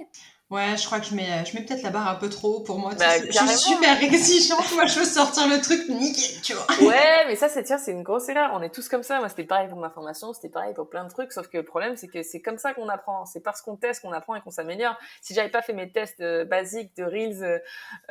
Ouais, 0.49 0.77
je 0.77 0.85
crois 0.85 0.99
que 0.99 1.05
je 1.05 1.15
mets, 1.15 1.45
je 1.45 1.57
mets 1.57 1.65
peut-être 1.65 1.81
la 1.81 1.89
barre 1.89 2.07
un 2.07 2.15
peu 2.15 2.29
trop 2.29 2.57
haut 2.57 2.59
pour 2.59 2.77
moi. 2.77 2.93
Bah, 2.99 3.05
je 3.25 3.31
suis 3.31 3.57
super 3.57 4.03
exigeante, 4.03 4.71
moi 4.73 4.85
je 4.85 4.99
veux 4.99 5.05
sortir 5.05 5.47
le 5.47 5.59
truc 5.59 5.89
nickel, 5.89 6.41
tu 6.41 6.53
vois. 6.53 6.67
Ouais, 6.81 7.25
mais 7.27 7.35
ça, 7.35 7.49
c'est 7.49 7.63
tiens, 7.63 7.77
c'est 7.79 7.91
une 7.91 8.03
grosse 8.03 8.29
erreur. 8.29 8.51
On 8.53 8.61
est 8.61 8.69
tous 8.69 8.87
comme 8.87 9.01
ça. 9.01 9.19
Moi, 9.19 9.29
c'était 9.29 9.45
pareil 9.45 9.67
pour 9.67 9.79
ma 9.79 9.89
formation, 9.89 10.31
c'était 10.33 10.49
pareil 10.49 10.73
pour 10.73 10.89
plein 10.89 11.05
de 11.05 11.09
trucs. 11.09 11.31
Sauf 11.31 11.47
que 11.47 11.57
le 11.57 11.63
problème, 11.63 11.95
c'est 11.95 12.07
que 12.07 12.21
c'est 12.21 12.41
comme 12.41 12.57
ça 12.57 12.73
qu'on 12.73 12.89
apprend. 12.89 13.25
C'est 13.25 13.39
parce 13.39 13.61
qu'on 13.61 13.77
teste 13.77 14.01
qu'on 14.01 14.11
apprend 14.11 14.35
et 14.35 14.41
qu'on 14.41 14.51
s'améliore. 14.51 14.95
Si 15.21 15.33
j'avais 15.33 15.49
pas 15.49 15.61
fait 15.61 15.73
mes 15.73 15.91
tests 15.91 16.19
euh, 16.19 16.45
basiques 16.45 16.95
de 16.97 17.03
reels 17.03 17.43
euh, 17.43 17.59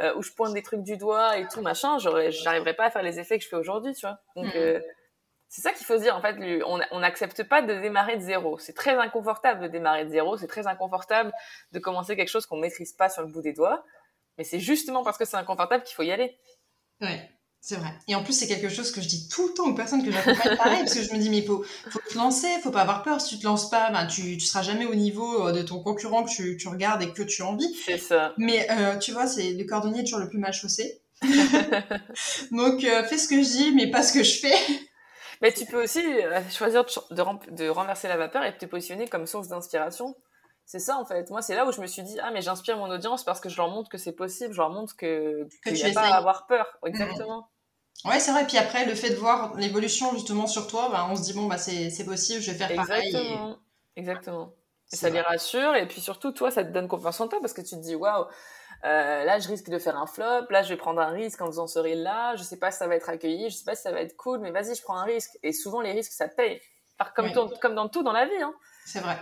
euh, 0.01 0.15
où 0.17 0.23
je 0.23 0.33
pointe 0.33 0.55
des 0.55 0.63
trucs 0.63 0.83
du 0.83 0.97
doigt 0.97 1.37
et 1.39 1.47
tout 1.47 1.61
machin, 1.61 1.99
j'arriverais 1.99 2.75
pas 2.75 2.87
à 2.87 2.91
faire 2.91 3.03
les 3.03 3.21
effets 3.21 3.39
que 3.39 3.45
je 3.45 3.49
fais 3.51 3.57
aujourd'hui, 3.57 3.95
tu 3.95 4.07
vois. 4.07 4.19
Donc 4.35 4.55
euh, 4.57 4.81
c'est 5.53 5.61
ça 5.61 5.73
qu'il 5.73 5.85
faut 5.85 5.99
se 5.99 6.03
dire. 6.03 6.17
En 6.17 6.23
fait, 6.23 6.33
lui, 6.33 6.63
on 6.65 7.01
n'accepte 7.01 7.43
pas 7.43 7.61
de 7.61 7.79
démarrer 7.79 8.17
de 8.17 8.23
zéro. 8.23 8.59
C'est 8.59 8.73
très 8.73 8.97
inconfortable 8.97 9.61
de 9.61 9.69
démarrer 9.69 10.07
de 10.07 10.11
zéro. 10.11 10.39
C'est 10.39 10.47
très 10.47 10.67
inconfortable 10.67 11.31
de 11.73 11.79
commencer 11.79 12.17
quelque 12.17 12.31
chose 12.31 12.47
qu'on 12.47 12.57
maîtrise 12.57 12.95
pas 12.95 13.11
sur 13.11 13.21
le 13.21 13.29
bout 13.29 13.43
des 13.43 13.53
doigts. 13.53 13.85
Mais 14.39 14.45
c'est 14.45 14.61
justement 14.61 15.05
parce 15.05 15.19
que 15.19 15.27
c'est 15.27 15.37
inconfortable 15.37 15.85
qu'il 15.85 15.95
faut 15.95 16.05
y 16.05 16.11
aller. 16.11 16.39
Ouais, 17.03 17.29
c'est 17.61 17.77
vrai. 17.77 17.91
Et 18.09 18.15
en 18.15 18.25
plus, 18.25 18.33
c'est 18.33 18.47
quelque 18.47 18.71
chose 18.71 18.93
que 18.93 19.03
je 19.03 19.09
dis 19.09 19.29
tout 19.29 19.49
le 19.49 19.53
temps 19.53 19.67
aux 19.69 19.75
personnes 19.75 20.03
que 20.03 20.11
j'accompagne 20.11 20.57
pareil, 20.57 20.79
parce 20.79 20.95
que 20.95 21.03
je 21.03 21.13
me 21.13 21.19
dis, 21.19 21.29
mais 21.29 21.41
il 21.41 21.47
faut, 21.47 21.63
faut 21.91 22.01
te 22.11 22.17
lancer, 22.17 22.49
faut 22.63 22.71
pas 22.71 22.81
avoir 22.81 23.03
peur. 23.03 23.21
Si 23.21 23.35
tu 23.35 23.43
te 23.43 23.47
lances 23.47 23.69
pas, 23.69 23.91
ben, 23.91 24.07
tu, 24.07 24.39
tu 24.39 24.47
seras 24.47 24.63
jamais 24.63 24.87
au 24.87 24.95
niveau 24.95 25.49
euh, 25.49 25.53
de 25.53 25.61
ton 25.61 25.83
concurrent 25.83 26.25
que 26.25 26.31
tu, 26.31 26.57
tu 26.57 26.69
regardes 26.69 27.03
et 27.03 27.13
que 27.13 27.23
tu 27.23 27.43
envies. 27.43 27.77
C'est 27.85 27.99
ça. 27.99 28.33
Mais 28.39 28.67
euh, 28.71 28.97
tu 28.97 29.13
vois, 29.13 29.27
c'est 29.27 29.53
le 29.53 29.65
cordonnier 29.65 30.01
est 30.01 30.05
toujours 30.05 30.21
le 30.21 30.31
plus 30.31 30.39
mal 30.39 30.55
chaussé. 30.55 31.03
Donc, 32.53 32.85
euh, 32.85 33.05
fais 33.05 33.19
ce 33.19 33.29
que 33.29 33.37
je 33.37 33.49
dis, 33.49 33.73
mais 33.75 33.91
pas 33.91 34.03
ce 34.03 34.15
que 34.15 34.23
je 34.23 34.39
fais. 34.41 34.57
Mais 35.43 35.53
tu 35.53 35.67
peux 35.67 35.83
aussi 35.83 36.01
euh, 36.05 36.41
choisir 36.51 36.85
de, 36.85 36.89
ch- 36.91 37.05
de, 37.11 37.21
rem- 37.21 37.41
de 37.51 37.69
renverser 37.69 38.09
la 38.09 38.17
vapeur 38.17 38.45
et 38.45 38.53
de 38.53 38.57
te 38.57 38.67
positionner 38.67 39.07
comme 39.09 39.27
source 39.27 39.49
d'inspiration. 39.49 40.17
C'est 40.65 40.79
ça 40.79 40.97
en 40.97 41.05
fait. 41.05 41.29
Moi, 41.31 41.43
c'est 41.43 41.55
là 41.57 41.67
où 41.67 41.73
je 41.73 41.81
me 41.81 41.87
suis 41.87 42.03
dit 42.03 42.19
ah 42.23 42.31
mais 42.31 42.41
j'inspire 42.41 42.77
mon 42.79 42.89
audience 42.91 43.25
parce 43.25 43.41
que 43.41 43.49
je 43.49 43.57
leur 43.57 43.69
montre 43.69 43.91
que 43.91 43.99
c'est 43.99 44.13
possible, 44.13 44.55
je 44.55 44.59
leur 44.59 44.71
montre 44.71 44.97
que 44.97 45.47
Que 45.65 45.71
qu'il 45.71 45.85
n'y 45.85 45.91
a 45.91 45.93
pas 45.93 46.07
à 46.09 46.17
avoir 46.17 46.47
peur. 46.47 46.79
Exactement. 46.87 47.51
Ouais, 48.05 48.19
c'est 48.21 48.33
vrai. 48.33 48.47
Puis 48.47 48.57
après, 48.59 48.87
le 48.87 48.95
fait 48.95 49.11
de 49.11 49.17
voir 49.17 49.55
l'évolution 49.57 50.13
justement 50.13 50.47
sur 50.47 50.67
toi, 50.67 50.89
ben, 50.91 51.07
on 51.11 51.15
se 51.17 51.23
dit, 51.23 51.35
bon, 51.35 51.47
bah, 51.47 51.59
c'est 51.59 51.91
c'est 51.91 52.05
possible, 52.05 52.41
je 52.41 52.51
vais 52.53 52.57
faire 52.59 52.75
pareil. 52.75 53.09
et- 53.09 53.17
Exactement. 53.17 53.59
Exactement. 53.97 54.55
Et 54.93 54.97
ça 54.97 55.09
les 55.11 55.21
rassure 55.21 55.75
et 55.75 55.89
puis 55.89 56.01
surtout 56.01 56.33
toi 56.33 56.51
ça 56.51 56.63
te 56.65 56.71
donne 56.71 56.87
confiance 56.87 57.19
en 57.21 57.27
toi 57.29 57.39
parce 57.41 57.53
que 57.55 57.63
tu 57.63 57.71
te 57.77 57.81
dis 57.81 57.95
waouh 57.95 58.27
euh, 58.85 59.25
là 59.25 59.39
je 59.39 59.49
risque 59.49 59.69
de 59.71 59.79
faire 59.79 59.97
un 59.97 60.07
flop, 60.07 60.47
là 60.51 60.63
je 60.63 60.69
vais 60.71 60.77
prendre 60.77 61.01
un 61.01 61.11
risque 61.11 61.41
en 61.41 61.47
faisant 61.47 61.67
ce 61.67 61.79
reel 61.79 62.03
là, 62.03 62.35
je 62.37 62.43
sais 62.43 62.59
pas 62.59 62.71
si 62.71 62.79
ça 62.79 62.87
va 62.87 62.97
être 62.97 63.09
accueilli, 63.09 63.51
je 63.51 63.57
sais 63.57 63.65
pas 63.65 63.75
si 63.75 63.83
ça 63.83 63.93
va 63.93 64.01
être 64.01 64.17
cool, 64.17 64.41
mais 64.41 64.51
vas-y 64.51 64.75
je 64.75 64.83
prends 64.83 64.97
un 64.97 65.05
risque. 65.05 65.39
Et 65.43 65.53
souvent 65.53 65.81
les 65.81 65.93
risques 65.93 66.13
ça 66.13 66.29
paye. 66.29 66.61
Alors, 66.99 67.15
comme, 67.15 67.31
dans- 67.33 67.49
comme 67.49 67.75
dans 67.75 67.89
tout 67.89 68.03
dans 68.03 68.13
la 68.13 68.27
vie. 68.27 68.43
Hein. 68.43 68.55
C'est 68.87 69.01
vrai. 69.01 69.17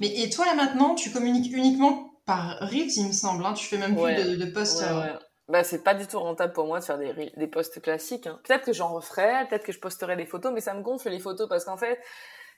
Mais 0.00 0.08
et 0.20 0.30
toi 0.30 0.46
là 0.46 0.54
maintenant, 0.54 0.94
tu 0.94 1.10
communiques 1.12 1.52
uniquement 1.52 2.12
par 2.24 2.58
Reels, 2.60 2.90
il 2.96 3.08
me 3.08 3.12
semble. 3.12 3.44
Hein 3.44 3.54
tu 3.54 3.66
fais 3.66 3.78
même 3.78 3.96
Ouais. 3.98 4.14
plus 4.14 4.36
de, 4.36 4.44
de 4.44 4.50
posts. 4.50 4.80
Ouais, 4.82 4.88
euh, 4.88 5.18
bah, 5.48 5.64
c'est 5.64 5.82
pas 5.82 5.94
du 5.94 6.06
tout 6.06 6.18
rentable 6.20 6.52
pour 6.52 6.66
moi 6.66 6.78
de 6.80 6.84
faire 6.84 6.98
des, 6.98 7.32
des 7.36 7.46
posts 7.46 7.80
classiques. 7.80 8.26
Hein. 8.26 8.38
Peut-être 8.44 8.64
que 8.64 8.72
j'en 8.72 8.88
referai, 8.92 9.46
peut-être 9.48 9.64
que 9.64 9.72
je 9.72 9.80
posterai 9.80 10.14
des 10.16 10.26
photos, 10.26 10.52
mais 10.52 10.60
ça 10.60 10.74
me 10.74 10.82
gonfle 10.82 11.08
les 11.10 11.18
photos 11.20 11.48
parce 11.48 11.64
qu'en 11.64 11.76
fait, 11.76 11.98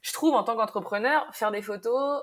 je 0.03 0.13
trouve 0.13 0.35
en 0.35 0.43
tant 0.45 0.57
qu'entrepreneur, 0.57 1.27
faire 1.33 1.51
des 1.53 1.63
photos, 1.63 2.23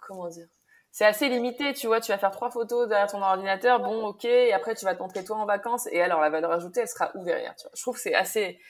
comment 0.00 0.28
dire 0.28 0.46
c'est 0.94 1.04
assez 1.04 1.28
limité, 1.28 1.72
tu 1.72 1.88
vois, 1.88 2.00
tu 2.00 2.12
vas 2.12 2.18
faire 2.18 2.30
trois 2.30 2.50
photos 2.50 2.88
derrière 2.88 3.08
ton 3.08 3.20
ordinateur, 3.20 3.80
bon, 3.80 4.06
ok, 4.06 4.26
et 4.26 4.52
après 4.52 4.76
tu 4.76 4.84
vas 4.84 4.94
te 4.94 5.02
montrer 5.02 5.24
toi 5.24 5.38
en 5.38 5.44
vacances, 5.44 5.88
et 5.90 6.00
alors 6.00 6.20
la 6.20 6.30
valeur 6.30 6.52
ajoutée, 6.52 6.82
elle 6.82 6.88
sera 6.88 7.10
où 7.16 7.24
tu 7.24 7.32
vois. 7.32 7.40
Je 7.74 7.82
trouve 7.82 7.96
que 7.96 8.00
c'est 8.00 8.14
assez, 8.14 8.60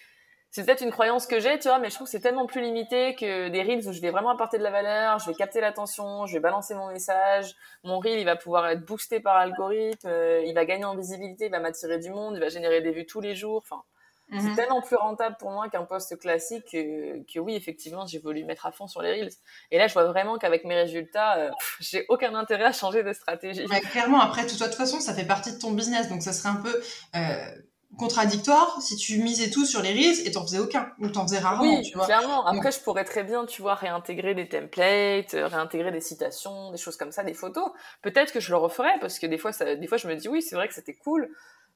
c'est 0.49 0.65
peut-être 0.65 0.81
une 0.81 0.91
croyance 0.91 1.27
que 1.27 1.39
j'ai, 1.39 1.59
tu 1.59 1.69
vois, 1.69 1.79
mais 1.79 1.91
je 1.91 1.97
trouve 1.97 2.07
que 2.07 2.11
c'est 2.11 2.23
tellement 2.23 2.47
plus 2.47 2.63
limité 2.63 3.15
que 3.15 3.51
des 3.51 3.63
reels 3.63 3.87
où 3.87 3.93
je 3.93 4.01
vais 4.01 4.11
vraiment 4.11 4.31
apporter 4.31 4.57
de 4.57 4.63
la 4.63 4.71
valeur, 4.71 5.19
je 5.19 5.27
vais 5.27 5.35
capter 5.35 5.61
l'attention, 5.61 6.25
je 6.25 6.33
vais 6.33 6.41
balancer 6.41 6.75
mon 6.75 6.89
message, 6.89 7.55
mon 7.83 7.99
reel, 7.99 8.19
il 8.19 8.25
va 8.25 8.37
pouvoir 8.37 8.69
être 8.69 8.87
boosté 8.87 9.21
par 9.21 9.35
l'algorithme, 9.35 10.09
euh, 10.09 10.43
il 10.47 10.55
va 10.55 10.65
gagner 10.65 10.87
en 10.87 10.97
visibilité, 10.97 11.45
il 11.45 11.51
va 11.51 11.61
m'attirer 11.61 11.99
du 11.99 12.09
monde, 12.09 12.37
il 12.37 12.41
va 12.41 12.49
générer 12.49 12.81
des 12.81 12.93
vues 12.93 13.05
tous 13.05 13.21
les 13.21 13.35
jours, 13.35 13.59
enfin, 13.59 13.83
c'est 14.31 14.41
mhm. 14.41 14.57
tellement 14.57 14.81
plus 14.81 14.97
rentable 14.97 15.37
pour 15.39 15.51
moi 15.51 15.69
qu'un 15.69 15.85
poste 15.85 16.19
classique 16.19 16.65
que, 16.71 17.39
oui, 17.39 17.55
effectivement, 17.55 18.07
j'ai 18.07 18.19
voulu 18.19 18.45
mettre 18.45 18.67
à 18.67 18.73
fond 18.73 18.87
sur 18.87 19.03
les 19.03 19.13
Reels. 19.13 19.33
Et 19.71 19.79
là, 19.79 19.87
je 19.87 19.93
vois 19.93 20.05
vraiment 20.05 20.39
qu'avec 20.39 20.65
mes 20.65 20.75
résultats, 20.75 21.37
euh, 21.39 21.51
j'ai 21.81 22.07
aucun 22.09 22.35
intérêt 22.35 22.65
à 22.65 22.73
changer 22.73 23.03
de 23.03 23.13
stratégie. 23.13 23.65
clairement, 23.91 24.21
après, 24.21 24.45
de 24.45 24.51
toute 24.51 24.75
façon, 24.75 25.01
ça 25.01 25.15
fait 25.15 25.27
partie 25.27 25.53
de 25.53 25.59
ton 25.59 25.73
business. 25.73 26.09
Donc, 26.09 26.23
ça 26.23 26.33
serait 26.33 26.49
un 26.49 26.57
peu 26.57 26.81
euh, 27.17 27.51
contradictoire 27.99 28.81
si 28.81 28.97
tu 28.97 29.19
misais 29.19 29.51
tout 29.51 29.67
sur 29.67 29.83
les 29.83 29.93
Reels 29.93 30.27
et 30.27 30.33
t'en 30.33 30.43
faisais 30.43 30.59
aucun. 30.59 30.91
Ou 31.01 31.09
t'en 31.09 31.23
faisais 31.23 31.39
rarement, 31.39 31.63
oui, 31.63 31.93
clairement. 31.93 32.47
Après, 32.47 32.73
je 32.73 32.81
pourrais 32.81 33.05
très 33.05 33.25
bien, 33.25 33.45
tu 33.45 33.61
vois, 33.61 33.75
réintégrer 33.75 34.35
des 34.35 34.49
templates, 34.49 35.35
euh, 35.35 35.47
réintégrer 35.47 35.93
des 35.93 36.01
citations, 36.01 36.71
des 36.73 36.79
choses 36.79 36.97
comme 36.97 37.13
ça, 37.13 37.23
des 37.25 37.35
photos. 37.35 37.71
Peut-être 38.03 38.33
que 38.33 38.41
je 38.41 38.51
le 38.51 38.57
referais 38.57 38.99
parce 39.01 39.19
que 39.19 39.27
des 39.27 39.39
fois, 39.39 39.53
ça, 39.53 39.77
des 39.77 39.87
fois, 39.87 39.99
je 39.99 40.09
me 40.09 40.17
dis, 40.17 40.29
oui, 40.29 40.43
c'est 40.43 40.57
vrai 40.57 40.67
que 40.67 40.75
c'était 40.75 40.95
cool. 40.95 41.29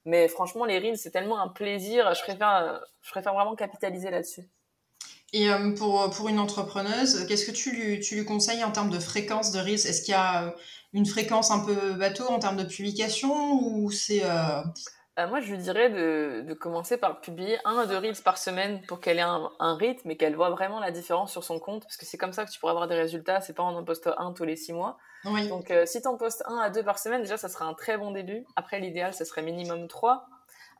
Mais 0.08 0.26
franchement, 0.26 0.64
les 0.64 0.78
reels, 0.78 0.96
c'est 0.96 1.10
tellement 1.10 1.38
un 1.38 1.48
plaisir. 1.48 2.14
Je 2.14 2.22
préfère, 2.22 2.80
je 3.02 3.10
préfère 3.10 3.34
vraiment 3.34 3.54
capitaliser 3.54 4.10
là-dessus. 4.10 4.48
Et 5.34 5.50
euh, 5.50 5.74
pour, 5.74 6.08
pour 6.08 6.30
une 6.30 6.38
entrepreneuse, 6.38 7.26
qu'est-ce 7.26 7.44
que 7.44 7.50
tu 7.50 7.72
lui, 7.72 8.00
tu 8.00 8.14
lui 8.14 8.24
conseilles 8.24 8.64
en 8.64 8.70
termes 8.70 8.88
de 8.88 8.98
fréquence 8.98 9.52
de 9.52 9.58
reels? 9.58 9.86
Est-ce 9.86 10.00
qu'il 10.00 10.12
y 10.12 10.16
a 10.16 10.54
une 10.94 11.04
fréquence 11.04 11.50
un 11.50 11.60
peu 11.60 11.92
bateau 11.92 12.24
en 12.26 12.38
termes 12.38 12.56
de 12.56 12.64
publication 12.64 13.60
ou 13.62 13.90
c'est 13.90 14.22
euh, 14.24 14.62
euh, 15.18 15.26
moi, 15.26 15.40
je 15.40 15.50
lui 15.50 15.58
dirais 15.58 15.90
de, 15.90 16.44
de, 16.46 16.54
commencer 16.54 16.96
par 16.96 17.20
publier 17.20 17.58
un 17.64 17.78
à 17.78 17.86
deux 17.86 17.96
reels 17.96 18.22
par 18.22 18.38
semaine 18.38 18.80
pour 18.86 19.00
qu'elle 19.00 19.18
ait 19.18 19.22
un, 19.22 19.50
un 19.58 19.74
rythme 19.74 20.10
et 20.10 20.16
qu'elle 20.16 20.36
voit 20.36 20.50
vraiment 20.50 20.78
la 20.78 20.92
différence 20.92 21.32
sur 21.32 21.42
son 21.42 21.58
compte. 21.58 21.82
Parce 21.82 21.96
que 21.96 22.06
c'est 22.06 22.18
comme 22.18 22.32
ça 22.32 22.44
que 22.44 22.50
tu 22.50 22.60
pourras 22.60 22.72
avoir 22.72 22.86
des 22.86 22.94
résultats. 22.94 23.40
C'est 23.40 23.52
pas 23.52 23.64
en 23.64 23.74
en 23.74 23.84
poste 23.84 24.08
un 24.16 24.32
tous 24.32 24.44
les 24.44 24.54
six 24.54 24.72
mois. 24.72 24.96
Oui. 25.24 25.48
Donc, 25.48 25.70
euh, 25.70 25.86
si 25.86 26.00
tu 26.00 26.06
en 26.06 26.16
postes 26.16 26.44
un 26.46 26.58
à 26.58 26.70
deux 26.70 26.84
par 26.84 27.00
semaine, 27.00 27.22
déjà, 27.22 27.36
ça 27.36 27.48
sera 27.48 27.64
un 27.64 27.74
très 27.74 27.98
bon 27.98 28.12
début. 28.12 28.44
Après, 28.54 28.78
l'idéal, 28.78 29.12
ça 29.12 29.24
serait 29.24 29.42
minimum 29.42 29.88
trois. 29.88 30.28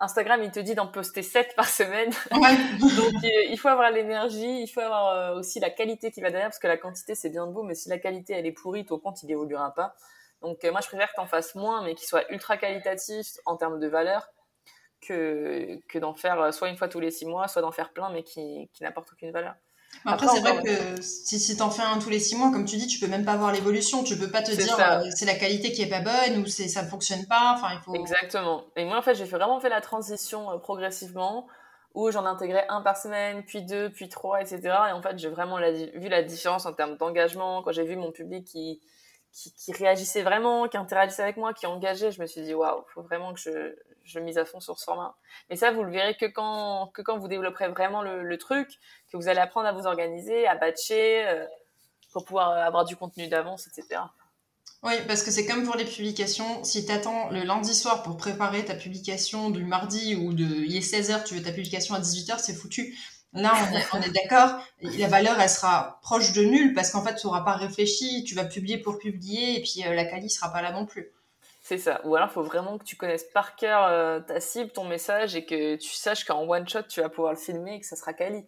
Instagram, 0.01 0.40
il 0.44 0.53
te 0.53 0.61
dit 0.61 0.77
d'en 0.77 0.87
poster 0.87 1.22
7 1.22 1.57
par 1.57 1.68
semaine. 1.68 2.11
Ouais. 2.31 2.57
Donc, 2.81 3.24
euh, 3.24 3.29
il 3.51 3.59
faut 3.59 3.66
avoir 3.66 3.90
l'énergie, 3.90 4.62
il 4.62 4.68
faut 4.68 4.81
avoir 4.81 5.35
aussi 5.37 5.59
la 5.59 5.70
qualité 5.70 6.12
qui 6.12 6.20
va 6.20 6.31
derrière, 6.31 6.48
parce 6.51 6.61
que 6.61 6.68
la 6.68 6.77
quantité, 6.77 7.16
c'est 7.16 7.31
bien 7.31 7.48
beau, 7.48 7.64
mais 7.64 7.74
si 7.74 7.88
la 7.88 7.98
qualité, 7.98 8.35
elle 8.35 8.46
est 8.46 8.53
pourrie, 8.53 8.85
ton 8.85 9.01
compte, 9.01 9.20
il 9.24 9.31
évoluera 9.33 9.74
pas. 9.74 9.96
Donc 10.42 10.64
euh, 10.64 10.70
moi, 10.70 10.81
je 10.81 10.88
préfère 10.88 11.09
que 11.09 11.14
tu 11.14 11.20
en 11.20 11.27
fasses 11.27 11.55
moins, 11.55 11.83
mais 11.83 11.94
qu'il 11.94 12.07
soit 12.09 12.31
ultra 12.31 12.57
qualitatif 12.57 13.27
en 13.46 13.57
termes 13.57 13.81
de 13.81 13.88
valeur, 13.88 14.29
que, 15.01 15.79
que 15.88 15.98
d'en 15.98 16.14
faire 16.14 16.40
euh, 16.40 16.53
soit 16.53 16.68
une 16.68 16.77
fois 16.77 16.88
tous 16.88 17.01
les 17.01 17.11
six 17.11 17.27
mois, 17.27 17.48
soit 17.48 17.62
d'en 17.62 17.72
faire 17.72 17.92
plein, 17.92 18.11
mais 18.11 18.22
qui, 18.22 18.68
qui 18.72 18.83
n'apporte 18.83 19.12
aucune 19.12 19.33
valeur. 19.33 19.55
Après, 20.05 20.27
c'est 20.29 20.40
vrai 20.40 20.62
que 20.62 21.01
si, 21.01 21.40
si 21.40 21.57
t'en 21.57 21.70
fais 21.70 21.83
un 21.83 21.98
tous 21.98 22.11
les 22.11 22.20
six 22.20 22.37
mois, 22.37 22.51
comme 22.51 22.66
tu 22.66 22.77
dis, 22.77 22.87
tu 22.87 23.01
peux 23.01 23.07
même 23.07 23.24
pas 23.24 23.37
voir 23.37 23.53
l'évolution. 23.53 24.05
Tu 24.05 24.18
peux 24.18 24.31
pas 24.31 24.42
te 24.42 24.53
dire 24.53 24.79
euh, 24.79 25.03
c'est 25.14 25.24
la 25.24 25.35
qualité 25.35 25.72
qui 25.72 25.83
est 25.83 25.88
pas 25.88 26.01
bonne 26.01 26.42
ou 26.42 26.46
c'est 26.46 26.68
ça 26.68 26.83
ne 26.83 26.88
fonctionne 26.88 27.27
pas. 27.27 27.55
Enfin, 27.57 27.70
il 27.72 27.81
faut. 27.81 27.94
Exactement. 27.94 28.64
Et 28.77 28.85
moi, 28.85 28.98
en 28.98 29.03
fait, 29.03 29.14
j'ai 29.14 29.24
vraiment 29.24 29.61
fait 29.61 29.70
la 29.70 29.81
transition 29.81 30.59
progressivement 30.61 31.46
où 31.94 32.11
j'en 32.11 32.27
intégrais 32.27 32.66
un 32.68 32.83
par 32.83 32.96
semaine, 32.96 33.42
puis 33.44 33.62
deux, 33.62 33.90
puis 33.90 34.09
trois, 34.09 34.40
etc. 34.42 34.61
Et 34.90 34.92
en 34.92 35.03
fait, 35.03 35.18
j'ai 35.18 35.31
vraiment 35.31 35.59
vu 35.59 36.09
la 36.09 36.22
différence 36.22 36.66
en 36.66 36.74
termes 36.74 36.96
d'engagement. 36.96 37.62
Quand 37.62 37.72
j'ai 37.72 37.85
vu 37.85 37.96
mon 37.96 38.12
public 38.12 38.44
qui, 38.46 38.81
qui, 39.33 39.73
réagissait 39.73 40.23
vraiment, 40.23 40.69
qui 40.69 40.77
interagissait 40.77 41.23
avec 41.23 41.37
moi, 41.37 41.55
qui 41.55 41.67
engageait, 41.67 42.11
je 42.11 42.21
me 42.21 42.27
suis 42.27 42.43
dit 42.43 42.55
waouh, 42.55 42.85
faut 42.93 43.03
vraiment 43.03 43.33
que 43.33 43.41
je, 43.41 43.77
je 44.05 44.19
mise 44.19 44.38
à 44.38 44.45
fond 44.45 44.61
sur 44.61 44.79
ce 44.79 44.85
format. 44.85 45.17
Mais 45.49 45.57
ça, 45.57 45.71
vous 45.71 45.85
le 45.85 45.91
verrez 45.91 46.17
que 46.17 46.27
quand 46.27 46.91
que 46.95 47.03
quand 47.03 47.19
vous 47.19 47.29
développerez 47.29 47.69
vraiment 47.69 48.03
le, 48.03 48.23
le 48.23 48.38
truc, 48.38 48.79
que 49.12 49.17
vous 49.17 49.29
allez 49.29 49.41
apprendre 49.41 49.69
à 49.69 49.73
vous 49.73 49.87
organiser, 49.87 50.47
à 50.47 50.57
batcher, 50.57 51.27
euh, 51.29 51.47
pour 52.12 52.25
pouvoir 52.25 52.51
avoir 52.51 52.85
du 52.85 52.97
contenu 52.97 53.29
d'avance, 53.29 53.67
etc. 53.67 54.01
Oui, 54.83 54.93
parce 55.09 55.23
que 55.23 55.31
c'est 55.31 55.45
comme 55.45 55.64
pour 55.64 55.77
les 55.77 55.85
publications. 55.85 56.62
Si 56.62 56.87
tu 56.87 56.93
attends 56.93 57.31
le 57.31 57.43
lundi 57.43 57.75
soir 57.75 58.03
pour 58.03 58.17
préparer 58.17 58.64
ta 58.64 58.75
publication 58.75 59.51
du 59.51 59.64
mardi 59.64 60.14
ou 60.14 60.33
de 60.33 60.45
il 60.45 60.77
est 60.77 60.81
16h, 60.81 61.25
tu 61.25 61.35
veux 61.35 61.43
ta 61.43 61.51
publication 61.51 61.95
à 61.95 62.01
18h, 62.01 62.38
c'est 62.38 62.55
foutu. 62.55 62.97
Là, 63.35 63.53
on 63.93 64.01
est, 64.01 64.11
d'accord, 64.11 64.59
la 64.81 65.07
valeur, 65.07 65.38
elle 65.38 65.51
sera 65.51 65.99
proche 66.03 66.33
de 66.33 66.43
nulle 66.43 66.73
parce 66.73 66.91
qu'en 66.91 67.05
fait, 67.05 67.14
tu 67.14 67.27
n'auras 67.27 67.43
pas 67.43 67.53
réfléchi, 67.53 68.25
tu 68.25 68.35
vas 68.35 68.45
publier 68.45 68.79
pour 68.79 68.99
publier 68.99 69.59
et 69.59 69.62
puis 69.62 69.85
euh, 69.87 69.95
la 69.95 70.07
qualité 70.07 70.31
sera 70.31 70.51
pas 70.51 70.62
là 70.62 70.73
non 70.73 70.87
plus. 70.87 71.12
C'est 71.62 71.77
ça. 71.77 72.01
Ou 72.05 72.17
alors, 72.17 72.29
il 72.31 72.33
faut 72.33 72.43
vraiment 72.43 72.79
que 72.79 72.85
tu 72.85 72.97
connaisses 72.97 73.27
par 73.35 73.55
cœur 73.55 73.85
euh, 73.85 74.21
ta 74.21 74.41
cible, 74.41 74.71
ton 74.71 74.85
message 74.85 75.37
et 75.37 75.45
que 75.45 75.77
tu 75.77 75.93
saches 75.93 76.25
qu'en 76.25 76.49
one 76.49 76.67
shot, 76.67 76.85
tu 76.88 77.03
vas 77.03 77.11
pouvoir 77.11 77.35
le 77.35 77.38
filmer 77.38 77.75
et 77.75 77.81
que 77.81 77.87
ça 77.87 77.97
sera 77.97 78.14
quali. 78.14 78.47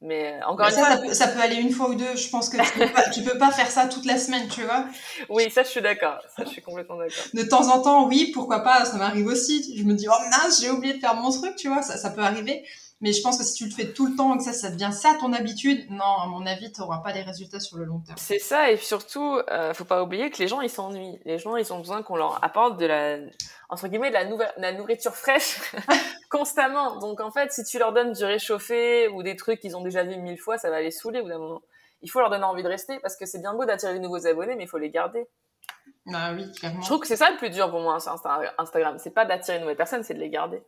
Mais 0.00 0.34
euh, 0.34 0.46
encore 0.46 0.68
une 0.68 0.74
ça, 0.74 0.98
fois, 0.98 1.14
ça, 1.14 1.28
peut, 1.28 1.40
aller 1.40 1.56
une 1.56 1.72
fois 1.72 1.88
ou 1.88 1.94
deux. 1.94 2.14
Je 2.14 2.28
pense 2.28 2.50
que 2.50 2.58
tu 2.58 2.78
peux, 2.78 2.92
pas, 2.92 3.32
peux 3.32 3.38
pas 3.38 3.50
faire 3.50 3.70
ça 3.70 3.86
toute 3.88 4.04
la 4.04 4.18
semaine, 4.18 4.46
tu 4.48 4.62
vois. 4.62 4.84
Oui, 5.28 5.50
ça, 5.50 5.62
je 5.62 5.68
suis 5.68 5.80
d'accord. 5.80 6.18
Ça, 6.36 6.44
je 6.44 6.50
suis 6.50 6.62
complètement 6.62 6.96
d'accord. 6.96 7.24
De 7.34 7.42
temps 7.42 7.68
en 7.74 7.80
temps, 7.80 8.06
oui, 8.06 8.30
pourquoi 8.32 8.60
pas. 8.60 8.84
Ça 8.84 8.96
m'arrive 8.98 9.26
aussi. 9.26 9.74
Je 9.76 9.82
me 9.84 9.94
dis, 9.94 10.06
oh 10.08 10.22
mince, 10.30 10.60
j'ai 10.60 10.70
oublié 10.70 10.94
de 10.94 11.00
faire 11.00 11.14
mon 11.14 11.30
truc, 11.30 11.56
tu 11.56 11.68
vois. 11.68 11.82
Ça, 11.82 11.96
ça 11.96 12.10
peut 12.10 12.20
arriver. 12.20 12.64
Mais 13.00 13.12
je 13.12 13.22
pense 13.22 13.38
que 13.38 13.44
si 13.44 13.54
tu 13.54 13.64
le 13.64 13.70
fais 13.70 13.92
tout 13.92 14.06
le 14.06 14.16
temps 14.16 14.34
et 14.34 14.38
que 14.38 14.42
ça, 14.42 14.52
ça 14.52 14.70
devient 14.70 14.90
ça 14.92 15.16
ton 15.20 15.32
habitude, 15.32 15.88
non, 15.88 16.04
à 16.04 16.26
mon 16.26 16.44
avis, 16.46 16.72
tu 16.72 16.80
n'auras 16.80 16.98
pas 16.98 17.12
les 17.12 17.22
résultats 17.22 17.60
sur 17.60 17.76
le 17.76 17.84
long 17.84 18.00
terme. 18.00 18.18
C'est 18.18 18.40
ça, 18.40 18.72
et 18.72 18.76
surtout, 18.76 19.40
euh, 19.50 19.72
faut 19.72 19.84
pas 19.84 20.02
oublier 20.02 20.30
que 20.30 20.38
les 20.38 20.48
gens, 20.48 20.60
ils 20.60 20.70
s'ennuient. 20.70 21.20
Les 21.24 21.38
gens, 21.38 21.56
ils 21.56 21.72
ont 21.72 21.78
besoin 21.78 22.02
qu'on 22.02 22.16
leur 22.16 22.42
apporte 22.42 22.76
de 22.80 22.86
la, 22.86 23.18
entre 23.68 23.86
guillemets, 23.86 24.08
de 24.08 24.14
la, 24.14 24.24
nouvelle, 24.24 24.52
la 24.56 24.72
nourriture 24.72 25.14
fraîche 25.14 25.60
constamment. 26.30 26.98
Donc, 26.98 27.20
en 27.20 27.30
fait, 27.30 27.52
si 27.52 27.62
tu 27.62 27.78
leur 27.78 27.92
donnes 27.92 28.12
du 28.12 28.24
réchauffé 28.24 29.06
ou 29.06 29.22
des 29.22 29.36
trucs 29.36 29.60
qu'ils 29.60 29.76
ont 29.76 29.82
déjà 29.82 30.02
vu 30.02 30.16
mille 30.16 30.38
fois, 30.38 30.58
ça 30.58 30.68
va 30.68 30.80
les 30.80 30.90
saouler 30.90 31.20
au 31.20 31.22
bout 31.22 31.28
d'un 31.28 31.38
moment. 31.38 31.62
Il 32.02 32.10
faut 32.10 32.18
leur 32.18 32.30
donner 32.30 32.44
envie 32.44 32.64
de 32.64 32.68
rester 32.68 32.98
parce 32.98 33.16
que 33.16 33.26
c'est 33.26 33.40
bien 33.40 33.54
beau 33.54 33.64
d'attirer 33.64 33.94
de 33.94 34.00
nouveaux 34.00 34.26
abonnés, 34.26 34.56
mais 34.56 34.64
il 34.64 34.68
faut 34.68 34.78
les 34.78 34.90
garder. 34.90 35.28
Bah 36.06 36.32
oui, 36.34 36.50
clairement. 36.52 36.80
Je 36.80 36.86
trouve 36.86 37.00
que 37.00 37.06
c'est 37.06 37.16
ça 37.16 37.30
le 37.30 37.36
plus 37.36 37.50
dur 37.50 37.70
pour 37.70 37.80
moi 37.80 38.00
sur 38.00 38.12
Instagram. 38.58 38.96
C'est 38.98 39.14
pas 39.14 39.24
d'attirer 39.24 39.58
de 39.58 39.62
nouvelles 39.62 39.76
personnes, 39.76 40.02
c'est 40.02 40.14
de 40.14 40.20
les 40.20 40.30
garder 40.30 40.62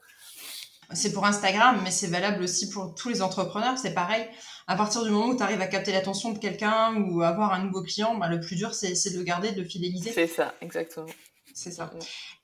c'est 0.93 1.13
pour 1.13 1.27
Instagram, 1.27 1.81
mais 1.83 1.91
c'est 1.91 2.09
valable 2.09 2.43
aussi 2.43 2.69
pour 2.69 2.95
tous 2.95 3.09
les 3.09 3.23
entrepreneurs. 3.23 3.79
C'est 3.79 3.95
pareil. 3.95 4.27
À 4.67 4.77
partir 4.77 5.03
du 5.03 5.11
moment 5.11 5.27
où 5.27 5.37
tu 5.37 5.43
arrives 5.43 5.61
à 5.61 5.67
capter 5.67 5.93
l'attention 5.93 6.31
de 6.33 6.39
quelqu'un 6.39 6.95
ou 6.95 7.23
avoir 7.23 7.53
un 7.53 7.65
nouveau 7.65 7.83
client, 7.83 8.17
bah, 8.17 8.29
le 8.29 8.41
plus 8.41 8.57
dur, 8.57 8.75
c'est 8.75 9.13
de 9.13 9.19
le 9.19 9.25
garder, 9.25 9.53
de 9.53 9.63
le 9.63 9.69
fidéliser. 9.69 10.13
C'est 10.13 10.27
ça, 10.27 10.55
exactement. 10.61 11.07
C'est 11.55 11.73
ça. 11.73 11.91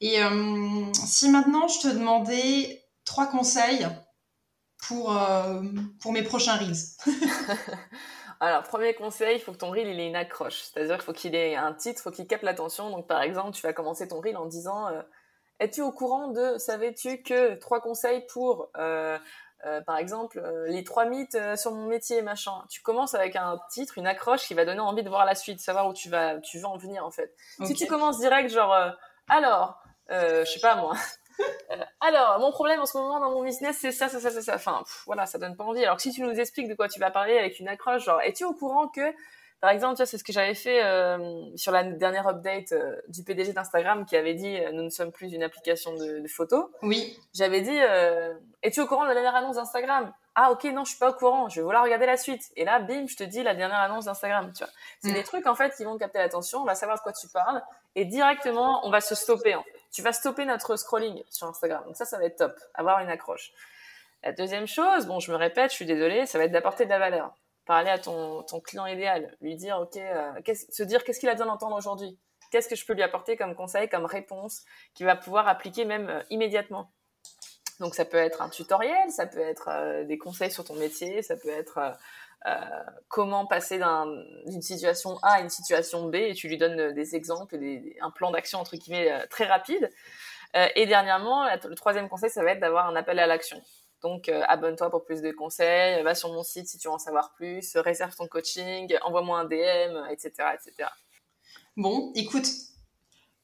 Et 0.00 0.22
euh, 0.22 0.92
si 0.92 1.30
maintenant 1.30 1.68
je 1.68 1.88
te 1.88 1.88
demandais 1.88 2.82
trois 3.04 3.26
conseils 3.26 3.86
pour, 4.88 5.16
euh, 5.16 5.62
pour 6.00 6.12
mes 6.12 6.22
prochains 6.22 6.56
Reels 6.56 6.96
Alors, 8.40 8.64
premier 8.64 8.92
conseil, 8.92 9.36
il 9.36 9.40
faut 9.40 9.52
que 9.52 9.56
ton 9.56 9.70
reel 9.70 9.88
il 9.88 9.98
ait 9.98 10.08
une 10.08 10.16
accroche. 10.16 10.60
C'est-à-dire 10.60 10.96
qu'il 10.96 11.04
faut 11.04 11.12
qu'il 11.14 11.34
ait 11.34 11.56
un 11.56 11.72
titre, 11.72 12.00
il 12.00 12.02
faut 12.02 12.10
qu'il 12.10 12.26
capte 12.26 12.42
l'attention. 12.42 12.90
Donc, 12.90 13.06
par 13.06 13.22
exemple, 13.22 13.52
tu 13.52 13.62
vas 13.62 13.72
commencer 13.72 14.08
ton 14.08 14.20
reel 14.20 14.36
en 14.36 14.44
disant 14.44 14.88
euh, 14.88 15.00
es-tu 15.60 15.82
au 15.82 15.92
courant 15.92 16.28
de, 16.28 16.58
savais-tu 16.58 17.22
que 17.22 17.54
trois 17.54 17.80
conseils 17.80 18.24
pour, 18.26 18.68
euh, 18.76 19.18
euh, 19.64 19.80
par 19.82 19.96
exemple, 19.96 20.38
euh, 20.38 20.66
les 20.68 20.84
trois 20.84 21.06
mythes 21.06 21.38
sur 21.56 21.72
mon 21.72 21.86
métier, 21.86 22.22
machin. 22.22 22.62
Tu 22.68 22.82
commences 22.82 23.14
avec 23.14 23.36
un 23.36 23.58
titre, 23.70 23.98
une 23.98 24.06
accroche 24.06 24.46
qui 24.46 24.54
va 24.54 24.64
donner 24.64 24.80
envie 24.80 25.02
de 25.02 25.08
voir 25.08 25.24
la 25.24 25.34
suite, 25.34 25.60
savoir 25.60 25.88
où 25.88 25.94
tu 25.94 26.08
vas, 26.08 26.38
tu 26.40 26.58
veux 26.58 26.66
en 26.66 26.76
venir 26.76 27.04
en 27.04 27.10
fait. 27.10 27.34
Si 27.64 27.74
tu 27.74 27.86
commences 27.86 28.18
direct, 28.18 28.50
genre, 28.50 28.74
alors, 29.28 29.80
je 30.10 30.44
sais 30.44 30.60
pas 30.60 30.76
moi. 30.76 30.94
alors, 32.00 32.38
mon 32.38 32.50
problème 32.50 32.80
en 32.80 32.86
ce 32.86 32.96
moment 32.98 33.20
dans 33.20 33.30
mon 33.30 33.42
business, 33.42 33.78
c'est 33.80 33.92
ça, 33.92 34.08
ça, 34.08 34.20
ça, 34.20 34.30
ça, 34.30 34.42
ça. 34.42 34.54
Enfin, 34.54 34.84
voilà, 35.06 35.26
ça 35.26 35.38
donne 35.38 35.56
pas 35.56 35.64
envie. 35.64 35.84
Alors 35.84 35.96
que 35.96 36.02
si 36.02 36.12
tu 36.12 36.22
nous 36.22 36.38
expliques 36.38 36.68
de 36.68 36.74
quoi 36.74 36.88
tu 36.88 37.00
vas 37.00 37.10
parler 37.10 37.38
avec 37.38 37.58
une 37.60 37.68
accroche, 37.68 38.04
genre, 38.04 38.20
es-tu 38.22 38.44
au 38.44 38.52
courant 38.52 38.88
que 38.88 39.12
par 39.60 39.70
exemple, 39.70 40.04
c'est 40.04 40.18
ce 40.18 40.24
que 40.24 40.32
j'avais 40.32 40.54
fait 40.54 40.84
euh, 40.84 41.44
sur 41.56 41.72
la 41.72 41.82
dernière 41.82 42.28
update 42.28 42.72
euh, 42.72 43.00
du 43.08 43.24
PDG 43.24 43.54
d'Instagram 43.54 44.04
qui 44.04 44.14
avait 44.14 44.34
dit 44.34 44.58
euh, 44.58 44.70
nous 44.70 44.82
ne 44.82 44.90
sommes 44.90 45.12
plus 45.12 45.32
une 45.32 45.42
application 45.42 45.94
de, 45.94 46.20
de 46.20 46.28
photos. 46.28 46.66
Oui. 46.82 47.18
J'avais 47.34 47.62
dit 47.62 47.76
es-tu 48.62 48.80
au 48.80 48.86
courant 48.86 49.04
de 49.04 49.08
la 49.08 49.14
dernière 49.14 49.34
annonce 49.34 49.56
d'Instagram? 49.56 50.12
Ah 50.34 50.52
ok 50.52 50.64
non 50.64 50.84
je 50.84 50.90
suis 50.90 50.98
pas 50.98 51.10
au 51.10 51.14
courant, 51.14 51.48
je 51.48 51.56
vais 51.56 51.62
vouloir 51.62 51.82
regarder 51.82 52.04
la 52.04 52.18
suite. 52.18 52.42
Et 52.56 52.66
là 52.66 52.80
bim 52.80 53.06
je 53.08 53.16
te 53.16 53.24
dis 53.24 53.42
la 53.42 53.54
dernière 53.54 53.80
annonce 53.80 54.04
d'Instagram. 54.04 54.52
Tu 54.52 54.62
vois, 54.62 54.72
c'est 55.00 55.10
mm. 55.10 55.14
des 55.14 55.24
trucs 55.24 55.46
en 55.46 55.54
fait 55.54 55.74
qui 55.74 55.84
vont 55.84 55.96
capter 55.96 56.18
l'attention, 56.18 56.60
on 56.60 56.64
va 56.64 56.74
savoir 56.74 56.98
de 56.98 57.02
quoi 57.02 57.12
tu 57.12 57.26
parles 57.28 57.62
et 57.94 58.04
directement 58.04 58.86
on 58.86 58.90
va 58.90 59.00
se 59.00 59.14
stopper. 59.14 59.54
En 59.54 59.62
fait. 59.62 59.70
Tu 59.90 60.02
vas 60.02 60.12
stopper 60.12 60.44
notre 60.44 60.76
scrolling 60.76 61.22
sur 61.30 61.46
Instagram. 61.46 61.82
Donc 61.86 61.96
ça 61.96 62.04
ça 62.04 62.18
va 62.18 62.26
être 62.26 62.36
top, 62.36 62.54
avoir 62.74 63.00
une 63.00 63.08
accroche. 63.08 63.52
La 64.22 64.32
deuxième 64.32 64.66
chose, 64.66 65.06
bon 65.06 65.18
je 65.18 65.32
me 65.32 65.36
répète, 65.36 65.70
je 65.70 65.76
suis 65.76 65.86
désolée, 65.86 66.26
ça 66.26 66.36
va 66.36 66.44
être 66.44 66.52
d'apporter 66.52 66.84
de 66.84 66.90
la 66.90 66.98
valeur 66.98 67.34
parler 67.66 67.90
à 67.90 67.98
ton, 67.98 68.44
client 68.64 68.86
idéal, 68.86 69.36
lui 69.40 69.56
dire, 69.56 69.78
OK, 69.80 69.96
euh, 69.96 70.32
se 70.70 70.82
dire 70.84 71.04
qu'est-ce 71.04 71.20
qu'il 71.20 71.28
a 71.28 71.32
besoin 71.32 71.48
d'entendre 71.48 71.76
aujourd'hui? 71.76 72.18
qu'est-ce 72.52 72.68
que 72.68 72.76
je 72.76 72.86
peux 72.86 72.92
lui 72.92 73.02
apporter 73.02 73.36
comme 73.36 73.56
conseil, 73.56 73.88
comme 73.88 74.06
réponse, 74.06 74.62
qu'il 74.94 75.04
va 75.04 75.16
pouvoir 75.16 75.48
appliquer 75.48 75.84
même 75.84 76.08
euh, 76.08 76.22
immédiatement? 76.30 76.92
Donc 77.80 77.96
ça 77.96 78.04
peut 78.04 78.16
être 78.16 78.40
un 78.40 78.48
tutoriel, 78.48 79.10
ça 79.10 79.26
peut 79.26 79.40
être 79.40 79.68
euh, 79.68 80.04
des 80.04 80.16
conseils 80.16 80.52
sur 80.52 80.62
ton 80.62 80.74
métier, 80.74 81.22
ça 81.22 81.36
peut 81.36 81.50
être 81.50 81.98
comment 83.08 83.44
passer 83.44 83.80
d'une 84.46 84.62
situation 84.62 85.18
A 85.22 85.32
à 85.32 85.40
une 85.40 85.48
situation 85.48 86.08
B 86.08 86.14
et 86.14 86.34
tu 86.34 86.46
lui 86.46 86.56
donnes 86.56 86.92
des 86.92 87.16
exemples, 87.16 87.58
un 88.00 88.10
plan 88.12 88.30
d'action 88.30 88.60
entre 88.60 88.76
guillemets 88.76 89.26
très 89.26 89.46
rapide. 89.46 89.90
et 90.54 90.86
dernièrement, 90.86 91.44
le 91.44 91.74
troisième 91.74 92.08
conseil, 92.08 92.30
ça 92.30 92.44
va 92.44 92.52
être 92.52 92.60
d'avoir 92.60 92.86
un 92.86 92.94
appel 92.94 93.18
à 93.18 93.26
l'action. 93.26 93.60
Donc, 94.02 94.28
abonne-toi 94.28 94.90
pour 94.90 95.04
plus 95.04 95.22
de 95.22 95.32
conseils, 95.32 96.02
va 96.02 96.14
sur 96.14 96.32
mon 96.32 96.42
site 96.42 96.68
si 96.68 96.78
tu 96.78 96.88
veux 96.88 96.94
en 96.94 96.98
savoir 96.98 97.32
plus, 97.34 97.76
réserve 97.76 98.14
ton 98.14 98.26
coaching, 98.26 98.94
envoie-moi 99.02 99.40
un 99.40 99.44
DM, 99.44 100.10
etc., 100.10 100.30
etc. 100.54 100.88
Bon, 101.76 102.12
écoute, 102.14 102.46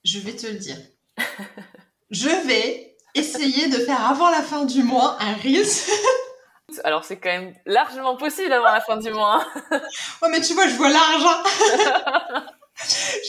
je 0.04 0.18
vais 0.18 0.34
te 0.34 0.46
le 0.46 0.54
dire. 0.54 0.78
je 2.10 2.28
vais 2.46 2.96
essayer 3.14 3.68
de 3.68 3.76
faire 3.76 4.04
avant 4.06 4.30
la 4.30 4.42
fin 4.42 4.64
du 4.64 4.82
mois 4.82 5.16
un 5.20 5.34
Reels. 5.34 5.66
Alors 6.84 7.04
c'est 7.04 7.18
quand 7.18 7.28
même 7.28 7.54
largement 7.66 8.16
possible 8.16 8.52
avant 8.52 8.72
la 8.72 8.80
fin 8.80 8.96
du 8.96 9.10
mois. 9.10 9.44
Hein. 9.70 9.80
ouais, 10.22 10.28
mais 10.30 10.40
tu 10.40 10.54
vois, 10.54 10.66
je 10.66 10.74
vois 10.76 10.88
l'argent. 10.88 11.42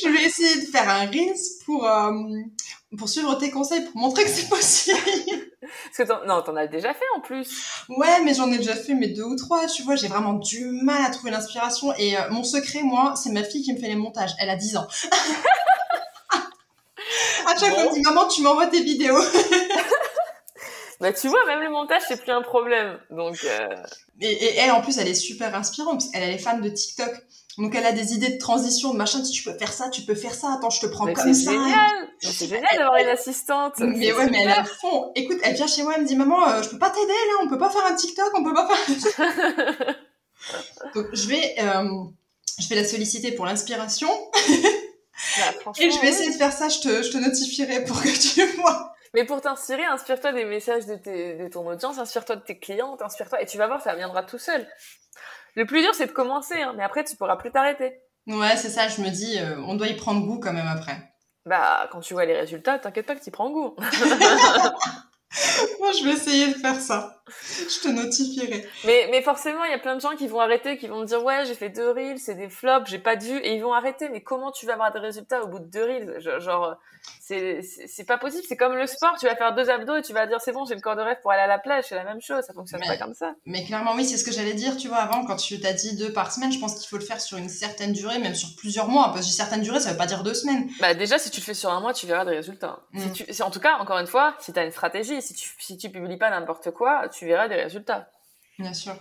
je 0.01 0.09
vais 0.09 0.23
essayer 0.23 0.61
de 0.61 0.67
faire 0.67 0.89
un 0.89 1.05
Reels 1.07 1.35
pour, 1.65 1.85
euh, 1.85 2.11
pour 2.97 3.09
suivre 3.09 3.35
tes 3.35 3.51
conseils, 3.51 3.81
pour 3.85 3.97
montrer 3.97 4.23
que 4.23 4.29
c'est 4.29 4.49
possible. 4.49 4.97
Parce 5.97 6.09
que 6.09 6.27
non, 6.27 6.41
t'en 6.41 6.55
as 6.55 6.67
déjà 6.67 6.93
fait 6.93 7.05
en 7.15 7.21
plus. 7.21 7.47
Ouais, 7.89 8.21
mais 8.23 8.33
j'en 8.33 8.51
ai 8.51 8.57
déjà 8.57 8.75
fait 8.75 8.93
mes 8.93 9.07
deux 9.07 9.23
ou 9.23 9.35
trois. 9.35 9.65
Tu 9.67 9.83
vois, 9.83 9.95
j'ai 9.95 10.07
vraiment 10.07 10.33
du 10.33 10.65
mal 10.83 11.03
à 11.05 11.09
trouver 11.09 11.31
l'inspiration. 11.31 11.93
Et 11.97 12.17
euh, 12.17 12.29
mon 12.29 12.43
secret, 12.43 12.83
moi, 12.83 13.15
c'est 13.15 13.31
ma 13.31 13.43
fille 13.43 13.63
qui 13.63 13.73
me 13.73 13.79
fait 13.79 13.87
les 13.87 13.95
montages. 13.95 14.31
Elle 14.39 14.49
a 14.49 14.55
10 14.55 14.77
ans. 14.77 14.87
à 17.47 17.57
chaque 17.57 17.73
fois, 17.73 17.83
elle 17.83 17.89
me 17.89 17.93
dit 17.93 18.01
maman, 18.01 18.27
tu 18.27 18.41
m'envoies 18.41 18.67
tes 18.67 18.81
vidéos. 18.81 19.21
bah 20.99 21.13
tu 21.13 21.27
vois, 21.27 21.45
même 21.45 21.61
le 21.61 21.69
montage, 21.69 22.01
c'est 22.07 22.21
plus 22.21 22.31
un 22.31 22.41
problème. 22.41 22.99
Donc. 23.09 23.37
Euh... 23.43 23.83
Et, 24.21 24.57
elle, 24.57 24.71
en 24.71 24.81
plus, 24.81 24.97
elle 24.97 25.07
est 25.07 25.15
super 25.15 25.55
inspirante 25.55 25.99
parce 25.99 26.09
qu'elle 26.09 26.29
est 26.29 26.37
fan 26.37 26.61
de 26.61 26.69
TikTok. 26.69 27.13
Donc 27.57 27.75
elle 27.75 27.85
a 27.85 27.91
des 27.91 28.13
idées 28.13 28.29
de 28.29 28.37
transition, 28.39 28.93
de 28.93 28.97
machin, 28.97 29.21
tu 29.21 29.43
peux 29.43 29.55
faire 29.57 29.71
ça, 29.71 29.89
tu 29.89 30.01
peux 30.01 30.15
faire 30.15 30.33
ça, 30.33 30.53
attends, 30.53 30.71
je 30.71 30.81
te 30.81 30.87
prends 30.87 31.05
comme 31.05 31.15
ça. 31.15 31.33
C'est 31.33 31.51
génial, 31.51 32.09
c'est 32.19 32.47
génial 32.47 32.77
d'avoir 32.77 32.97
une 32.97 33.09
assistante. 33.09 33.79
Mais 33.79 34.11
ouais, 34.11 34.29
mais 34.29 34.41
elle 34.41 34.49
a 34.49 34.63
fond. 34.63 35.11
Écoute, 35.15 35.37
elle 35.43 35.53
vient 35.53 35.67
chez 35.67 35.83
moi, 35.83 35.93
elle 35.95 36.01
me 36.01 36.07
dit, 36.07 36.15
maman, 36.15 36.47
euh, 36.47 36.63
je 36.63 36.69
peux 36.69 36.79
pas 36.79 36.89
t'aider 36.89 37.07
là, 37.07 37.43
on 37.43 37.49
peut 37.49 37.59
pas 37.59 37.69
faire 37.69 37.85
un 37.85 37.95
TikTok, 37.95 38.31
on 38.35 38.43
peut 38.43 38.53
pas 38.53 38.67
faire... 38.67 39.95
Donc 40.95 41.07
je 41.13 41.27
vais, 41.27 41.55
euh, 41.59 42.03
je 42.59 42.67
vais 42.69 42.75
la 42.75 42.85
solliciter 42.85 43.31
pour 43.31 43.45
l'inspiration. 43.45 44.09
Bah, 45.37 45.71
Et 45.79 45.91
je 45.91 45.99
vais 46.01 46.09
essayer 46.09 46.31
de 46.31 46.37
faire 46.37 46.51
ça, 46.51 46.69
je 46.69 46.79
te, 46.79 47.03
je 47.03 47.11
te 47.11 47.17
notifierai 47.17 47.83
pour 47.85 48.01
que 48.01 48.09
tu 48.09 48.45
vois. 48.57 48.93
Mais 49.13 49.25
pour 49.25 49.41
t'inspirer, 49.41 49.85
inspire-toi 49.85 50.33
des 50.33 50.45
messages 50.45 50.87
de, 50.87 50.95
tes, 50.95 51.35
de 51.35 51.47
ton 51.47 51.67
audience, 51.67 51.99
inspire-toi 51.99 52.37
de 52.37 52.41
tes 52.41 52.57
clients, 52.57 52.97
inspire-toi, 52.99 53.41
et 53.41 53.45
tu 53.45 53.59
vas 53.59 53.67
voir, 53.67 53.81
ça 53.81 53.93
viendra 53.95 54.23
tout 54.23 54.39
seul. 54.39 54.67
Le 55.55 55.65
plus 55.65 55.81
dur, 55.81 55.93
c'est 55.93 56.07
de 56.07 56.11
commencer, 56.11 56.61
hein, 56.61 56.73
mais 56.75 56.83
après, 56.83 57.03
tu 57.03 57.15
pourras 57.15 57.35
plus 57.35 57.51
t'arrêter. 57.51 57.99
Ouais, 58.27 58.55
c'est 58.55 58.69
ça, 58.69 58.87
je 58.87 59.01
me 59.01 59.09
dis, 59.09 59.37
euh, 59.37 59.57
on 59.67 59.75
doit 59.75 59.87
y 59.87 59.95
prendre 59.95 60.25
goût 60.25 60.39
quand 60.39 60.53
même 60.53 60.67
après. 60.67 60.97
Bah, 61.45 61.89
quand 61.91 61.99
tu 61.99 62.13
vois 62.13 62.25
les 62.25 62.35
résultats, 62.35 62.79
t'inquiète 62.79 63.05
pas 63.05 63.15
que 63.15 63.23
tu 63.23 63.31
prends 63.31 63.51
goût. 63.51 63.75
Moi, 65.79 65.91
je 65.91 66.05
vais 66.05 66.13
essayer 66.13 66.53
de 66.53 66.53
faire 66.53 66.79
ça. 66.79 67.22
Je 67.69 67.81
te 67.81 67.87
notifierai. 67.87 68.67
Mais, 68.85 69.07
mais 69.11 69.21
forcément, 69.21 69.63
il 69.63 69.71
y 69.71 69.73
a 69.73 69.79
plein 69.79 69.95
de 69.95 70.01
gens 70.01 70.15
qui 70.15 70.27
vont 70.27 70.39
arrêter, 70.39 70.77
qui 70.77 70.87
vont 70.87 71.01
me 71.01 71.05
dire, 71.05 71.23
ouais, 71.23 71.45
j'ai 71.45 71.55
fait 71.55 71.69
deux 71.69 71.91
reels, 71.91 72.19
c'est 72.19 72.35
des 72.35 72.49
flops, 72.49 72.89
j'ai 72.89 72.99
pas 72.99 73.15
de 73.15 73.23
vues, 73.23 73.37
et 73.37 73.55
ils 73.55 73.61
vont 73.61 73.73
arrêter. 73.73 74.09
Mais 74.09 74.21
comment 74.21 74.51
tu 74.51 74.65
vas 74.65 74.73
avoir 74.73 74.91
des 74.91 74.99
résultats 74.99 75.43
au 75.43 75.47
bout 75.47 75.59
de 75.59 75.65
deux 75.65 75.83
reels? 75.83 76.19
Genre, 76.39 76.77
c'est, 77.21 77.61
c'est 77.61 78.03
pas 78.03 78.17
possible. 78.17 78.43
C'est 78.47 78.57
comme 78.57 78.75
le 78.75 78.85
sport, 78.87 79.15
tu 79.17 79.25
vas 79.25 79.35
faire 79.35 79.55
deux 79.55 79.69
abdos 79.69 79.95
et 79.95 80.01
tu 80.01 80.11
vas 80.11 80.27
dire, 80.27 80.39
c'est 80.41 80.51
bon, 80.51 80.65
j'ai 80.65 80.75
le 80.75 80.81
corps 80.81 80.95
de 80.95 81.01
rêve 81.01 81.17
pour 81.21 81.31
aller 81.31 81.41
à 81.41 81.47
la 81.47 81.59
plage. 81.59 81.85
C'est 81.87 81.95
la 81.95 82.03
même 82.03 82.21
chose. 82.21 82.43
Ça 82.45 82.53
fonctionne 82.53 82.81
pas 82.81 82.97
comme 82.97 83.13
ça. 83.13 83.33
Mais 83.45 83.63
clairement, 83.63 83.93
oui, 83.95 84.05
c'est 84.05 84.17
ce 84.17 84.25
que 84.25 84.31
j'allais 84.31 84.53
dire, 84.53 84.75
tu 84.75 84.89
vois, 84.89 84.97
avant, 84.97 85.25
quand 85.25 85.37
tu 85.37 85.59
t'as 85.59 85.73
dit 85.73 85.95
deux 85.95 86.11
par 86.11 86.31
semaine, 86.31 86.51
je 86.51 86.59
pense 86.59 86.75
qu'il 86.75 86.89
faut 86.89 86.97
le 86.97 87.05
faire 87.05 87.21
sur 87.21 87.37
une 87.37 87.49
certaine 87.49 87.93
durée, 87.93 88.19
même 88.19 88.35
sur 88.35 88.49
plusieurs 88.57 88.89
mois. 88.89 89.11
Parce 89.13 89.25
que 89.25 89.31
certaine 89.33 89.61
durée, 89.61 89.79
ça 89.79 89.91
veut 89.91 89.97
pas 89.97 90.05
dire 90.05 90.23
deux 90.23 90.33
semaines. 90.33 90.69
Bah, 90.81 90.93
déjà, 90.93 91.17
si 91.17 91.29
tu 91.29 91.39
le 91.39 91.45
fais 91.45 91.53
sur 91.53 91.71
un 91.71 91.79
mois, 91.79 91.93
tu 91.93 92.07
verras 92.07 92.25
des 92.25 92.35
résultats. 92.35 92.79
Si 92.93 93.07
mm. 93.07 93.11
tu, 93.13 93.41
en 93.41 93.51
tout 93.51 93.61
cas, 93.61 93.77
encore 93.77 93.99
une 93.99 94.07
fois, 94.07 94.35
si 94.39 94.51
t'as 94.51 94.65
une 94.65 94.71
stratégie, 94.71 95.21
si 95.21 95.33
tu, 95.33 95.49
si 95.59 95.77
tu 95.77 95.89
publies 95.89 96.17
pas 96.17 96.29
n'importe 96.29 96.71
quoi, 96.71 97.07
tu 97.13 97.25
verras 97.25 97.47
des 97.47 97.55
résultats. 97.55 98.09
Bien 98.59 98.73
sûr. 98.73 98.95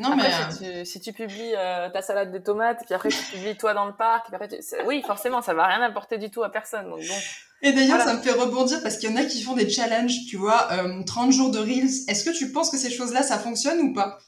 Non, 0.00 0.16
mais 0.16 0.30
euh, 0.62 0.84
si, 0.84 0.98
tu, 1.00 1.12
publies 1.12 1.54
euh, 1.54 1.90
ta 1.90 2.00
salade 2.00 2.32
de 2.32 2.38
tomates, 2.38 2.82
puis 2.86 2.94
après 2.94 3.10
tu 3.10 3.22
publies 3.32 3.56
toi 3.56 3.74
dans 3.74 3.84
le 3.84 3.92
parc, 3.92 4.26
puis 4.26 4.34
après 4.34 4.48
oui, 4.86 5.02
forcément, 5.06 5.42
ça 5.42 5.52
va 5.52 5.66
rien 5.66 5.82
apporter 5.82 6.16
du 6.16 6.30
tout 6.30 6.42
à 6.42 6.50
personne. 6.50 6.88
Donc 6.88 7.00
bon. 7.00 7.14
Et 7.60 7.72
d'ailleurs, 7.72 8.00
ça 8.00 8.14
me 8.14 8.22
fait 8.22 8.32
rebondir 8.32 8.82
parce 8.82 8.96
qu'il 8.96 9.10
y 9.10 9.12
en 9.12 9.16
a 9.16 9.24
qui 9.24 9.42
font 9.42 9.52
des 9.52 9.68
challenges, 9.68 10.24
tu 10.26 10.38
vois, 10.38 10.68
30 11.06 11.28
euh, 11.28 11.32
jours 11.32 11.50
de 11.50 11.58
reels. 11.58 12.08
Est-ce 12.08 12.24
que 12.24 12.30
tu 12.30 12.50
penses 12.50 12.70
que 12.70 12.78
ces 12.78 12.90
choses-là, 12.90 13.22
ça 13.22 13.38
fonctionne 13.38 13.78
ou 13.80 13.92
pas? 13.92 14.18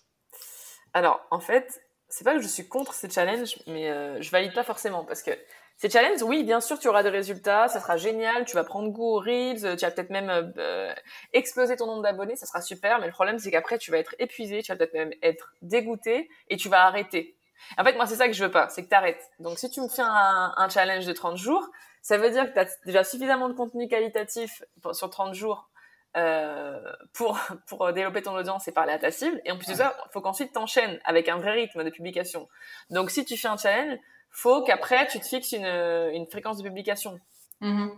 Alors, 0.93 1.27
en 1.31 1.41
fait, 1.41 1.81
c'est 2.11 2.25
pas 2.25 2.35
que 2.35 2.43
je 2.43 2.49
suis 2.49 2.69
contre 2.69 2.93
ces 2.93 3.09
challenges, 3.09 3.57
mais 3.67 4.21
je 4.21 4.31
valide 4.31 4.53
pas 4.53 4.65
forcément 4.65 5.07
parce 5.07 5.23
que 5.23 5.31
ces 5.77 5.91
challenges, 5.91 6.23
oui, 6.23 6.45
bien 6.45 6.61
sûr, 6.61 6.79
tu 6.79 6.89
auras 6.89 7.03
des 7.03 7.09
résultats, 7.09 7.69
ça 7.69 7.81
sera 7.81 7.97
génial, 7.97 8.45
tu 8.45 8.55
vas 8.55 8.65
prendre 8.65 8.89
goût 8.91 9.17
aux 9.17 9.21
Reels, 9.21 9.77
tu 9.77 9.85
vas 9.85 9.91
peut-être 9.91 10.11
même 10.11 10.53
euh, 10.57 10.95
exploser 11.33 11.77
ton 11.77 11.87
nombre 11.87 12.03
d'abonnés, 12.03 12.37
ça 12.37 12.47
sera 12.47 12.61
super, 12.61 13.01
mais 13.01 13.07
le 13.07 13.13
problème, 13.13 13.39
c'est 13.39 13.51
qu'après, 13.51 13.79
tu 13.79 13.91
vas 13.91 13.99
être 13.99 14.15
épuisé, 14.19 14.63
tu 14.63 14.71
vas 14.71 14.77
peut-être 14.77 14.95
même 14.95 15.13
être 15.23 15.55
dégoûté 15.63 16.31
et 16.49 16.57
tu 16.57 16.69
vas 16.69 16.85
arrêter. 16.85 17.37
En 17.79 17.85
fait, 17.85 17.95
moi, 17.95 18.07
c'est 18.07 18.17
ça 18.17 18.27
que 18.27 18.33
je 18.33 18.45
veux 18.45 18.51
pas, 18.51 18.69
c'est 18.69 18.85
que 18.85 18.89
tu 18.89 18.95
arrêtes. 18.95 19.31
Donc, 19.41 19.59
si 19.59 19.71
tu 19.71 19.81
me 19.81 19.89
fais 19.89 20.03
un, 20.03 20.53
un 20.57 20.69
challenge 20.69 21.07
de 21.07 21.13
30 21.13 21.37
jours, 21.37 21.69
ça 22.03 22.19
veut 22.19 22.31
dire 22.31 22.47
que 22.49 22.53
tu 22.53 22.59
as 22.59 22.69
déjà 22.85 23.05
suffisamment 23.05 23.49
de 23.49 23.55
contenu 23.55 23.89
qualitatif 23.89 24.63
sur 24.93 25.09
30 25.09 25.35
jours 25.35 25.71
euh, 26.17 26.79
pour, 27.15 27.39
pour 27.69 27.93
développer 27.93 28.23
ton 28.23 28.35
audience 28.35 28.69
et 28.69 28.73
parler 28.73 28.93
à 28.93 28.99
ta 28.99 29.11
cible. 29.11 29.41
Et 29.45 29.53
en 29.53 29.57
plus 29.57 29.69
de 29.69 29.75
ça, 29.75 29.97
il 30.07 30.13
faut 30.13 30.21
qu'ensuite 30.21 30.53
tu 30.53 30.59
enchaînes 30.59 31.01
avec 31.05 31.29
un 31.29 31.39
vrai 31.39 31.53
rythme 31.53 31.85
de 31.85 31.91
publication. 31.91 32.49
Donc, 32.91 33.11
si 33.11 33.25
tu 33.25 33.37
fais 33.37 33.49
un 33.49 33.57
challenge, 33.57 33.99
faut 34.33 34.62
qu'après 34.64 35.07
tu 35.07 35.21
te 35.21 35.27
fixes 35.27 35.53
une, 35.53 35.66
une 35.66 36.27
fréquence 36.27 36.59
de 36.59 36.64
publication. 36.64 37.21
Mm-hmm. 37.61 37.90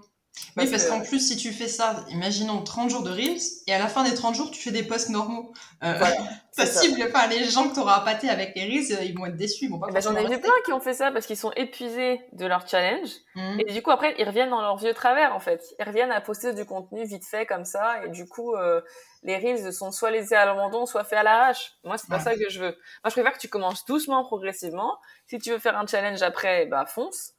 Oui, 0.56 0.70
parce 0.70 0.86
qu'en 0.86 1.00
plus, 1.00 1.20
si 1.20 1.36
tu 1.36 1.52
fais 1.52 1.68
ça, 1.68 2.04
imaginons 2.10 2.62
30 2.62 2.90
jours 2.90 3.02
de 3.02 3.10
Reels, 3.10 3.40
et 3.66 3.74
à 3.74 3.78
la 3.78 3.88
fin 3.88 4.04
des 4.04 4.14
30 4.14 4.34
jours, 4.34 4.50
tu 4.50 4.60
fais 4.60 4.70
des 4.70 4.82
posts 4.84 5.08
normaux. 5.08 5.52
Euh, 5.82 5.98
ta 6.56 6.66
cible, 6.66 7.00
enfin, 7.08 7.26
les 7.26 7.44
gens 7.44 7.68
que 7.68 7.74
tu 7.74 7.80
auras 7.80 7.96
appâtés 7.96 8.28
avec 8.28 8.54
les 8.54 8.62
Reels, 8.62 8.96
euh, 8.96 9.04
ils 9.04 9.16
vont 9.16 9.26
être 9.26 9.36
déçus. 9.36 9.68
Eh 9.72 9.92
ben, 9.92 10.00
j'en 10.00 10.14
ai 10.14 10.26
vu 10.28 10.40
plein 10.40 10.52
qui 10.64 10.72
ont 10.72 10.80
fait 10.80 10.94
ça 10.94 11.10
parce 11.10 11.26
qu'ils 11.26 11.36
sont 11.36 11.52
épuisés 11.56 12.20
de 12.32 12.46
leur 12.46 12.68
challenge. 12.68 13.10
Mm-hmm. 13.34 13.64
Et 13.66 13.72
du 13.72 13.82
coup, 13.82 13.90
après, 13.90 14.14
ils 14.18 14.26
reviennent 14.26 14.50
dans 14.50 14.60
leur 14.60 14.76
vieux 14.76 14.94
travers, 14.94 15.34
en 15.34 15.40
fait. 15.40 15.62
Ils 15.78 15.84
reviennent 15.84 16.12
à 16.12 16.20
poster 16.20 16.52
du 16.52 16.64
contenu 16.64 17.04
vite 17.04 17.24
fait 17.24 17.46
comme 17.46 17.64
ça. 17.64 18.04
Et 18.04 18.10
du 18.10 18.26
coup, 18.26 18.54
euh, 18.54 18.80
les 19.24 19.36
Reels 19.36 19.72
sont 19.72 19.90
soit 19.90 20.10
laissés 20.10 20.34
à 20.36 20.46
l'abandon, 20.46 20.86
soit 20.86 21.04
faits 21.04 21.18
à 21.18 21.22
l'arrache. 21.24 21.72
Moi, 21.82 21.98
c'est 21.98 22.08
pas 22.08 22.20
ça 22.20 22.34
que 22.36 22.48
je 22.48 22.60
veux. 22.60 22.76
Moi, 23.02 23.08
je 23.08 23.12
préfère 23.12 23.32
que 23.32 23.40
tu 23.40 23.48
commences 23.48 23.84
doucement, 23.86 24.24
progressivement. 24.24 24.98
Si 25.26 25.38
tu 25.38 25.50
veux 25.50 25.58
faire 25.58 25.76
un 25.76 25.86
challenge 25.86 26.22
après, 26.22 26.66
bah 26.66 26.86
fonce. 26.86 27.34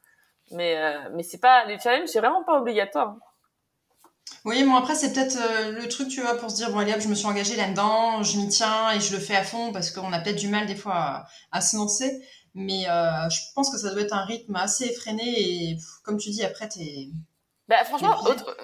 Mais 0.51 0.77
euh, 0.77 1.09
mais 1.13 1.23
c'est 1.23 1.39
pas 1.39 1.65
les 1.65 1.79
challenges, 1.79 2.09
c'est 2.09 2.19
vraiment 2.19 2.43
pas 2.43 2.59
obligatoire. 2.59 3.15
Oui, 4.43 4.63
moi 4.63 4.79
après 4.79 4.95
c'est 4.95 5.13
peut-être 5.13 5.37
euh, 5.37 5.71
le 5.71 5.87
truc 5.87 6.07
tu 6.07 6.21
vois 6.21 6.35
pour 6.35 6.51
se 6.51 6.55
dire 6.55 6.71
bon 6.71 6.79
allez 6.79 6.99
je 6.99 7.07
me 7.07 7.15
suis 7.15 7.25
engagée 7.25 7.55
là-dedans, 7.55 8.21
je 8.23 8.37
m'y 8.37 8.47
tiens 8.49 8.91
et 8.91 8.99
je 8.99 9.13
le 9.13 9.19
fais 9.19 9.35
à 9.35 9.43
fond 9.43 9.71
parce 9.71 9.91
qu'on 9.91 10.13
a 10.13 10.19
peut-être 10.19 10.37
du 10.37 10.47
mal 10.47 10.67
des 10.67 10.75
fois 10.75 11.25
à, 11.51 11.61
se 11.61 11.75
lancer. 11.75 12.21
Mais 12.53 12.87
euh, 12.89 13.29
je 13.29 13.39
pense 13.53 13.69
que 13.71 13.77
ça 13.77 13.91
doit 13.91 14.01
être 14.01 14.13
un 14.13 14.23
rythme 14.23 14.55
assez 14.55 14.85
effréné 14.85 15.23
et 15.25 15.77
comme 16.03 16.17
tu 16.17 16.29
dis 16.29 16.43
après 16.43 16.69
t'es 16.69 17.09
bah, 17.67 17.83
franchement, 17.83 18.15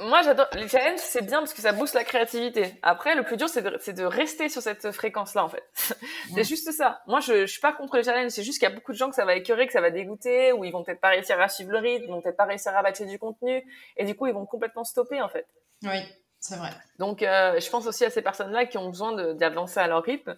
moi 0.02 0.22
j'adore 0.22 0.46
les 0.54 0.68
challenges, 0.68 1.00
c'est 1.00 1.26
bien 1.26 1.40
parce 1.40 1.56
que 1.56 1.62
ça 1.62 1.72
booste 1.72 1.96
la 1.96 2.04
créativité. 2.04 2.76
Après, 2.84 3.16
le 3.16 3.24
plus 3.24 3.36
dur, 3.36 3.50
c'est 3.50 3.64
de, 3.64 3.92
de, 3.94 4.04
rester 4.04 4.48
sur 4.48 4.62
cette 4.62 4.92
fréquence-là, 4.92 5.44
en 5.44 5.50
fait. 5.50 5.64
c'est 6.36 6.44
juste 6.44 6.72
ça. 6.72 7.02
Moi, 7.08 7.20
je, 7.20 7.48
je 7.48 7.52
suis 7.52 7.62
pas 7.62 7.74
contre 7.74 7.98
les 7.98 8.04
challenges. 8.04 8.30
C'est 8.30 8.44
juste 8.44 8.60
qu'il 8.60 8.70
y 8.70 8.72
a 8.72 8.76
beaucoup 8.76 8.92
de 8.92 8.98
gens 8.98 9.10
que 9.10 9.16
ça 9.16 9.26
va 9.26 9.36
écœurer, 9.36 9.66
que 9.66 9.74
ça 9.74 9.82
va 9.82 9.90
dégoûter, 9.90 10.52
ou 10.52 10.66
ils 10.66 10.72
vont 10.72 10.84
peut-être 10.84 11.02
pas 11.02 11.10
réussir 11.10 11.42
à 11.42 11.50
suivre 11.50 11.72
le 11.72 11.80
rythme, 11.80 12.06
ils 12.06 12.12
vont 12.12 12.22
peut-être 12.22 12.38
pas 12.38 12.46
réussir 12.46 12.78
à 12.78 12.84
bâtir 12.84 13.08
du 13.08 13.18
contenu, 13.18 13.64
et 13.98 14.06
du 14.06 14.16
coup, 14.16 14.28
ils 14.28 14.34
vont 14.34 14.46
complètement 14.46 14.84
stopper, 14.84 15.20
en 15.20 15.30
fait. 15.30 15.48
Oui, 15.82 15.98
c'est 16.40 16.58
vrai. 16.58 16.70
Donc, 17.00 17.24
euh, 17.24 17.60
je 17.60 17.70
pense 17.72 17.88
aussi 17.88 18.06
à 18.06 18.12
ces 18.12 18.22
personnes-là 18.22 18.68
qui 18.68 18.78
ont 18.78 18.90
besoin 18.90 19.34
d'avancer 19.34 19.80
à 19.80 19.88
leur 19.88 20.04
rythme, 20.04 20.36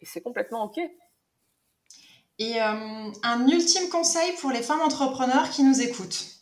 et 0.00 0.06
c'est 0.06 0.22
complètement 0.22 0.64
ok. 0.64 0.78
Et 2.38 2.62
euh, 2.62 3.10
un 3.22 3.48
ultime 3.48 3.90
conseil 3.90 4.32
pour 4.40 4.50
les 4.50 4.62
femmes 4.62 4.80
entrepreneurs 4.80 5.50
qui 5.50 5.62
nous 5.62 5.82
écoutent 5.82 6.37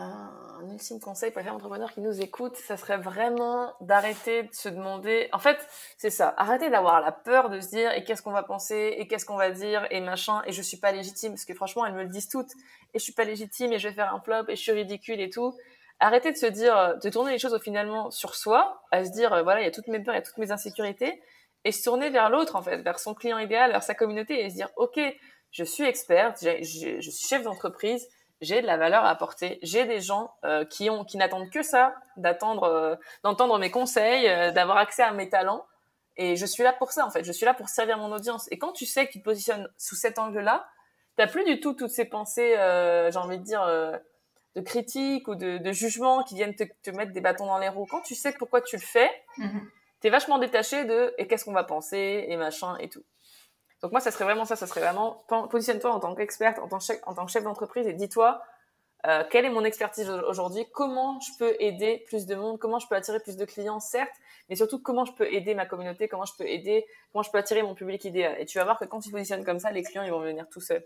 un 0.00 0.70
ultime 0.70 1.00
conseil 1.00 1.30
pour 1.30 1.42
les 1.42 1.48
entrepreneurs 1.48 1.92
qui 1.92 2.00
nous 2.00 2.20
écoutent, 2.20 2.56
ça 2.56 2.76
serait 2.76 2.98
vraiment 2.98 3.74
d'arrêter 3.80 4.44
de 4.44 4.54
se 4.54 4.68
demander. 4.68 5.28
En 5.32 5.38
fait, 5.38 5.58
c'est 5.96 6.10
ça. 6.10 6.34
Arrêter 6.36 6.70
d'avoir 6.70 7.00
la 7.00 7.12
peur 7.12 7.50
de 7.50 7.60
se 7.60 7.68
dire 7.68 7.92
et 7.92 8.04
qu'est-ce 8.04 8.22
qu'on 8.22 8.32
va 8.32 8.42
penser 8.42 8.94
et 8.98 9.06
qu'est-ce 9.06 9.24
qu'on 9.24 9.36
va 9.36 9.50
dire 9.50 9.86
et 9.90 10.00
machin 10.00 10.42
et 10.46 10.52
je 10.52 10.62
suis 10.62 10.76
pas 10.76 10.92
légitime 10.92 11.32
parce 11.32 11.44
que 11.44 11.54
franchement 11.54 11.86
elles 11.86 11.94
me 11.94 12.02
le 12.02 12.08
disent 12.08 12.28
toutes 12.28 12.52
et 12.94 12.98
je 12.98 13.04
suis 13.04 13.12
pas 13.12 13.24
légitime 13.24 13.72
et 13.72 13.78
je 13.78 13.88
vais 13.88 13.94
faire 13.94 14.14
un 14.14 14.20
flop 14.20 14.44
et 14.48 14.56
je 14.56 14.60
suis 14.60 14.72
ridicule 14.72 15.20
et 15.20 15.30
tout. 15.30 15.54
Arrêter 16.00 16.32
de 16.32 16.36
se 16.36 16.46
dire, 16.46 16.96
de 17.02 17.10
tourner 17.10 17.32
les 17.32 17.38
choses 17.38 17.54
au 17.54 17.58
finalement 17.58 18.10
sur 18.10 18.34
soi, 18.34 18.82
à 18.92 19.04
se 19.04 19.10
dire 19.10 19.30
voilà 19.42 19.60
il 19.60 19.64
y 19.64 19.68
a 19.68 19.72
toutes 19.72 19.88
mes 19.88 20.00
peurs, 20.00 20.14
il 20.14 20.18
y 20.18 20.20
a 20.20 20.22
toutes 20.22 20.38
mes 20.38 20.52
insécurités 20.52 21.20
et 21.64 21.72
se 21.72 21.82
tourner 21.82 22.10
vers 22.10 22.30
l'autre 22.30 22.56
en 22.56 22.62
fait, 22.62 22.78
vers 22.78 22.98
son 22.98 23.14
client 23.14 23.38
idéal, 23.38 23.70
vers 23.70 23.82
sa 23.82 23.94
communauté 23.94 24.44
et 24.44 24.50
se 24.50 24.54
dire 24.54 24.70
ok 24.76 25.00
je 25.50 25.64
suis 25.64 25.84
experte, 25.84 26.38
je 26.42 27.00
suis 27.00 27.26
chef 27.26 27.42
d'entreprise 27.42 28.06
j'ai 28.40 28.60
de 28.60 28.66
la 28.66 28.76
valeur 28.76 29.04
à 29.04 29.10
apporter. 29.10 29.58
J'ai 29.62 29.84
des 29.84 30.00
gens 30.00 30.34
euh, 30.44 30.64
qui 30.64 30.90
ont, 30.90 31.04
qui 31.04 31.16
n'attendent 31.16 31.50
que 31.50 31.62
ça, 31.62 31.94
d'attendre, 32.16 32.64
euh, 32.64 32.96
d'entendre 33.24 33.58
mes 33.58 33.70
conseils, 33.70 34.28
euh, 34.28 34.50
d'avoir 34.52 34.76
accès 34.78 35.02
à 35.02 35.12
mes 35.12 35.28
talents. 35.28 35.66
Et 36.16 36.36
je 36.36 36.46
suis 36.46 36.62
là 36.62 36.72
pour 36.72 36.92
ça, 36.92 37.06
en 37.06 37.10
fait. 37.10 37.24
Je 37.24 37.32
suis 37.32 37.46
là 37.46 37.54
pour 37.54 37.68
servir 37.68 37.98
mon 37.98 38.12
audience. 38.12 38.46
Et 38.50 38.58
quand 38.58 38.72
tu 38.72 38.86
sais 38.86 39.06
que 39.06 39.12
tu 39.12 39.20
te 39.20 39.24
positionnes 39.24 39.68
sous 39.76 39.96
cet 39.96 40.18
angle-là, 40.18 40.68
t'as 41.16 41.26
plus 41.26 41.44
du 41.44 41.60
tout 41.60 41.74
toutes 41.74 41.90
ces 41.90 42.04
pensées, 42.04 42.54
j'ai 42.56 43.18
envie 43.18 43.38
de 43.38 43.44
dire, 43.44 43.64
de 44.56 44.60
critique 44.60 45.28
ou 45.28 45.36
de, 45.36 45.58
de 45.58 45.72
jugement 45.72 46.24
qui 46.24 46.34
viennent 46.34 46.56
te, 46.56 46.64
te, 46.82 46.90
mettre 46.90 47.12
des 47.12 47.20
bâtons 47.20 47.46
dans 47.46 47.58
les 47.58 47.68
roues. 47.68 47.86
Quand 47.88 48.00
tu 48.00 48.16
sais 48.16 48.32
pourquoi 48.32 48.60
tu 48.62 48.76
le 48.76 48.82
fais, 48.82 49.10
mm-hmm. 49.38 49.60
t'es 50.00 50.10
vachement 50.10 50.38
détaché 50.38 50.84
de 50.84 51.14
et 51.18 51.28
qu'est-ce 51.28 51.44
qu'on 51.44 51.52
va 51.52 51.62
penser 51.62 52.24
et 52.28 52.36
machin 52.36 52.76
et 52.78 52.88
tout. 52.88 53.04
Donc 53.82 53.92
moi, 53.92 54.00
ça 54.00 54.10
serait 54.10 54.24
vraiment 54.24 54.44
ça, 54.44 54.56
ça 54.56 54.66
serait 54.66 54.80
vraiment 54.80 55.24
positionne-toi 55.50 55.92
en 55.92 56.00
tant 56.00 56.14
qu'experte, 56.14 56.58
en 56.58 56.68
tant 56.68 56.78
que 56.78 57.32
chef, 57.32 57.44
d'entreprise 57.44 57.86
et 57.86 57.92
dis-toi 57.92 58.42
euh, 59.06 59.22
quelle 59.30 59.44
est 59.44 59.50
mon 59.50 59.64
expertise 59.64 60.10
aujourd'hui, 60.10 60.66
comment 60.72 61.20
je 61.20 61.30
peux 61.38 61.54
aider 61.60 62.04
plus 62.08 62.26
de 62.26 62.34
monde, 62.34 62.58
comment 62.58 62.80
je 62.80 62.88
peux 62.88 62.96
attirer 62.96 63.20
plus 63.20 63.36
de 63.36 63.44
clients, 63.44 63.78
certes, 63.78 64.14
mais 64.48 64.56
surtout 64.56 64.80
comment 64.80 65.04
je 65.04 65.12
peux 65.12 65.32
aider 65.32 65.54
ma 65.54 65.66
communauté, 65.66 66.08
comment 66.08 66.24
je 66.24 66.32
peux 66.36 66.48
aider, 66.48 66.84
comment 67.12 67.22
je 67.22 67.30
peux 67.30 67.38
attirer 67.38 67.62
mon 67.62 67.76
public 67.76 68.04
idéal. 68.04 68.34
Et 68.40 68.44
tu 68.44 68.58
vas 68.58 68.64
voir 68.64 68.76
que 68.76 68.84
quand 68.86 68.98
tu 68.98 69.10
positionnes 69.10 69.44
comme 69.44 69.60
ça, 69.60 69.70
les 69.70 69.84
clients 69.84 70.02
ils 70.02 70.10
vont 70.10 70.20
venir 70.20 70.48
tout 70.50 70.60
seuls. 70.60 70.84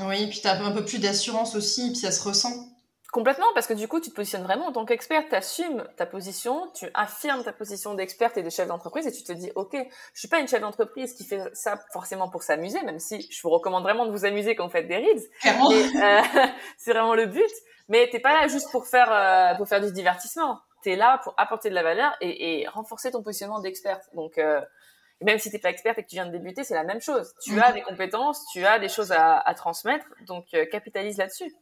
Oui, 0.00 0.26
puis 0.26 0.40
tu 0.40 0.48
as 0.48 0.60
un 0.60 0.72
peu 0.72 0.84
plus 0.84 0.98
d'assurance 0.98 1.54
aussi, 1.54 1.92
puis 1.92 2.00
ça 2.00 2.10
se 2.10 2.26
ressent. 2.26 2.68
Complètement, 3.14 3.46
parce 3.54 3.68
que 3.68 3.74
du 3.74 3.86
coup, 3.86 4.00
tu 4.00 4.10
te 4.10 4.14
positionnes 4.16 4.42
vraiment 4.42 4.66
en 4.66 4.72
tant 4.72 4.84
qu'expert, 4.84 5.22
tu 5.28 5.36
assumes 5.36 5.86
ta 5.96 6.04
position, 6.04 6.68
tu 6.74 6.90
affirmes 6.94 7.44
ta 7.44 7.52
position 7.52 7.94
d'experte 7.94 8.36
et 8.38 8.42
de 8.42 8.50
chef 8.50 8.66
d'entreprise 8.66 9.06
et 9.06 9.12
tu 9.12 9.22
te 9.22 9.30
dis, 9.30 9.52
OK, 9.54 9.76
je 10.14 10.18
suis 10.18 10.26
pas 10.26 10.40
une 10.40 10.48
chef 10.48 10.60
d'entreprise 10.60 11.14
qui 11.14 11.24
fait 11.24 11.38
ça 11.52 11.78
forcément 11.92 12.28
pour 12.28 12.42
s'amuser, 12.42 12.82
même 12.82 12.98
si 12.98 13.30
je 13.30 13.40
vous 13.42 13.50
recommande 13.50 13.84
vraiment 13.84 14.04
de 14.06 14.10
vous 14.10 14.24
amuser 14.24 14.56
quand 14.56 14.64
vous 14.64 14.72
faites 14.72 14.88
des 14.88 14.96
reads. 14.96 15.22
Euh, 15.46 16.22
c'est 16.76 16.90
vraiment 16.90 17.14
le 17.14 17.26
but. 17.26 17.52
Mais 17.88 18.08
t'es 18.10 18.18
pas 18.18 18.32
là 18.32 18.48
juste 18.48 18.72
pour 18.72 18.84
faire, 18.88 19.12
euh, 19.12 19.54
pour 19.54 19.68
faire 19.68 19.80
du 19.80 19.92
divertissement. 19.92 20.58
Tu 20.82 20.90
es 20.90 20.96
là 20.96 21.20
pour 21.22 21.34
apporter 21.36 21.70
de 21.70 21.74
la 21.76 21.84
valeur 21.84 22.16
et, 22.20 22.62
et 22.62 22.66
renforcer 22.66 23.12
ton 23.12 23.22
positionnement 23.22 23.60
d'experte. 23.60 24.02
Donc, 24.14 24.38
euh, 24.38 24.60
même 25.20 25.38
si 25.38 25.52
t'es 25.52 25.60
pas 25.60 25.70
experte 25.70 26.00
et 26.00 26.02
que 26.02 26.08
tu 26.08 26.16
viens 26.16 26.26
de 26.26 26.32
débuter, 26.32 26.64
c'est 26.64 26.74
la 26.74 26.82
même 26.82 27.00
chose. 27.00 27.32
Tu 27.44 27.52
mm. 27.52 27.62
as 27.62 27.72
des 27.74 27.82
compétences, 27.82 28.44
tu 28.52 28.66
as 28.66 28.80
des 28.80 28.88
choses 28.88 29.12
à, 29.12 29.38
à 29.38 29.54
transmettre, 29.54 30.04
donc 30.26 30.46
capitalise 30.72 31.18
là-dessus. 31.18 31.54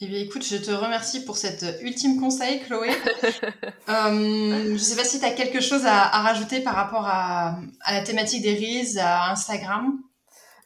Eh 0.00 0.06
bien, 0.08 0.18
écoute, 0.18 0.44
je 0.44 0.56
te 0.56 0.72
remercie 0.72 1.24
pour 1.24 1.36
cet 1.36 1.64
ultime 1.80 2.20
conseil, 2.20 2.60
Chloé. 2.64 2.90
euh, 3.88 4.72
je 4.72 4.78
sais 4.78 4.96
pas 4.96 5.04
si 5.04 5.20
tu 5.20 5.24
as 5.24 5.30
quelque 5.30 5.60
chose 5.60 5.86
à, 5.86 6.02
à, 6.02 6.22
rajouter 6.22 6.60
par 6.60 6.74
rapport 6.74 7.06
à, 7.06 7.60
à, 7.80 7.94
la 7.94 8.02
thématique 8.02 8.42
des 8.42 8.54
Reels, 8.54 8.98
à 8.98 9.30
Instagram. 9.30 9.98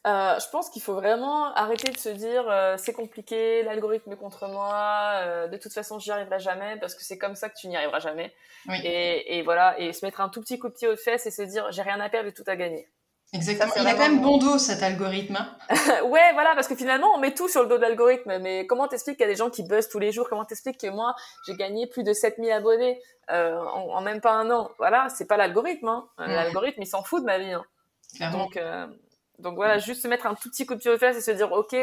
Euh, 0.06 0.38
je 0.38 0.48
pense 0.50 0.70
qu'il 0.70 0.80
faut 0.80 0.94
vraiment 0.94 1.52
arrêter 1.54 1.90
de 1.90 1.98
se 1.98 2.08
dire 2.08 2.48
euh, 2.48 2.76
c'est 2.78 2.92
compliqué, 2.92 3.62
l'algorithme 3.64 4.12
est 4.12 4.16
contre 4.16 4.48
moi, 4.48 5.20
euh, 5.24 5.48
de 5.48 5.56
toute 5.56 5.72
façon 5.72 5.98
j'y 5.98 6.10
arriverai 6.12 6.38
jamais 6.38 6.76
parce 6.80 6.94
que 6.94 7.02
c'est 7.02 7.18
comme 7.18 7.34
ça 7.34 7.48
que 7.48 7.54
tu 7.58 7.68
n'y 7.68 7.76
arriveras 7.76 7.98
jamais. 7.98 8.32
Oui. 8.68 8.76
Et, 8.84 9.38
et, 9.38 9.42
voilà, 9.42 9.78
et 9.78 9.92
se 9.92 10.06
mettre 10.06 10.20
un 10.20 10.28
tout 10.28 10.40
petit 10.40 10.58
coup 10.58 10.68
de 10.68 10.74
pied 10.74 10.88
aux 10.88 10.96
fesses 10.96 11.26
et 11.26 11.30
se 11.30 11.42
dire 11.42 11.70
j'ai 11.72 11.82
rien 11.82 12.00
à 12.00 12.08
perdre 12.08 12.28
et 12.28 12.32
tout 12.32 12.44
à 12.46 12.56
gagner. 12.56 12.88
Exactement. 13.34 13.74
il 13.76 13.86
a 13.86 13.92
quand 13.92 13.98
même 13.98 14.22
bon 14.22 14.38
dos 14.38 14.56
cet 14.58 14.82
algorithme. 14.82 15.36
Hein. 15.36 15.56
ouais, 16.04 16.32
voilà, 16.32 16.54
parce 16.54 16.66
que 16.66 16.74
finalement 16.74 17.08
on 17.14 17.18
met 17.18 17.34
tout 17.34 17.48
sur 17.48 17.62
le 17.62 17.68
dos 17.68 17.76
de 17.76 17.82
l'algorithme. 17.82 18.38
Mais 18.38 18.66
comment 18.66 18.88
t'expliques 18.88 19.16
qu'il 19.16 19.26
y 19.26 19.28
a 19.28 19.32
des 19.32 19.36
gens 19.36 19.50
qui 19.50 19.62
buzzent 19.62 19.88
tous 19.90 19.98
les 19.98 20.12
jours? 20.12 20.28
Comment 20.30 20.46
t'expliques 20.46 20.80
que 20.80 20.86
moi 20.88 21.14
j'ai 21.46 21.54
gagné 21.54 21.86
plus 21.86 22.04
de 22.04 22.12
7000 22.12 22.50
abonnés 22.52 23.00
euh, 23.30 23.58
en, 23.58 23.96
en, 23.96 24.00
même 24.00 24.22
pas 24.22 24.32
un 24.32 24.50
an? 24.50 24.70
Voilà, 24.78 25.08
c'est 25.10 25.26
pas 25.26 25.36
l'algorithme. 25.36 25.88
Hein. 25.88 26.08
L'algorithme 26.18 26.80
il 26.80 26.86
s'en 26.86 27.02
fout 27.02 27.20
de 27.20 27.26
ma 27.26 27.38
vie. 27.38 27.52
Hein. 27.52 27.64
Donc, 28.32 28.56
euh, 28.56 28.86
donc 29.38 29.56
voilà, 29.56 29.78
juste 29.78 30.02
se 30.02 30.08
mettre 30.08 30.26
un 30.26 30.34
tout 30.34 30.48
petit 30.48 30.64
coup 30.64 30.74
de 30.74 30.80
pied 30.80 30.90
aux 30.90 30.98
fesses 30.98 31.18
et 31.18 31.20
se 31.20 31.30
dire 31.30 31.52
ok, 31.52 31.76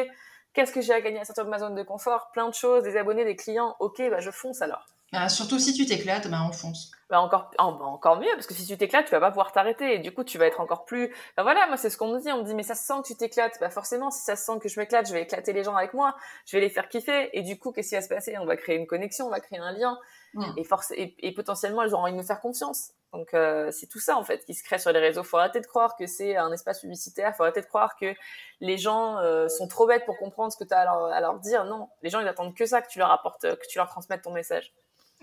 qu'est-ce 0.53 0.71
que 0.71 0.81
j'ai 0.81 0.93
à 0.93 1.01
gagner 1.01 1.19
à 1.19 1.25
sortir 1.25 1.45
de 1.45 1.49
ma 1.51 1.59
zone 1.59 1.75
de 1.75 1.83
confort? 1.83 2.31
Plein 2.33 2.49
de 2.49 2.55
choses, 2.55 2.83
des 2.83 2.97
abonnés, 2.97 3.23
des 3.23 3.35
clients. 3.35 3.75
Ok, 3.79 4.01
bah 4.09 4.19
je 4.19 4.31
fonce 4.31 4.63
alors. 4.63 4.87
Bah, 5.11 5.29
surtout 5.29 5.59
si 5.59 5.73
tu 5.73 5.85
t'éclates, 5.85 6.27
bah 6.27 6.39
on 6.47 6.51
fonce. 6.51 6.91
Bah 7.09 7.21
encore, 7.21 7.51
bah, 7.57 7.63
encore 7.63 8.19
mieux, 8.19 8.31
parce 8.33 8.47
que 8.47 8.55
si 8.55 8.65
tu 8.65 8.77
t'éclates, 8.77 9.05
tu 9.05 9.11
vas 9.11 9.19
pas 9.19 9.29
pouvoir 9.29 9.51
t'arrêter. 9.51 9.95
Et 9.95 9.99
du 9.99 10.11
coup, 10.11 10.23
tu 10.23 10.37
vas 10.37 10.47
être 10.47 10.59
encore 10.59 10.85
plus. 10.85 11.13
Bah 11.37 11.43
voilà, 11.43 11.67
moi, 11.67 11.77
c'est 11.77 11.89
ce 11.89 11.97
qu'on 11.97 12.07
me 12.07 12.19
dit. 12.19 12.31
On 12.31 12.39
me 12.39 12.43
dit, 12.43 12.55
mais 12.55 12.63
ça 12.63 12.73
se 12.73 12.83
sent 12.83 12.95
que 13.03 13.07
tu 13.07 13.15
t'éclates. 13.15 13.57
Bah 13.59 13.69
forcément, 13.69 14.09
si 14.09 14.23
ça 14.23 14.35
se 14.35 14.43
sent 14.43 14.59
que 14.59 14.67
je 14.67 14.79
m'éclate, 14.79 15.07
je 15.07 15.13
vais 15.13 15.21
éclater 15.21 15.53
les 15.53 15.63
gens 15.63 15.75
avec 15.75 15.93
moi. 15.93 16.15
Je 16.47 16.57
vais 16.57 16.61
les 16.61 16.69
faire 16.69 16.89
kiffer. 16.89 17.29
Et 17.37 17.43
du 17.43 17.59
coup, 17.59 17.71
qu'est-ce 17.71 17.89
qui 17.89 17.95
va 17.95 18.01
se 18.01 18.09
passer? 18.09 18.35
On 18.39 18.45
va 18.45 18.57
créer 18.57 18.77
une 18.77 18.87
connexion, 18.87 19.27
on 19.27 19.29
va 19.29 19.39
créer 19.39 19.59
un 19.59 19.71
lien. 19.71 19.97
Et, 20.57 20.65
force... 20.65 20.91
Et, 20.91 21.15
et, 21.19 21.33
potentiellement, 21.33 21.83
elles 21.83 21.93
auront 21.93 22.03
envie 22.03 22.11
de 22.11 22.17
me 22.17 22.23
faire 22.23 22.41
confiance. 22.41 22.91
Donc, 23.13 23.33
euh, 23.33 23.71
c'est 23.71 23.87
tout 23.87 23.99
ça, 23.99 24.17
en 24.17 24.23
fait, 24.25 24.43
qui 24.43 24.53
se 24.53 24.63
crée 24.63 24.79
sur 24.79 24.91
les 24.91 24.99
réseaux. 24.99 25.23
Faut 25.23 25.37
arrêter 25.37 25.61
de 25.61 25.67
croire 25.67 25.95
que 25.95 26.07
c'est 26.07 26.35
un 26.35 26.51
espace 26.51 26.81
publicitaire. 26.81 27.33
Faut 27.37 27.43
arrêter 27.43 27.61
de 27.61 27.67
croire 27.67 27.95
que 27.95 28.13
les 28.59 28.77
gens 28.77 29.19
euh, 29.19 29.47
sont 29.47 29.69
trop 29.69 29.87
bêtes 29.87 30.05
pour 30.05 30.17
comprendre 30.17 30.51
ce 30.51 30.57
que 30.57 30.65
tu 30.65 30.73
as 30.73 30.79
à 30.79 30.85
leur, 30.85 31.05
à 31.05 31.21
leur 31.21 31.39
dire. 31.39 31.63
Non, 31.63 31.87
les 32.01 32.09
gens, 32.09 32.19
ils 32.19 32.27
attendent 32.27 32.53
que 32.53 32.65
ça, 32.65 32.81
que 32.81 32.89
tu 32.89 32.99
leur 32.99 33.11
apportes, 33.11 33.43
que 33.43 33.67
tu 33.69 33.77
leur 33.77 33.87
transmettes 33.87 34.23
ton 34.23 34.31
message. 34.31 34.73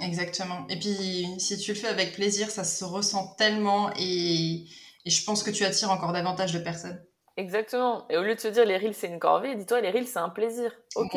Exactement. 0.01 0.66
Et 0.68 0.78
puis, 0.78 1.26
si 1.38 1.59
tu 1.59 1.72
le 1.72 1.78
fais 1.78 1.88
avec 1.88 2.14
plaisir, 2.14 2.51
ça 2.51 2.64
se 2.64 2.84
ressent 2.84 3.34
tellement 3.38 3.90
et, 3.99 4.64
et 5.05 5.11
je 5.11 5.24
pense 5.24 5.43
que 5.43 5.51
tu 5.51 5.64
attires 5.64 5.90
encore 5.90 6.12
davantage 6.12 6.53
de 6.53 6.59
personnes. 6.59 7.01
Exactement. 7.36 8.07
Et 8.11 8.18
au 8.18 8.22
lieu 8.22 8.34
de 8.34 8.40
se 8.40 8.49
dire 8.49 8.66
les 8.66 8.76
reels 8.76 8.95
c'est 8.95 9.07
une 9.07 9.18
corvée, 9.18 9.55
dis-toi 9.55 9.80
les 9.80 9.90
reels 9.90 10.07
c'est 10.07 10.18
un 10.18 10.28
plaisir. 10.28 10.70
Ok, 10.97 11.16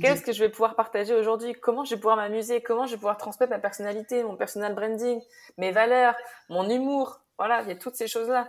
qu'est-ce 0.00 0.22
que 0.22 0.32
je 0.32 0.38
vais 0.38 0.48
pouvoir 0.48 0.76
partager 0.76 1.14
aujourd'hui? 1.14 1.52
Comment 1.60 1.84
je 1.84 1.94
vais 1.94 2.00
pouvoir 2.00 2.16
m'amuser? 2.16 2.60
Comment 2.60 2.86
je 2.86 2.92
vais 2.92 2.96
pouvoir 2.96 3.16
transmettre 3.16 3.50
ma 3.50 3.58
personnalité, 3.58 4.22
mon 4.22 4.36
personal 4.36 4.74
branding, 4.74 5.20
mes 5.56 5.72
valeurs, 5.72 6.14
mon 6.48 6.68
humour? 6.70 7.20
Voilà, 7.38 7.62
il 7.62 7.68
y 7.68 7.72
a 7.72 7.74
toutes 7.74 7.96
ces 7.96 8.06
choses-là. 8.06 8.48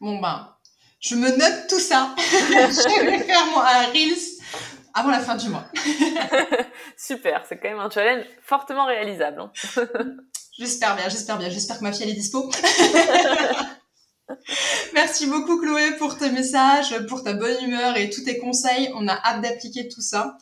Bon 0.00 0.18
ben, 0.18 0.54
je 1.00 1.14
me 1.14 1.30
note 1.30 1.66
tout 1.70 1.80
ça. 1.80 2.14
je 2.18 3.04
vais 3.06 3.18
faire 3.20 3.46
moi 3.46 3.64
un 3.66 3.86
reels 3.86 4.42
avant 4.94 5.10
la 5.10 5.20
fin 5.20 5.36
du 5.36 5.48
mois. 5.48 5.64
Super, 6.96 7.44
c'est 7.48 7.58
quand 7.58 7.68
même 7.68 7.78
un 7.78 7.90
challenge 7.90 8.24
fortement 8.42 8.86
réalisable. 8.86 9.40
Hein. 9.40 9.52
j'espère 10.58 10.96
bien, 10.96 11.08
j'espère 11.08 11.38
bien. 11.38 11.48
J'espère 11.48 11.78
que 11.78 11.84
ma 11.84 11.92
fille 11.92 12.04
elle 12.04 12.10
est 12.10 12.14
dispo. 12.14 12.50
Merci 14.94 15.26
beaucoup 15.26 15.60
Chloé 15.60 15.96
pour 15.98 16.16
tes 16.16 16.30
messages, 16.30 17.06
pour 17.06 17.22
ta 17.22 17.34
bonne 17.34 17.62
humeur 17.64 17.96
et 17.96 18.10
tous 18.10 18.24
tes 18.24 18.38
conseils. 18.38 18.90
On 18.94 19.08
a 19.08 19.14
hâte 19.14 19.42
d'appliquer 19.42 19.88
tout 19.88 20.00
ça. 20.00 20.36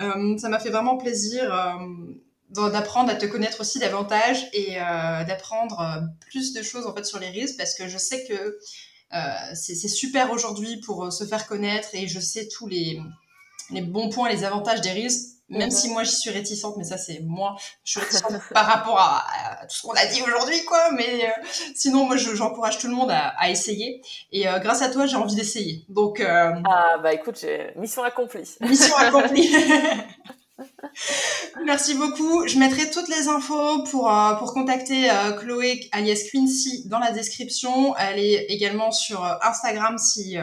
Euh, 0.00 0.38
ça 0.38 0.48
m'a 0.48 0.58
fait 0.60 0.70
vraiment 0.70 0.96
plaisir 0.96 1.52
euh, 1.52 2.70
d'apprendre 2.70 3.10
à 3.10 3.14
te 3.16 3.26
connaître 3.26 3.60
aussi 3.60 3.78
davantage 3.78 4.46
et 4.52 4.80
euh, 4.80 5.24
d'apprendre 5.24 6.08
plus 6.30 6.52
de 6.52 6.62
choses 6.62 6.86
en 6.86 6.94
fait 6.94 7.04
sur 7.04 7.18
les 7.18 7.28
risques 7.28 7.56
parce 7.58 7.74
que 7.74 7.88
je 7.88 7.98
sais 7.98 8.24
que 8.26 8.58
c'est 9.54 9.74
super 9.88 10.30
aujourd'hui 10.30 10.80
pour 10.80 11.12
se 11.12 11.24
faire 11.24 11.46
connaître 11.46 11.88
et 11.94 12.06
je 12.06 12.20
sais 12.20 12.46
tous 12.48 12.66
les, 12.66 13.00
les 13.70 13.82
bons 13.82 14.08
points, 14.08 14.28
les 14.28 14.44
avantages 14.44 14.80
des 14.80 14.92
risques 14.92 15.38
même 15.48 15.70
si 15.70 15.90
moi 15.90 16.04
j'y 16.04 16.14
suis 16.14 16.30
réticente, 16.30 16.76
mais 16.76 16.84
ça 16.84 16.98
c'est 16.98 17.20
moi, 17.20 17.56
je 17.84 17.92
suis 17.92 18.00
réticente 18.00 18.32
par 18.52 18.66
rapport 18.66 18.98
à, 18.98 19.66
tout 19.66 19.76
ce 19.76 19.82
qu'on 19.82 19.94
a 19.94 20.06
dit 20.06 20.22
aujourd'hui, 20.22 20.64
quoi. 20.64 20.90
Mais 20.92 21.24
euh, 21.24 21.42
sinon, 21.74 22.04
moi 22.04 22.16
j'encourage 22.16 22.78
tout 22.78 22.88
le 22.88 22.94
monde 22.94 23.10
à, 23.10 23.28
à 23.38 23.50
essayer. 23.50 24.02
Et 24.32 24.48
euh, 24.48 24.58
grâce 24.58 24.82
à 24.82 24.90
toi, 24.90 25.06
j'ai 25.06 25.16
envie 25.16 25.34
d'essayer. 25.34 25.84
Donc 25.88 26.20
euh, 26.20 26.52
ah 26.68 26.98
bah 27.02 27.14
écoute, 27.14 27.44
mission 27.76 28.02
accomplie. 28.02 28.48
Mission 28.60 28.96
accomplie. 28.96 29.50
Merci 31.64 31.94
beaucoup. 31.94 32.46
Je 32.46 32.58
mettrai 32.58 32.90
toutes 32.90 33.08
les 33.08 33.28
infos 33.28 33.84
pour, 33.84 34.12
pour 34.38 34.52
contacter 34.52 35.08
Chloé 35.38 35.88
alias 35.92 36.28
Quincy 36.32 36.88
dans 36.88 36.98
la 36.98 37.12
description. 37.12 37.96
Elle 37.96 38.18
est 38.18 38.46
également 38.48 38.90
sur 38.90 39.22
Instagram 39.42 39.98
si 39.98 40.36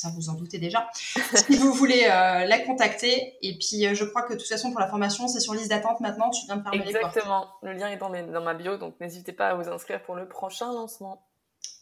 ça 0.00 0.08
vous 0.14 0.30
en 0.30 0.34
doutez 0.34 0.58
déjà, 0.58 0.88
si 0.94 1.56
vous 1.56 1.72
voulez 1.72 2.04
euh, 2.04 2.46
la 2.46 2.58
contacter. 2.60 3.36
Et 3.42 3.58
puis, 3.58 3.86
euh, 3.86 3.94
je 3.94 4.04
crois 4.04 4.22
que 4.22 4.32
de 4.32 4.38
toute 4.38 4.48
façon, 4.48 4.70
pour 4.70 4.80
la 4.80 4.88
formation, 4.88 5.28
c'est 5.28 5.40
sur 5.40 5.54
liste 5.54 5.68
d'attente 5.68 6.00
maintenant. 6.00 6.30
Tu 6.30 6.46
viens 6.46 6.56
de 6.56 6.62
fermer 6.62 6.86
Exactement. 6.86 7.48
Le 7.62 7.72
lien 7.74 7.88
est 7.88 7.98
dans, 7.98 8.10
dans 8.10 8.42
ma 8.42 8.54
bio, 8.54 8.78
donc 8.78 8.94
n'hésitez 9.00 9.32
pas 9.32 9.48
à 9.48 9.54
vous 9.54 9.68
inscrire 9.68 10.02
pour 10.02 10.14
le 10.14 10.26
prochain 10.26 10.72
lancement. 10.72 11.26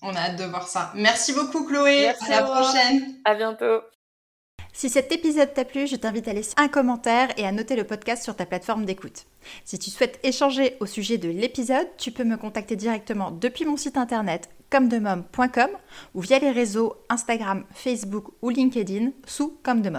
On 0.03 0.15
a 0.15 0.19
hâte 0.19 0.37
de 0.37 0.45
voir 0.45 0.67
ça. 0.67 0.93
Merci 0.95 1.33
beaucoup, 1.33 1.65
Chloé. 1.65 2.03
Merci 2.07 2.33
à 2.33 2.41
la 2.41 2.47
prochaine. 2.47 3.15
À 3.25 3.35
bientôt. 3.35 3.83
Si 4.73 4.89
cet 4.89 5.11
épisode 5.13 5.55
t'a 5.55 5.65
plu, 5.65 5.87
je 5.87 5.97
t'invite 5.97 6.29
à 6.29 6.33
laisser 6.33 6.55
un 6.57 6.69
commentaire 6.69 7.29
et 7.37 7.47
à 7.47 7.53
noter 7.53 7.75
le 7.75 7.85
podcast 7.85 8.23
sur 8.23 8.37
ta 8.37 8.47
plateforme 8.47 8.85
d'écoute. 8.85 9.27
Si 9.65 9.79
tu 9.79 9.91
souhaites 9.91 10.21
échanger 10.23 10.77
au 10.81 10.87
sujet 10.87 11.19
de 11.19 11.29
l'épisode, 11.29 11.89
tu 11.97 12.13
peux 12.13 12.25
me 12.25 12.37
contacter 12.37 12.77
directement 12.77 13.31
depuis 13.31 13.65
mon 13.65 13.77
site 13.77 13.97
internet 13.97 14.49
comme 14.71 14.89
ou 16.15 16.21
via 16.21 16.39
les 16.39 16.51
réseaux 16.51 16.95
Instagram, 17.09 17.65
Facebook 17.73 18.27
ou 18.43 18.51
LinkedIn 18.51 19.11
sous 19.27 19.57
comme 19.63 19.83
de 19.83 19.91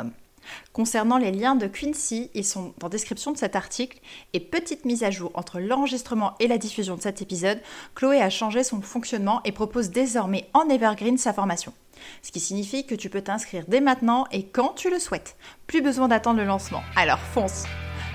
Concernant 0.73 1.17
les 1.17 1.31
liens 1.31 1.55
de 1.55 1.67
Quincy, 1.67 2.31
ils 2.33 2.45
sont 2.45 2.73
dans 2.79 2.87
la 2.87 2.91
description 2.91 3.31
de 3.31 3.37
cet 3.37 3.55
article 3.55 3.99
et 4.33 4.39
petite 4.39 4.85
mise 4.85 5.03
à 5.03 5.11
jour 5.11 5.31
entre 5.33 5.59
l'enregistrement 5.59 6.35
et 6.39 6.47
la 6.47 6.57
diffusion 6.57 6.95
de 6.95 7.01
cet 7.01 7.21
épisode, 7.21 7.59
Chloé 7.95 8.21
a 8.21 8.29
changé 8.29 8.63
son 8.63 8.81
fonctionnement 8.81 9.41
et 9.45 9.51
propose 9.51 9.89
désormais 9.89 10.49
en 10.53 10.69
Evergreen 10.69 11.17
sa 11.17 11.33
formation. 11.33 11.73
Ce 12.21 12.31
qui 12.31 12.39
signifie 12.39 12.85
que 12.85 12.95
tu 12.95 13.09
peux 13.09 13.21
t'inscrire 13.21 13.65
dès 13.67 13.81
maintenant 13.81 14.25
et 14.31 14.43
quand 14.43 14.69
tu 14.69 14.89
le 14.89 14.99
souhaites. 14.99 15.35
Plus 15.67 15.81
besoin 15.81 16.07
d'attendre 16.07 16.39
le 16.39 16.45
lancement. 16.45 16.81
Alors 16.95 17.19
fonce 17.19 17.65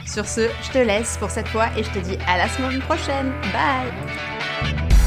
Sur 0.07 0.27
ce, 0.27 0.49
je 0.63 0.71
te 0.73 0.79
laisse 0.79 1.19
pour 1.19 1.31
cette 1.31 1.49
fois 1.49 1.67
et 1.77 1.85
je 1.85 1.91
te 1.91 1.99
dis 1.99 2.17
à 2.27 2.39
la 2.39 2.49
semaine 2.49 2.81
prochaine. 2.81 3.33
Bye 3.53 5.04